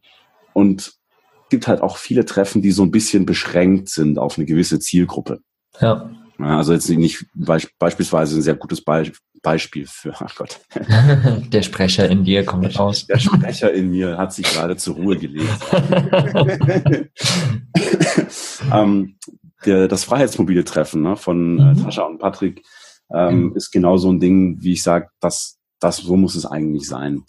und 0.53 0.93
gibt 1.49 1.67
halt 1.67 1.81
auch 1.81 1.97
viele 1.97 2.25
Treffen, 2.25 2.61
die 2.61 2.71
so 2.71 2.81
ein 2.83 2.91
bisschen 2.91 3.25
beschränkt 3.25 3.89
sind 3.89 4.17
auf 4.17 4.37
eine 4.37 4.45
gewisse 4.45 4.79
Zielgruppe. 4.79 5.41
Ja. 5.79 6.09
Also 6.39 6.73
jetzt 6.73 6.89
nicht 6.89 7.25
beispielsweise 7.35 8.37
ein 8.37 8.41
sehr 8.41 8.55
gutes 8.55 8.81
Be 8.81 9.11
Beispiel 9.41 9.87
für, 9.87 10.13
ach 10.19 10.35
Gott. 10.35 10.59
Der 11.51 11.63
Sprecher 11.63 12.09
in 12.09 12.23
dir 12.23 12.45
kommt 12.45 12.77
raus. 12.77 13.07
Der 13.07 13.19
Sprecher 13.19 13.73
in 13.73 13.91
mir 13.91 14.17
hat 14.17 14.33
sich 14.33 14.45
gerade 14.45 14.77
zur 14.77 14.95
Ruhe 14.95 15.17
gelegt. 15.17 15.49
ähm, 18.73 19.15
der, 19.65 19.87
das 19.87 20.03
Freiheitsmobile 20.03 20.63
Treffen 20.63 21.03
ne, 21.03 21.15
von 21.15 21.59
äh, 21.59 21.73
mhm. 21.73 21.83
Tascha 21.83 22.03
und 22.03 22.19
Patrick 22.19 22.63
ähm, 23.13 23.49
mhm. 23.49 23.55
ist 23.55 23.71
genau 23.71 23.97
so 23.97 24.11
ein 24.11 24.19
Ding, 24.19 24.57
wie 24.61 24.73
ich 24.73 24.83
sage, 24.83 25.09
das, 25.19 25.59
das, 25.79 25.97
so 25.97 26.15
muss 26.15 26.35
es 26.35 26.45
eigentlich 26.45 26.87
sein. 26.87 27.23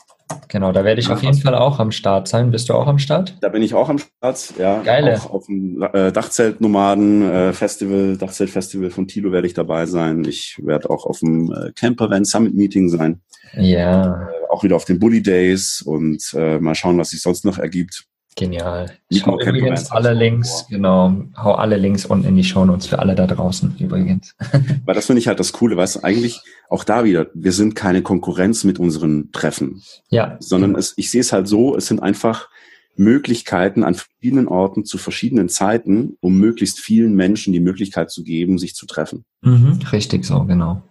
Genau, 0.49 0.73
da 0.73 0.85
werde 0.85 1.01
ich 1.01 1.09
ja, 1.09 1.15
auf 1.15 1.23
jeden 1.23 1.39
Fall 1.39 1.55
auch 1.55 1.79
am 1.79 1.93
Start 1.93 2.29
sein. 2.29 2.51
Bist 2.51 2.69
du 2.69 2.75
auch 2.75 2.87
am 2.87 2.99
Start? 2.99 3.37
Da 3.41 3.49
bin 3.49 3.63
ich 3.63 3.75
auch 3.75 3.89
am 3.89 3.99
Start, 3.99 4.55
ja. 4.59 4.81
Geile. 4.83 5.17
Auch 5.17 5.31
auf 5.31 5.47
dem 5.47 5.83
äh, 5.93 6.13
Dachzelt-Nomaden 6.13 7.31
äh, 7.31 7.53
Festival, 7.53 8.17
Dachzelt-Festival 8.17 8.91
von 8.91 9.09
Tilo 9.09 9.33
werde 9.33 9.47
ich 9.47 9.55
dabei 9.55 9.87
sein. 9.87 10.25
Ich 10.25 10.61
werde 10.63 10.91
auch 10.91 11.07
auf 11.07 11.21
dem 11.21 11.53
äh, 11.53 11.73
Camper 11.73 12.11
Van 12.11 12.25
Summit 12.25 12.55
Meeting 12.55 12.89
sein. 12.89 13.21
Ja. 13.55 14.29
Äh, 14.29 14.51
auch 14.51 14.63
wieder 14.65 14.77
auf 14.77 14.85
den 14.85 14.99
Bully 14.99 15.23
Days 15.23 15.83
und 15.83 16.23
äh, 16.35 16.59
mal 16.59 16.75
schauen, 16.75 16.99
was 16.99 17.11
sich 17.11 17.23
sonst 17.23 17.45
noch 17.45 17.59
ergibt. 17.59 18.05
Genial. 18.35 18.91
Ich 19.09 19.27
hau 19.27 19.39
übrigens 19.39 19.91
alle 19.91 20.15
Links, 20.15 20.67
genau, 20.71 21.15
hau 21.37 21.53
alle 21.53 21.77
Links 21.77 22.07
unten 22.07 22.27
in 22.27 22.37
die 22.37 22.45
Show 22.45 22.65
Notes 22.65 22.87
für 22.87 22.99
alle 22.99 23.15
da 23.15 23.27
draußen 23.27 23.77
übrigens. 23.79 24.35
Weil 24.87 24.95
das 24.95 25.07
finde 25.07 25.21
ich 25.21 25.29
halt 25.29 25.39
das 25.39 25.53
Coole, 25.53 25.77
weißt 25.77 25.97
du, 25.97 26.01
eigentlich 26.05 26.41
auch 26.71 26.85
da 26.85 27.05
wieder, 27.05 27.27
wir 27.35 27.53
sind 27.53 27.75
keine 27.75 28.01
Konkurrenz 28.01 28.65
mit 28.65 28.79
unseren 28.79 29.33
Treffen. 29.33 29.83
Ja. 30.09 30.39
Sondern 30.41 30.77
es, 30.77 30.95
ich 30.97 31.11
sehe 31.11 31.21
es 31.21 31.33
halt 31.33 31.47
so, 31.47 31.77
es 31.77 31.87
sind 31.87 32.03
einfach 32.03 32.49
Möglichkeiten 32.97 33.85
an 33.85 33.95
verschiedenen 33.95 34.49
Orten 34.49 34.87
zu 34.87 34.97
verschiedenen 34.97 35.51
Zeiten, 35.51 36.17
um 36.21 36.39
möglichst 36.39 36.81
vielen 36.81 37.15
Menschen 37.15 37.53
die 37.53 37.61
Möglichkeit 37.61 38.11
zu 38.11 38.23
geben, 38.23 38.59
sich 38.59 38.75
zu 38.75 38.87
treffen. 38.87 39.25
Mhm, 39.43 39.81
richtig 39.93 40.25
so, 40.25 40.45
genau. 40.45 40.83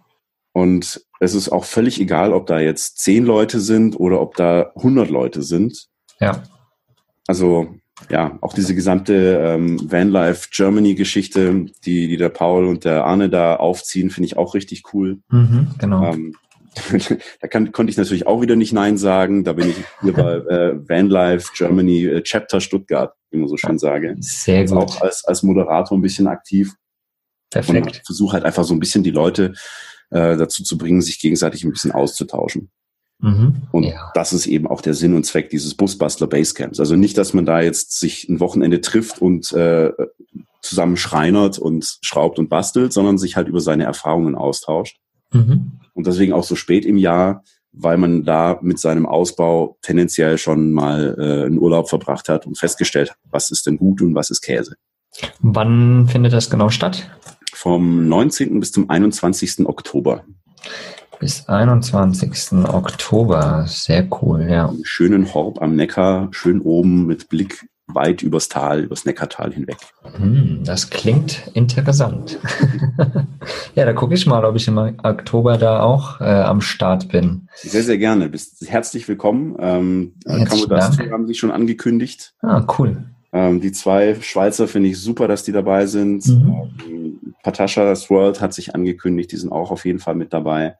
Und 0.52 1.00
es 1.18 1.34
ist 1.34 1.48
auch 1.48 1.64
völlig 1.64 2.00
egal, 2.00 2.32
ob 2.32 2.46
da 2.46 2.60
jetzt 2.60 2.98
zehn 2.98 3.24
Leute 3.24 3.58
sind 3.58 3.98
oder 3.98 4.20
ob 4.20 4.36
da 4.36 4.70
hundert 4.76 5.10
Leute 5.10 5.42
sind. 5.42 5.88
Ja 6.20 6.42
also 7.26 7.74
ja, 8.10 8.38
auch 8.40 8.54
diese 8.54 8.74
gesamte 8.74 9.14
ähm, 9.14 9.90
Vanlife 9.90 10.48
Germany-Geschichte, 10.50 11.66
die, 11.84 12.08
die 12.08 12.16
der 12.16 12.30
Paul 12.30 12.66
und 12.66 12.84
der 12.84 13.04
Arne 13.04 13.28
da 13.28 13.56
aufziehen, 13.56 14.10
finde 14.10 14.26
ich 14.26 14.36
auch 14.36 14.54
richtig 14.54 14.82
cool. 14.92 15.18
Mhm, 15.30 15.68
genau. 15.78 16.12
Ähm, 16.12 16.34
da 17.40 17.48
kann, 17.48 17.70
konnte 17.72 17.90
ich 17.90 17.96
natürlich 17.96 18.26
auch 18.26 18.40
wieder 18.40 18.56
nicht 18.56 18.72
Nein 18.72 18.96
sagen. 18.96 19.44
Da 19.44 19.52
bin 19.52 19.70
ich 19.70 19.76
hier 20.00 20.12
bei 20.14 20.34
äh, 20.48 20.88
Vanlife 20.88 21.50
Germany 21.54 22.06
äh, 22.06 22.22
Chapter 22.22 22.60
Stuttgart, 22.60 23.14
wie 23.30 23.38
man 23.38 23.48
so 23.48 23.56
schön 23.56 23.78
sage. 23.78 24.16
Sehr 24.20 24.64
gut. 24.64 24.78
Auch 24.78 25.00
als, 25.00 25.24
als 25.24 25.42
Moderator 25.42 25.96
ein 25.96 26.02
bisschen 26.02 26.26
aktiv. 26.26 26.74
Perfekt. 27.50 27.86
Und 27.86 28.02
versuche 28.06 28.32
halt 28.32 28.44
einfach 28.44 28.64
so 28.64 28.74
ein 28.74 28.80
bisschen 28.80 29.04
die 29.04 29.10
Leute 29.10 29.52
äh, 30.10 30.36
dazu 30.36 30.62
zu 30.62 30.78
bringen, 30.78 31.02
sich 31.02 31.20
gegenseitig 31.20 31.64
ein 31.64 31.72
bisschen 31.72 31.92
auszutauschen. 31.92 32.70
Mhm. 33.22 33.62
Und 33.70 33.84
ja. 33.84 34.10
das 34.14 34.32
ist 34.32 34.46
eben 34.46 34.66
auch 34.66 34.80
der 34.80 34.94
Sinn 34.94 35.14
und 35.14 35.24
Zweck 35.24 35.50
dieses 35.50 35.74
Busbustler 35.74 36.26
Basecamps. 36.26 36.78
Also 36.78 36.96
nicht, 36.96 37.16
dass 37.16 37.32
man 37.32 37.46
da 37.46 37.60
jetzt 37.60 37.98
sich 37.98 38.28
ein 38.28 38.40
Wochenende 38.40 38.80
trifft 38.80 39.22
und 39.22 39.52
äh, 39.52 39.90
zusammen 40.60 40.96
schreinert 40.96 41.58
und 41.58 41.98
schraubt 42.02 42.38
und 42.38 42.48
bastelt, 42.48 42.92
sondern 42.92 43.18
sich 43.18 43.36
halt 43.36 43.48
über 43.48 43.60
seine 43.60 43.84
Erfahrungen 43.84 44.34
austauscht. 44.34 44.98
Mhm. 45.32 45.72
Und 45.94 46.06
deswegen 46.06 46.32
auch 46.32 46.44
so 46.44 46.56
spät 46.56 46.84
im 46.84 46.96
Jahr, 46.96 47.42
weil 47.72 47.96
man 47.96 48.24
da 48.24 48.58
mit 48.60 48.78
seinem 48.78 49.06
Ausbau 49.06 49.78
tendenziell 49.82 50.36
schon 50.36 50.72
mal 50.72 51.16
äh, 51.18 51.46
einen 51.46 51.58
Urlaub 51.58 51.88
verbracht 51.88 52.28
hat 52.28 52.46
und 52.46 52.58
festgestellt 52.58 53.10
hat, 53.10 53.18
was 53.30 53.50
ist 53.50 53.66
denn 53.66 53.78
gut 53.78 54.02
und 54.02 54.14
was 54.14 54.30
ist 54.30 54.42
Käse. 54.42 54.76
Wann 55.40 56.08
findet 56.08 56.32
das 56.32 56.50
genau 56.50 56.70
statt? 56.70 57.08
vom 57.62 58.08
19. 58.08 58.58
bis 58.58 58.72
zum 58.72 58.90
21. 58.90 59.66
Oktober. 59.66 60.24
Bis 61.22 61.48
21. 61.48 62.64
Oktober. 62.66 63.64
Sehr 63.68 64.08
cool, 64.20 64.44
ja. 64.50 64.74
schönen 64.82 65.32
Horb 65.32 65.62
am 65.62 65.76
Neckar, 65.76 66.26
schön 66.32 66.60
oben 66.60 67.06
mit 67.06 67.28
Blick 67.28 67.64
weit 67.86 68.24
übers 68.24 68.48
Tal, 68.48 68.80
übers 68.80 69.04
Neckartal 69.04 69.52
hinweg. 69.52 69.76
Hm, 70.16 70.64
das 70.64 70.90
klingt 70.90 71.48
interessant. 71.54 72.40
ja, 73.76 73.84
da 73.84 73.92
gucke 73.92 74.14
ich 74.14 74.26
mal, 74.26 74.44
ob 74.44 74.56
ich 74.56 74.66
im 74.66 74.78
Oktober 74.78 75.58
da 75.58 75.84
auch 75.84 76.20
äh, 76.20 76.24
am 76.24 76.60
Start 76.60 77.06
bin. 77.10 77.46
Sehr, 77.54 77.84
sehr 77.84 77.98
gerne. 77.98 78.28
Bist 78.28 78.68
herzlich 78.68 79.06
willkommen. 79.06 79.54
Ähm, 79.60 80.14
Herzlichen 80.26 80.70
das 80.70 80.98
haben 80.98 81.28
sich 81.28 81.38
schon 81.38 81.52
angekündigt. 81.52 82.34
Ah, 82.40 82.66
cool. 82.80 83.04
Ähm, 83.32 83.60
die 83.60 83.70
zwei 83.70 84.16
Schweizer 84.20 84.66
finde 84.66 84.88
ich 84.88 84.98
super, 84.98 85.28
dass 85.28 85.44
die 85.44 85.52
dabei 85.52 85.86
sind. 85.86 86.26
Mhm. 86.26 86.70
Ähm, 86.84 87.34
Patascha's 87.44 88.10
World 88.10 88.40
hat 88.40 88.54
sich 88.54 88.74
angekündigt, 88.74 89.30
die 89.30 89.36
sind 89.36 89.52
auch 89.52 89.70
auf 89.70 89.84
jeden 89.84 90.00
Fall 90.00 90.16
mit 90.16 90.32
dabei. 90.32 90.76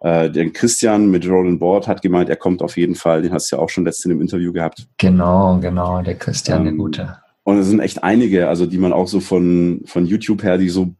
Äh, 0.00 0.30
den 0.30 0.52
Christian 0.52 1.10
mit 1.10 1.26
Roland 1.28 1.60
Board 1.60 1.88
hat 1.88 2.02
gemeint, 2.02 2.28
er 2.28 2.36
kommt 2.36 2.62
auf 2.62 2.76
jeden 2.76 2.94
Fall. 2.94 3.22
Den 3.22 3.32
hast 3.32 3.50
du 3.50 3.56
ja 3.56 3.62
auch 3.62 3.70
schon 3.70 3.84
letztens 3.84 4.12
im 4.12 4.20
Interview 4.20 4.52
gehabt. 4.52 4.86
Genau, 4.98 5.58
genau, 5.60 6.02
der 6.02 6.14
Christian, 6.16 6.58
ähm, 6.58 6.64
der 6.64 6.72
Gute. 6.74 7.18
Und 7.42 7.58
es 7.58 7.66
sind 7.66 7.80
echt 7.80 8.02
einige, 8.02 8.48
also 8.48 8.66
die 8.66 8.78
man 8.78 8.92
auch 8.92 9.08
so 9.08 9.20
von, 9.20 9.82
von 9.86 10.06
YouTube 10.06 10.42
her, 10.42 10.58
die 10.58 10.68
so 10.68 10.94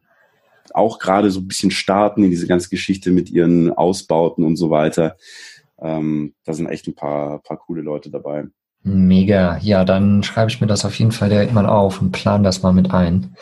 auch 0.73 0.99
gerade 0.99 1.31
so 1.31 1.39
ein 1.39 1.47
bisschen 1.47 1.71
starten 1.71 2.23
in 2.23 2.29
diese 2.29 2.47
ganze 2.47 2.69
Geschichte 2.69 3.11
mit 3.11 3.29
ihren 3.29 3.71
Ausbauten 3.71 4.43
und 4.43 4.55
so 4.57 4.69
weiter. 4.69 5.15
Ähm, 5.79 6.33
da 6.43 6.53
sind 6.53 6.67
echt 6.67 6.87
ein 6.87 6.95
paar, 6.95 7.39
paar 7.39 7.57
coole 7.57 7.81
Leute 7.81 8.09
dabei. 8.09 8.45
Mega. 8.83 9.57
Ja, 9.61 9.83
dann 9.83 10.21
schreibe 10.21 10.51
ich 10.51 10.61
mir 10.61 10.67
das 10.67 10.85
auf 10.85 10.97
jeden 10.99 11.11
Fall 11.11 11.29
direkt 11.29 11.53
mal 11.53 11.65
auf 11.65 12.01
und 12.01 12.11
plan 12.11 12.43
das 12.43 12.61
mal 12.61 12.73
mit 12.73 12.91
ein. 12.91 13.35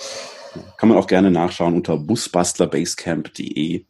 Kann 0.78 0.90
man 0.90 0.98
auch 0.98 1.08
gerne 1.08 1.32
nachschauen 1.32 1.74
unter 1.74 1.98
busbustlerbasecamp.de. 1.98 3.86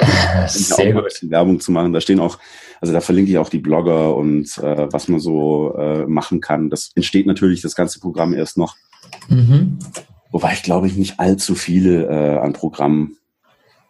Sehr 0.48 0.92
gut. 0.92 1.22
Ein 1.22 1.30
Werbung 1.30 1.60
zu 1.60 1.72
machen. 1.72 1.92
Da 1.92 2.00
stehen 2.00 2.20
auch, 2.20 2.38
also 2.80 2.92
da 2.92 3.00
verlinke 3.00 3.30
ich 3.30 3.38
auch 3.38 3.48
die 3.48 3.58
Blogger 3.58 4.16
und 4.16 4.58
äh, 4.58 4.92
was 4.92 5.08
man 5.08 5.20
so 5.20 5.74
äh, 5.76 6.06
machen 6.06 6.40
kann. 6.40 6.70
Das 6.70 6.90
entsteht 6.94 7.26
natürlich 7.26 7.62
das 7.62 7.74
ganze 7.74 8.00
Programm 8.00 8.34
erst 8.34 8.56
noch. 8.56 8.76
Mhm. 9.28 9.78
Wobei 10.30 10.52
ich 10.52 10.62
glaube 10.62 10.86
ich 10.86 10.96
nicht 10.96 11.20
allzu 11.20 11.54
viele 11.54 12.06
äh, 12.06 12.38
an 12.38 12.52
Programmen 12.52 13.16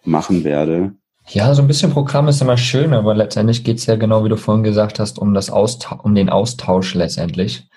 machen 0.05 0.45
werde. 0.45 0.93
Ja, 1.31 1.53
so 1.55 1.61
ein 1.61 1.69
bisschen 1.69 1.93
Programm 1.93 2.29
ist 2.29 2.41
immer 2.41 2.57
schön, 2.57 2.95
aber 2.95 3.15
letztendlich 3.15 3.63
geht 3.63 3.79
es 3.79 3.87
ja 3.87 3.97
genau, 3.97 4.25
wie 4.25 4.31
du 4.31 4.37
vorhin 4.37 4.65
gesagt 4.65 4.99
hast, 4.99 5.19
um 5.19 5.35
das 5.35 5.51
Austausch, 5.51 5.99
um 6.03 6.15
den 6.15 6.31
Austausch 6.31 6.95
letztendlich. 6.95 7.69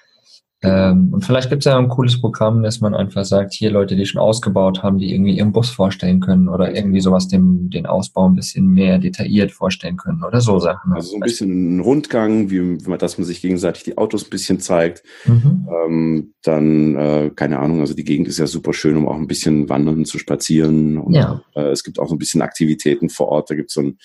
Ähm, 0.63 1.11
und 1.11 1.25
vielleicht 1.25 1.49
gibt 1.49 1.61
es 1.61 1.65
ja 1.65 1.77
ein 1.77 1.87
cooles 1.87 2.21
Programm, 2.21 2.61
dass 2.61 2.81
man 2.81 2.93
einfach 2.93 3.25
sagt, 3.25 3.53
hier 3.53 3.71
Leute, 3.71 3.95
die 3.95 4.05
schon 4.05 4.21
ausgebaut 4.21 4.83
haben, 4.83 4.99
die 4.99 5.11
irgendwie 5.11 5.35
ihren 5.35 5.51
Bus 5.51 5.71
vorstellen 5.71 6.19
können 6.19 6.47
oder 6.49 6.75
irgendwie 6.75 6.99
sowas 6.99 7.27
dem, 7.27 7.71
den 7.71 7.87
Ausbau 7.87 8.27
ein 8.27 8.35
bisschen 8.35 8.67
mehr 8.67 8.99
detailliert 8.99 9.51
vorstellen 9.51 9.97
können 9.97 10.23
oder 10.23 10.39
so 10.39 10.59
Sachen. 10.59 10.93
Also 10.93 11.11
so 11.11 11.15
ein 11.15 11.21
bisschen 11.21 11.77
ein 11.77 11.79
Rundgang, 11.79 12.51
wie, 12.51 12.77
dass 12.97 13.17
man 13.17 13.25
sich 13.25 13.41
gegenseitig 13.41 13.83
die 13.83 13.97
Autos 13.97 14.25
ein 14.25 14.29
bisschen 14.29 14.59
zeigt. 14.59 15.01
Mhm. 15.25 15.67
Ähm, 15.85 16.33
dann, 16.43 16.95
äh, 16.95 17.31
keine 17.35 17.57
Ahnung, 17.57 17.79
also 17.79 17.95
die 17.95 18.03
Gegend 18.03 18.27
ist 18.27 18.37
ja 18.37 18.45
super 18.45 18.73
schön, 18.73 18.97
um 18.97 19.07
auch 19.07 19.15
ein 19.15 19.27
bisschen 19.27 19.67
wandern 19.67 20.05
zu 20.05 20.19
spazieren. 20.19 20.99
Und, 20.99 21.15
ja. 21.15 21.41
Äh, 21.55 21.69
es 21.69 21.83
gibt 21.83 21.97
auch 21.97 22.07
so 22.07 22.13
ein 22.15 22.19
bisschen 22.19 22.43
Aktivitäten 22.43 23.09
vor 23.09 23.29
Ort. 23.29 23.49
Da 23.49 23.55
gibt 23.55 23.71
es 23.71 23.73
so 23.73 23.81
ein 23.81 23.97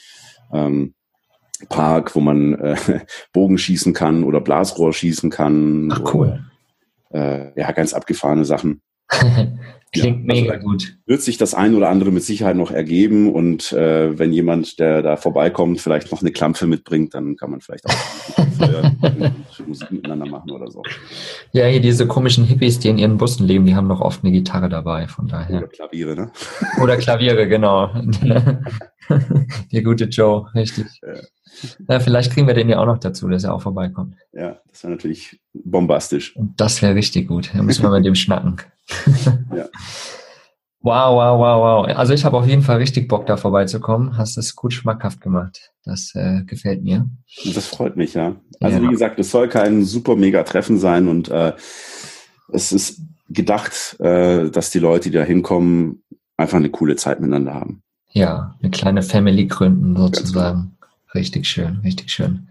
ähm, 0.53 0.95
Park, 1.69 2.15
wo 2.15 2.21
man 2.21 2.55
äh, 2.55 2.77
Bogen 3.33 3.59
schießen 3.59 3.93
kann 3.93 4.25
oder 4.25 4.41
Blasrohr 4.41 4.93
schießen 4.93 5.31
kann. 5.31 5.91
Ach, 5.93 6.15
cool. 6.15 6.45
Oder, 7.11 7.53
äh, 7.55 7.61
ja, 7.61 7.73
ganz 7.73 7.95
abgefahrene 7.95 8.45
Sachen. 8.45 8.83
Klingt 9.93 10.27
ja, 10.27 10.35
also 10.35 10.43
mega 10.43 10.57
gut. 10.57 10.97
Wird 11.07 11.23
sich 11.23 11.39
das 11.39 11.55
ein 11.55 11.75
oder 11.75 11.89
andere 11.89 12.11
mit 12.11 12.23
Sicherheit 12.23 12.57
noch 12.57 12.71
ergeben 12.71 13.33
und 13.33 13.73
äh, 13.73 14.19
wenn 14.19 14.33
jemand, 14.33 14.79
der 14.79 15.03
da 15.03 15.17
vorbeikommt, 15.17 15.81
vielleicht 15.81 16.11
noch 16.11 16.21
eine 16.21 16.33
Klampfe 16.33 16.67
mitbringt, 16.67 17.15
dann 17.15 17.37
kann 17.37 17.51
man 17.51 17.61
vielleicht 17.61 17.87
auch 17.87 17.95
Musik 19.67 19.91
miteinander 19.91 20.27
machen 20.27 20.51
oder 20.51 20.71
so. 20.71 20.83
Ja, 21.53 21.67
hier 21.67 21.81
diese 21.81 22.07
komischen 22.07 22.45
Hippies, 22.45 22.79
die 22.79 22.89
in 22.89 22.99
ihren 22.99 23.17
Bussen 23.17 23.47
leben, 23.47 23.65
die 23.65 23.75
haben 23.75 23.89
doch 23.89 24.01
oft 24.01 24.23
eine 24.23 24.33
Gitarre 24.33 24.69
dabei, 24.69 25.07
von 25.07 25.29
daher. 25.29 25.59
Oder 25.59 25.69
Klaviere, 25.69 26.15
ne? 26.15 26.33
Oder 26.83 26.97
Klaviere, 26.97 27.49
genau. 27.49 27.91
Der 29.73 29.83
gute 29.83 30.05
Joe, 30.05 30.47
richtig. 30.55 30.87
Ja. 31.03 31.15
Ja, 31.89 32.01
vielleicht 32.01 32.33
kriegen 32.33 32.47
wir 32.47 32.55
den 32.55 32.69
ja 32.69 32.79
auch 32.79 32.87
noch 32.87 32.99
dazu, 32.99 33.29
dass 33.29 33.45
er 33.45 33.55
auch 33.55 33.63
vorbeikommt. 33.63 34.17
Ja, 34.33 34.59
das 34.71 34.83
wäre 34.83 34.93
natürlich 34.93 35.41
bombastisch. 35.55 36.37
Und 36.37 36.61
das 36.61 36.83
wäre 36.83 36.95
richtig 36.95 37.29
gut. 37.29 37.51
Da 37.55 37.63
müssen 37.63 37.83
wir 37.83 37.91
mit 37.91 38.05
dem 38.05 38.15
schnacken. 38.15 38.57
ja. 39.55 39.69
Wow, 40.81 41.17
wow, 41.17 41.41
wow, 41.41 41.89
wow. 41.89 41.97
Also 41.97 42.15
ich 42.15 42.25
habe 42.25 42.37
auf 42.37 42.47
jeden 42.47 42.63
Fall 42.63 42.77
richtig 42.77 43.09
Bock, 43.09 43.27
da 43.27 43.37
vorbeizukommen. 43.37 44.17
Hast 44.17 44.39
es 44.39 44.55
gut 44.55 44.73
schmackhaft 44.73 45.21
gemacht. 45.21 45.73
Das 45.85 46.13
äh, 46.15 46.45
gefällt 46.45 46.85
mir. 46.85 47.09
Das 47.55 47.67
freut 47.67 47.97
mich, 47.97 48.15
ja. 48.15 48.37
Also 48.61 48.79
ja. 48.79 48.83
wie 48.85 48.93
gesagt, 48.93 49.19
es 49.19 49.33
soll 49.33 49.49
kein 49.49 49.83
super 49.83 50.15
mega 50.15 50.45
Treffen 50.45 50.79
sein 50.79 51.09
und 51.09 51.29
äh, 51.29 51.55
es 52.53 52.71
ist 52.71 53.01
gedacht, 53.29 53.99
äh, 53.99 54.49
dass 54.51 54.71
die 54.71 54.79
Leute, 54.79 55.11
die 55.11 55.17
da 55.17 55.25
hinkommen, 55.25 56.05
einfach 56.37 56.59
eine 56.59 56.71
coole 56.71 56.95
Zeit 56.95 57.19
miteinander 57.21 57.55
haben. 57.55 57.83
Ja, 58.13 58.55
eine 58.63 58.71
kleine 58.71 59.03
Family 59.03 59.47
gründen 59.47 59.97
sozusagen. 59.97 60.77
Richtig 61.15 61.47
schön, 61.47 61.81
richtig 61.83 62.13
schön. 62.13 62.49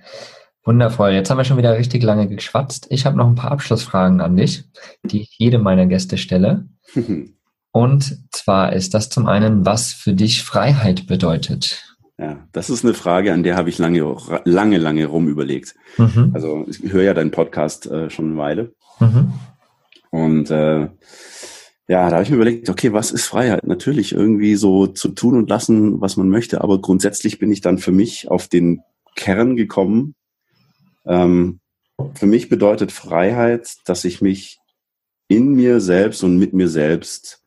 Wundervoll. 0.65 1.11
Jetzt 1.11 1.29
haben 1.29 1.37
wir 1.37 1.45
schon 1.45 1.57
wieder 1.57 1.77
richtig 1.77 2.01
lange 2.03 2.27
geschwatzt. 2.27 2.87
Ich 2.89 3.05
habe 3.05 3.15
noch 3.15 3.27
ein 3.27 3.35
paar 3.35 3.51
Abschlussfragen 3.51 4.19
an 4.19 4.35
dich, 4.35 4.65
die 5.03 5.21
ich 5.21 5.37
jedem 5.37 5.61
meiner 5.61 5.85
Gäste 5.85 6.17
stelle. 6.17 6.67
Und 7.71 8.19
zwar 8.31 8.73
ist 8.73 8.93
das 8.93 9.09
zum 9.09 9.27
einen, 9.27 9.65
was 9.65 9.93
für 9.93 10.13
dich 10.13 10.43
Freiheit 10.43 11.07
bedeutet. 11.07 11.95
Ja, 12.17 12.47
das 12.53 12.69
ist 12.69 12.85
eine 12.85 12.93
Frage, 12.93 13.33
an 13.33 13.43
der 13.43 13.57
habe 13.57 13.69
ich 13.69 13.77
lange, 13.77 14.15
lange, 14.45 14.77
lange 14.77 15.05
rum 15.05 15.27
überlegt. 15.27 15.75
Mhm. 15.97 16.31
Also 16.33 16.65
ich 16.67 16.81
höre 16.91 17.03
ja 17.03 17.13
deinen 17.13 17.31
Podcast 17.31 17.85
äh, 17.87 18.09
schon 18.09 18.31
eine 18.31 18.37
Weile. 18.37 18.73
Mhm. 18.99 19.33
Und 20.09 20.49
äh, 20.49 20.87
ja, 21.87 22.09
da 22.09 22.11
habe 22.13 22.23
ich 22.23 22.29
mir 22.29 22.37
überlegt, 22.37 22.69
okay, 22.69 22.93
was 22.93 23.11
ist 23.11 23.25
Freiheit? 23.25 23.67
Natürlich 23.67 24.13
irgendwie 24.13 24.55
so 24.55 24.87
zu 24.87 25.09
tun 25.09 25.35
und 25.35 25.49
lassen, 25.49 26.01
was 26.01 26.17
man 26.17 26.29
möchte, 26.29 26.61
aber 26.61 26.79
grundsätzlich 26.81 27.37
bin 27.37 27.51
ich 27.51 27.61
dann 27.61 27.77
für 27.77 27.91
mich 27.91 28.31
auf 28.31 28.47
den 28.47 28.81
Kern 29.15 29.55
gekommen. 29.55 30.15
Ähm, 31.05 31.59
für 32.13 32.25
mich 32.25 32.49
bedeutet 32.49 32.91
Freiheit, 32.91 33.75
dass 33.85 34.05
ich 34.05 34.21
mich 34.21 34.59
in 35.27 35.53
mir 35.53 35.79
selbst 35.79 36.23
und 36.23 36.37
mit 36.37 36.53
mir 36.53 36.67
selbst 36.67 37.43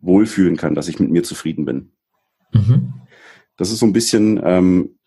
wohlfühlen 0.00 0.56
kann, 0.56 0.74
dass 0.74 0.88
ich 0.88 1.00
mit 1.00 1.10
mir 1.10 1.22
zufrieden 1.22 1.64
bin. 1.64 1.92
Mhm. 2.52 2.94
Das 3.56 3.70
ist 3.70 3.78
so 3.78 3.86
ein 3.86 3.92
bisschen 3.92 4.40
ähm, 4.44 4.98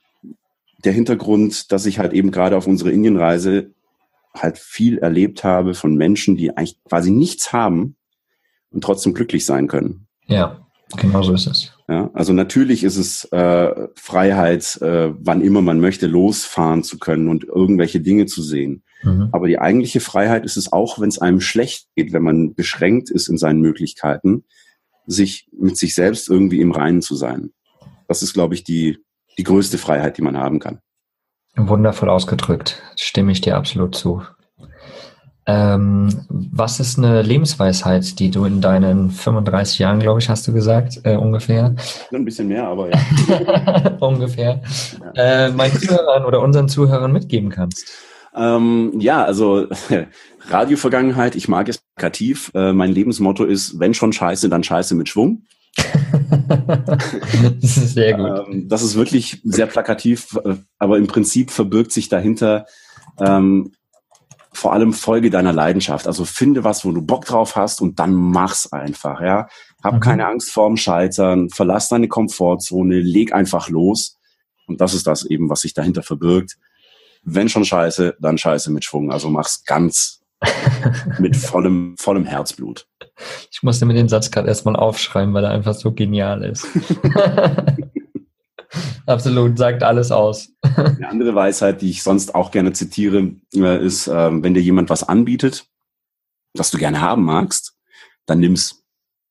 der 0.83 0.93
Hintergrund, 0.93 1.71
dass 1.71 1.85
ich 1.85 1.99
halt 1.99 2.13
eben 2.13 2.31
gerade 2.31 2.57
auf 2.57 2.67
unserer 2.67 2.91
Indienreise 2.91 3.73
halt 4.33 4.57
viel 4.57 4.99
erlebt 4.99 5.43
habe 5.43 5.73
von 5.73 5.95
Menschen, 5.95 6.35
die 6.35 6.55
eigentlich 6.55 6.81
quasi 6.83 7.11
nichts 7.11 7.53
haben 7.53 7.95
und 8.69 8.83
trotzdem 8.83 9.13
glücklich 9.13 9.45
sein 9.45 9.67
können. 9.67 10.07
Ja, 10.27 10.66
genau 10.95 11.23
so 11.23 11.33
ist 11.33 11.47
es. 11.47 11.73
Ja, 11.89 12.09
also 12.13 12.33
natürlich 12.33 12.83
ist 12.83 12.97
es 12.97 13.25
äh, 13.31 13.87
Freiheit, 13.95 14.79
äh, 14.81 15.13
wann 15.19 15.41
immer 15.41 15.61
man 15.61 15.79
möchte, 15.79 16.07
losfahren 16.07 16.83
zu 16.83 16.97
können 16.97 17.27
und 17.27 17.43
irgendwelche 17.43 18.01
Dinge 18.01 18.25
zu 18.25 18.41
sehen. 18.41 18.83
Mhm. 19.03 19.29
Aber 19.31 19.47
die 19.47 19.59
eigentliche 19.59 19.99
Freiheit 19.99 20.45
ist 20.45 20.57
es 20.57 20.71
auch, 20.71 20.99
wenn 20.99 21.09
es 21.09 21.19
einem 21.19 21.41
schlecht 21.41 21.87
geht, 21.95 22.13
wenn 22.13 22.23
man 22.23 22.55
beschränkt 22.55 23.09
ist 23.09 23.27
in 23.27 23.37
seinen 23.37 23.61
Möglichkeiten, 23.61 24.45
sich 25.05 25.47
mit 25.51 25.77
sich 25.77 25.93
selbst 25.93 26.29
irgendwie 26.29 26.61
im 26.61 26.71
Reinen 26.71 27.01
zu 27.01 27.15
sein. 27.15 27.51
Das 28.07 28.21
ist, 28.21 28.33
glaube 28.33 28.53
ich, 28.55 28.63
die, 28.63 28.99
die 29.37 29.43
größte 29.43 29.77
Freiheit, 29.77 30.17
die 30.17 30.21
man 30.21 30.37
haben 30.37 30.59
kann. 30.59 30.79
Wundervoll 31.55 32.09
ausgedrückt. 32.09 32.81
Stimme 32.95 33.31
ich 33.31 33.41
dir 33.41 33.57
absolut 33.57 33.95
zu. 33.95 34.21
Ähm, 35.49 36.09
was 36.29 36.81
ist 36.81 36.97
eine 36.97 37.21
Lebensweisheit, 37.21 38.19
die 38.19 38.29
du 38.29 38.43
in 38.43 38.59
deinen 38.59 39.11
35 39.11 39.79
Jahren, 39.79 39.99
glaube 40.01 40.19
ich, 40.19 40.27
hast 40.27 40.45
du 40.45 40.51
gesagt, 40.51 40.99
äh, 41.03 41.15
ungefähr? 41.15 41.73
Ein 42.11 42.25
bisschen 42.25 42.49
mehr, 42.49 42.67
aber 42.67 42.89
ja. 42.89 43.97
ungefähr. 44.01 44.61
Ja. 45.15 45.45
Äh, 45.45 45.51
meinen 45.51 45.79
Zuhörern 45.79 46.25
oder 46.25 46.41
unseren 46.41 46.67
Zuhörern 46.67 47.13
mitgeben 47.13 47.49
kannst. 47.49 47.89
Ähm, 48.35 48.91
ja, 48.99 49.23
also 49.23 49.67
Radio-Vergangenheit, 50.49 51.37
ich 51.37 51.47
mag 51.47 51.69
es 51.69 51.79
plakativ. 51.95 52.51
Äh, 52.53 52.73
mein 52.73 52.91
Lebensmotto 52.91 53.45
ist, 53.45 53.79
wenn 53.79 53.93
schon 53.93 54.11
Scheiße, 54.11 54.49
dann 54.49 54.65
Scheiße 54.65 54.95
mit 54.95 55.07
Schwung. 55.07 55.43
das 57.61 57.77
ist 57.77 57.93
sehr 57.93 58.15
gut. 58.15 58.47
Ähm, 58.49 58.67
das 58.67 58.83
ist 58.83 58.95
wirklich 58.95 59.41
sehr 59.45 59.67
plakativ, 59.67 60.37
äh, 60.43 60.55
aber 60.77 60.97
im 60.97 61.07
Prinzip 61.07 61.51
verbirgt 61.51 61.93
sich 61.93 62.09
dahinter 62.09 62.65
ähm, 63.19 63.71
vor 64.57 64.73
allem 64.73 64.91
Folge 64.91 65.29
deiner 65.29 65.53
Leidenschaft. 65.53 66.07
Also 66.07 66.25
finde 66.25 66.63
was, 66.63 66.83
wo 66.83 66.91
du 66.91 67.01
Bock 67.01 67.25
drauf 67.25 67.55
hast 67.55 67.79
und 67.79 67.99
dann 67.99 68.13
mach's 68.13 68.71
einfach, 68.71 69.21
ja. 69.21 69.47
Hab 69.83 69.95
mhm. 69.95 69.99
keine 69.99 70.27
Angst 70.27 70.51
vorm 70.51 70.77
Scheitern, 70.77 71.49
verlass 71.49 71.89
deine 71.89 72.07
Komfortzone, 72.07 72.99
leg 72.99 73.33
einfach 73.33 73.69
los. 73.69 74.17
Und 74.65 74.81
das 74.81 74.95
ist 74.95 75.05
das 75.05 75.23
eben, 75.25 75.49
was 75.49 75.61
sich 75.61 75.73
dahinter 75.73 76.01
verbirgt. 76.01 76.57
Wenn 77.23 77.49
schon 77.49 77.65
Scheiße, 77.65 78.17
dann 78.19 78.37
Scheiße 78.37 78.71
mit 78.71 78.83
Schwung. 78.83 79.11
Also 79.11 79.29
mach's 79.29 79.63
ganz 79.63 80.21
Mit 81.19 81.35
vollem, 81.35 81.95
vollem 81.97 82.25
Herzblut. 82.25 82.87
Ich 83.51 83.63
musste 83.63 83.85
mir 83.85 83.95
den 83.95 84.07
Satz 84.07 84.29
gerade 84.29 84.47
erstmal 84.47 84.75
aufschreiben, 84.75 85.33
weil 85.33 85.43
er 85.43 85.49
einfach 85.49 85.73
so 85.73 85.91
genial 85.91 86.43
ist. 86.43 86.67
Absolut, 89.05 89.57
sagt 89.57 89.83
alles 89.83 90.11
aus. 90.11 90.49
Eine 90.61 91.09
andere 91.09 91.35
Weisheit, 91.35 91.81
die 91.81 91.89
ich 91.89 92.03
sonst 92.03 92.35
auch 92.35 92.51
gerne 92.51 92.73
zitiere, 92.73 93.31
äh, 93.55 93.85
ist, 93.85 94.07
ähm, 94.07 94.43
wenn 94.43 94.53
dir 94.53 94.61
jemand 94.61 94.89
was 94.89 95.07
anbietet, 95.07 95.65
was 96.53 96.71
du 96.71 96.77
gerne 96.77 97.01
haben 97.01 97.23
magst, 97.23 97.75
dann 98.25 98.39
nimm's. 98.39 98.83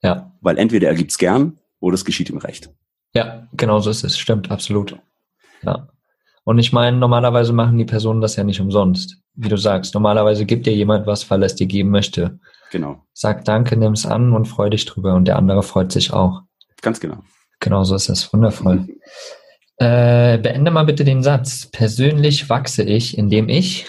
Ja. 0.03 0.33
Weil 0.41 0.59
entweder 0.59 0.89
er 0.89 0.95
gibt's 0.95 1.19
gern 1.19 1.59
oder 1.81 1.95
es 1.95 2.05
geschieht 2.05 2.31
ihm 2.31 2.39
recht. 2.39 2.71
Ja, 3.15 3.49
genau 3.53 3.81
so 3.81 3.91
ist 3.91 4.05
es. 4.05 4.19
Stimmt, 4.19 4.51
absolut. 4.51 4.99
Ja. 5.63 5.89
Und 6.45 6.59
ich 6.59 6.73
meine, 6.73 6.97
normalerweise 6.97 7.53
machen 7.53 7.79
die 7.79 7.85
Personen 7.85 8.21
das 8.21 8.37
ja 8.37 8.45
nicht 8.45 8.61
umsonst. 8.61 9.19
Wie 9.35 9.49
du 9.49 9.57
sagst, 9.57 9.95
normalerweise 9.95 10.47
gibt 10.47 10.67
dir 10.67 10.75
jemand 10.75 11.07
was, 11.07 11.29
weil 11.31 11.43
er 11.43 11.47
es 11.47 11.57
dir 11.57 11.67
geben 11.67 11.91
möchte. 11.91 12.39
Genau. 12.71 13.03
Sag 13.13 13.45
Danke, 13.45 13.77
nimm's 13.77 14.07
an 14.07 14.33
und 14.33 14.47
freu 14.47 14.71
dich 14.71 14.85
drüber. 14.85 15.15
Und 15.15 15.27
der 15.27 15.37
andere 15.37 15.63
freut 15.63 15.93
sich 15.93 16.13
auch. 16.13 16.43
Ganz 16.83 17.01
genau. 17.01 17.19
Genau 17.61 17.85
so 17.85 17.95
ist 17.95 18.09
es. 18.09 18.33
Wundervoll. 18.33 18.87
Äh, 19.79 20.39
beende 20.39 20.71
mal 20.71 20.85
bitte 20.85 21.05
den 21.05 21.23
Satz. 21.23 21.67
Persönlich 21.67 22.49
wachse 22.49 22.83
ich, 22.83 23.19
indem 23.19 23.49
ich 23.49 23.87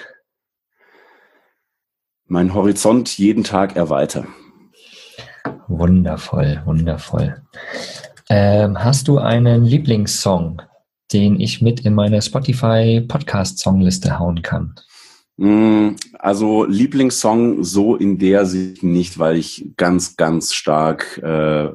meinen 2.28 2.54
Horizont 2.54 3.18
jeden 3.18 3.44
Tag 3.44 3.76
erweitere. 3.76 4.26
Wundervoll, 5.68 6.62
wundervoll. 6.66 7.42
Ähm, 8.30 8.84
hast 8.84 9.08
du 9.08 9.18
einen 9.18 9.64
Lieblingssong, 9.64 10.62
den 11.14 11.40
ich 11.40 11.62
mit 11.62 11.82
in 11.82 11.94
meine 11.94 12.22
Spotify 12.22 13.02
Podcast 13.08 13.60
Songliste 13.60 14.20
hauen 14.20 14.42
kann? 14.42 14.76
Mm, 15.38 15.92
also 16.20 16.66
Lieblingssong 16.66 17.64
so 17.64 17.96
in 17.96 18.18
der 18.18 18.46
Sicht 18.46 18.84
nicht, 18.84 19.20
weil 19.20 19.38
ich 19.38 19.72
ganz, 19.78 20.18
ganz 20.18 20.54
stark 20.54 21.18
äh, 21.20 21.70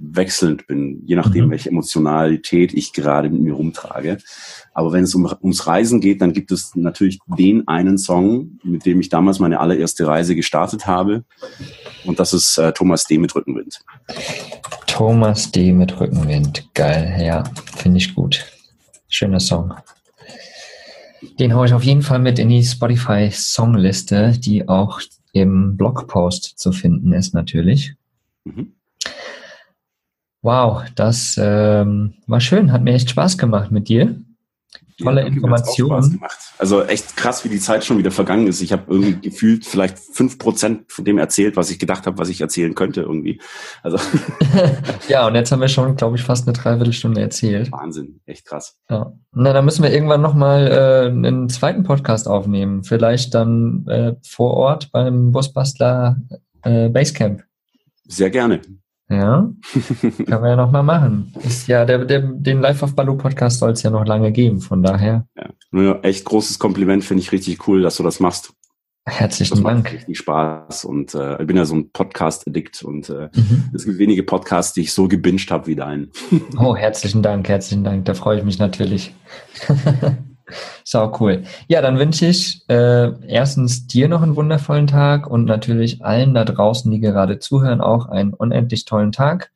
wechselnd 0.00 0.66
bin, 0.66 1.02
je 1.04 1.14
nachdem, 1.14 1.46
mhm. 1.46 1.50
welche 1.50 1.68
Emotionalität 1.68 2.72
ich 2.72 2.92
gerade 2.92 3.28
mit 3.28 3.42
mir 3.42 3.52
rumtrage. 3.52 4.18
Aber 4.72 4.92
wenn 4.92 5.04
es 5.04 5.14
um, 5.14 5.30
ums 5.42 5.66
Reisen 5.66 6.00
geht, 6.00 6.22
dann 6.22 6.32
gibt 6.32 6.50
es 6.50 6.74
natürlich 6.74 7.18
den 7.26 7.68
einen 7.68 7.98
Song, 7.98 8.58
mit 8.62 8.86
dem 8.86 9.00
ich 9.00 9.10
damals 9.10 9.38
meine 9.38 9.60
allererste 9.60 10.06
Reise 10.06 10.34
gestartet 10.34 10.86
habe. 10.86 11.24
Und 12.04 12.18
das 12.18 12.32
ist 12.32 12.56
äh, 12.56 12.72
Thomas 12.72 13.04
D. 13.04 13.18
mit 13.18 13.34
Rückenwind. 13.34 13.80
Thomas 14.86 15.50
D. 15.50 15.72
mit 15.72 16.00
Rückenwind. 16.00 16.68
Geil, 16.74 17.22
ja, 17.22 17.44
finde 17.76 17.98
ich 17.98 18.14
gut. 18.14 18.46
Schöner 19.08 19.40
Song. 19.40 19.74
Den 21.38 21.54
haue 21.54 21.66
ich 21.66 21.74
auf 21.74 21.84
jeden 21.84 22.02
Fall 22.02 22.18
mit 22.18 22.38
in 22.38 22.48
die 22.48 22.64
Spotify 22.64 23.28
Songliste, 23.30 24.32
die 24.38 24.68
auch 24.68 25.00
im 25.32 25.76
Blogpost 25.76 26.58
zu 26.58 26.72
finden 26.72 27.12
ist 27.12 27.34
natürlich. 27.34 27.94
Mhm. 28.44 28.72
Wow, 30.42 30.82
das 30.94 31.38
ähm, 31.40 32.14
war 32.26 32.40
schön, 32.40 32.72
hat 32.72 32.82
mir 32.82 32.94
echt 32.94 33.10
Spaß 33.10 33.36
gemacht 33.36 33.70
mit 33.70 33.88
dir. 33.88 34.16
Tolle 35.02 35.22
ja, 35.22 35.26
Informationen. 35.26 36.20
Also 36.58 36.82
echt 36.82 37.16
krass, 37.16 37.44
wie 37.44 37.48
die 37.48 37.58
Zeit 37.58 37.84
schon 37.84 37.98
wieder 37.98 38.10
vergangen 38.10 38.46
ist. 38.46 38.60
Ich 38.60 38.72
habe 38.72 38.84
irgendwie 38.88 39.28
gefühlt 39.28 39.64
vielleicht 39.64 39.98
fünf 39.98 40.38
Prozent 40.38 40.90
von 40.92 41.04
dem 41.04 41.18
erzählt, 41.18 41.56
was 41.56 41.70
ich 41.70 41.78
gedacht 41.78 42.06
habe, 42.06 42.18
was 42.18 42.28
ich 42.28 42.40
erzählen 42.40 42.74
könnte 42.74 43.02
irgendwie. 43.02 43.40
Also 43.82 43.98
ja, 45.08 45.26
und 45.26 45.34
jetzt 45.34 45.52
haben 45.52 45.60
wir 45.60 45.68
schon, 45.68 45.96
glaube 45.96 46.16
ich, 46.16 46.22
fast 46.22 46.46
eine 46.46 46.56
Dreiviertelstunde 46.56 47.20
erzählt. 47.20 47.72
Wahnsinn, 47.72 48.20
echt 48.26 48.46
krass. 48.46 48.78
Ja. 48.88 49.12
Na, 49.32 49.52
dann 49.52 49.64
müssen 49.64 49.82
wir 49.82 49.92
irgendwann 49.92 50.22
nochmal 50.22 50.66
äh, 50.68 51.08
einen 51.08 51.48
zweiten 51.48 51.82
Podcast 51.82 52.28
aufnehmen. 52.28 52.84
Vielleicht 52.84 53.34
dann 53.34 53.86
äh, 53.88 54.14
vor 54.22 54.54
Ort 54.54 54.92
beim 54.92 55.32
Busbastler 55.32 56.16
äh, 56.62 56.88
Basecamp. 56.88 57.42
Sehr 58.06 58.30
gerne. 58.30 58.60
Ja, 59.10 59.50
können 59.72 60.26
wir 60.28 60.50
ja 60.50 60.56
nochmal 60.56 60.84
machen. 60.84 61.34
Ist 61.42 61.66
ja, 61.66 61.84
der, 61.84 62.04
der, 62.04 62.20
den 62.20 62.60
Live 62.60 62.82
of 62.84 62.94
Baloo 62.94 63.16
Podcast 63.16 63.58
soll 63.58 63.72
es 63.72 63.82
ja 63.82 63.90
noch 63.90 64.06
lange 64.06 64.30
geben, 64.30 64.60
von 64.60 64.84
daher. 64.84 65.26
Ja, 65.72 65.98
echt 66.02 66.24
großes 66.24 66.60
Kompliment, 66.60 67.04
finde 67.04 67.22
ich 67.22 67.32
richtig 67.32 67.66
cool, 67.66 67.82
dass 67.82 67.96
du 67.96 68.04
das 68.04 68.20
machst. 68.20 68.52
Herzlichen 69.06 69.54
das 69.56 69.62
Dank. 69.64 69.84
Macht 69.84 69.94
richtig 69.94 70.18
Spaß 70.18 70.84
und 70.84 71.14
äh, 71.14 71.40
ich 71.40 71.46
bin 71.46 71.56
ja 71.56 71.64
so 71.64 71.74
ein 71.74 71.90
Podcast-Addict 71.90 72.84
und 72.84 73.08
äh, 73.08 73.30
mhm. 73.34 73.70
es 73.74 73.84
gibt 73.84 73.98
wenige 73.98 74.22
Podcasts, 74.22 74.74
die 74.74 74.82
ich 74.82 74.92
so 74.92 75.08
gebinged 75.08 75.50
habe 75.50 75.66
wie 75.66 75.74
deinen. 75.74 76.12
oh, 76.58 76.76
herzlichen 76.76 77.22
Dank, 77.22 77.48
herzlichen 77.48 77.82
Dank, 77.82 78.04
da 78.04 78.14
freue 78.14 78.38
ich 78.38 78.44
mich 78.44 78.58
natürlich. 78.58 79.12
Sau 80.84 81.16
cool. 81.20 81.44
Ja, 81.68 81.82
dann 81.82 81.98
wünsche 81.98 82.26
ich 82.26 82.62
äh, 82.68 83.12
erstens 83.26 83.86
dir 83.86 84.08
noch 84.08 84.22
einen 84.22 84.36
wundervollen 84.36 84.86
Tag 84.86 85.26
und 85.26 85.44
natürlich 85.44 86.04
allen 86.04 86.34
da 86.34 86.44
draußen, 86.44 86.90
die 86.90 87.00
gerade 87.00 87.38
zuhören, 87.38 87.80
auch 87.80 88.06
einen 88.06 88.34
unendlich 88.34 88.84
tollen 88.84 89.12
Tag. 89.12 89.50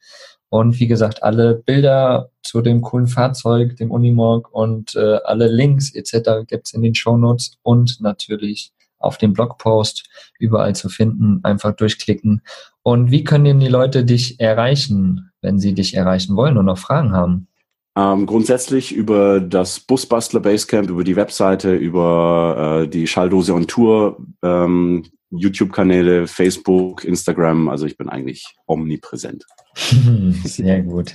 Und 0.49 0.79
wie 0.79 0.87
gesagt, 0.87 1.23
alle 1.25 1.57
Bilder 1.57 2.31
zu 2.43 2.61
dem 2.61 2.81
coolen 2.81 3.09
Fahrzeug, 3.09 3.77
dem 3.77 3.91
Unimog 3.91 4.53
und 4.53 4.95
äh, 4.95 5.19
alle 5.25 5.49
Links 5.49 5.93
etc. 5.93 6.47
gibt's 6.47 6.73
in 6.73 6.83
den 6.83 6.95
Show 6.95 7.17
Notes 7.17 7.59
und 7.63 8.01
natürlich 8.01 8.73
auf 9.01 9.19
dem 9.19 9.33
Blogpost 9.33 10.09
überall 10.39 10.75
zu 10.75 10.89
finden. 10.89 11.41
Einfach 11.43 11.75
durchklicken. 11.75 12.43
Und 12.83 13.11
wie 13.11 13.25
können 13.25 13.45
denn 13.45 13.61
die 13.61 13.69
Leute 13.69 14.05
dich 14.05 14.41
erreichen, 14.41 15.31
wenn 15.41 15.59
sie 15.59 15.75
dich 15.75 15.95
erreichen 15.95 16.37
wollen 16.37 16.57
und 16.57 16.67
noch 16.67 16.79
Fragen 16.79 17.13
haben? 17.13 17.49
Ähm, 17.97 18.27
grundsätzlich 18.27 18.93
über 18.93 19.41
das 19.41 19.79
Busbastler 19.79 20.41
Basecamp, 20.41 20.91
über 20.91 21.05
die 21.05 21.17
Webseite, 21.17 21.75
über 21.75 22.83
äh, 22.83 22.89
die 22.89 23.07
Schalldose 23.07 23.55
on 23.55 23.67
Tour, 23.69 24.19
ähm, 24.43 25.05
YouTube-Kanäle, 25.31 26.27
Facebook, 26.27 27.05
Instagram. 27.05 27.69
Also 27.69 27.87
ich 27.87 27.97
bin 27.97 28.09
eigentlich 28.09 28.57
omnipräsent. 28.67 29.45
Sehr 30.45 30.83
gut. 30.83 31.15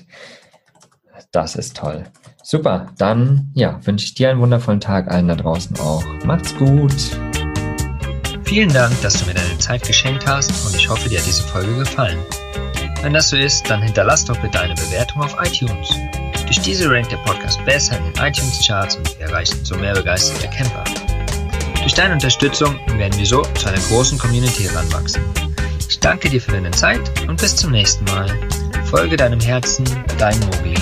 Das 1.31 1.55
ist 1.55 1.75
toll. 1.77 2.05
Super. 2.43 2.93
Dann 2.97 3.51
ja, 3.53 3.79
wünsche 3.85 4.05
ich 4.05 4.13
dir 4.15 4.29
einen 4.29 4.39
wundervollen 4.39 4.79
Tag, 4.79 5.11
allen 5.11 5.27
da 5.27 5.35
draußen 5.35 5.77
auch. 5.79 6.03
Macht's 6.25 6.55
gut. 6.57 6.93
Vielen 8.43 8.73
Dank, 8.73 8.99
dass 9.01 9.19
du 9.19 9.27
mir 9.27 9.35
deine 9.35 9.57
Zeit 9.59 9.85
geschenkt 9.85 10.25
hast 10.25 10.49
und 10.65 10.75
ich 10.75 10.89
hoffe, 10.89 11.07
dir 11.07 11.19
hat 11.19 11.27
diese 11.27 11.43
Folge 11.43 11.75
gefallen. 11.77 12.17
Wenn 13.01 13.13
das 13.13 13.29
so 13.29 13.37
ist, 13.37 13.69
dann 13.69 13.81
hinterlass 13.81 14.25
doch 14.25 14.37
bitte 14.37 14.59
eine 14.59 14.75
Bewertung 14.75 15.21
auf 15.23 15.35
iTunes. 15.41 15.89
Durch 16.45 16.59
diese 16.59 16.89
rankt 16.89 17.11
der 17.11 17.17
Podcast 17.17 17.63
besser 17.63 17.97
in 17.97 18.11
den 18.11 18.23
iTunes-Charts 18.23 18.97
und 18.97 19.17
wir 19.17 19.27
erreichen 19.27 19.63
so 19.63 19.75
mehr 19.77 19.93
begeisterte 19.93 20.49
Camper. 20.49 20.83
Durch 21.81 21.93
deine 21.93 22.13
Unterstützung 22.13 22.77
werden 22.97 23.17
wir 23.17 23.25
so 23.25 23.41
zu 23.41 23.69
einer 23.69 23.79
großen 23.79 24.17
Community 24.17 24.63
heranwachsen. 24.63 25.23
Ich 25.87 25.99
danke 25.99 26.29
dir 26.29 26.41
für 26.41 26.51
deine 26.51 26.71
Zeit 26.71 26.99
und 27.27 27.39
bis 27.39 27.55
zum 27.55 27.71
nächsten 27.71 28.03
Mal. 28.05 28.27
Folge 28.85 29.15
deinem 29.15 29.39
Herzen, 29.39 29.85
dein 30.17 30.37
Mogli. 30.39 30.75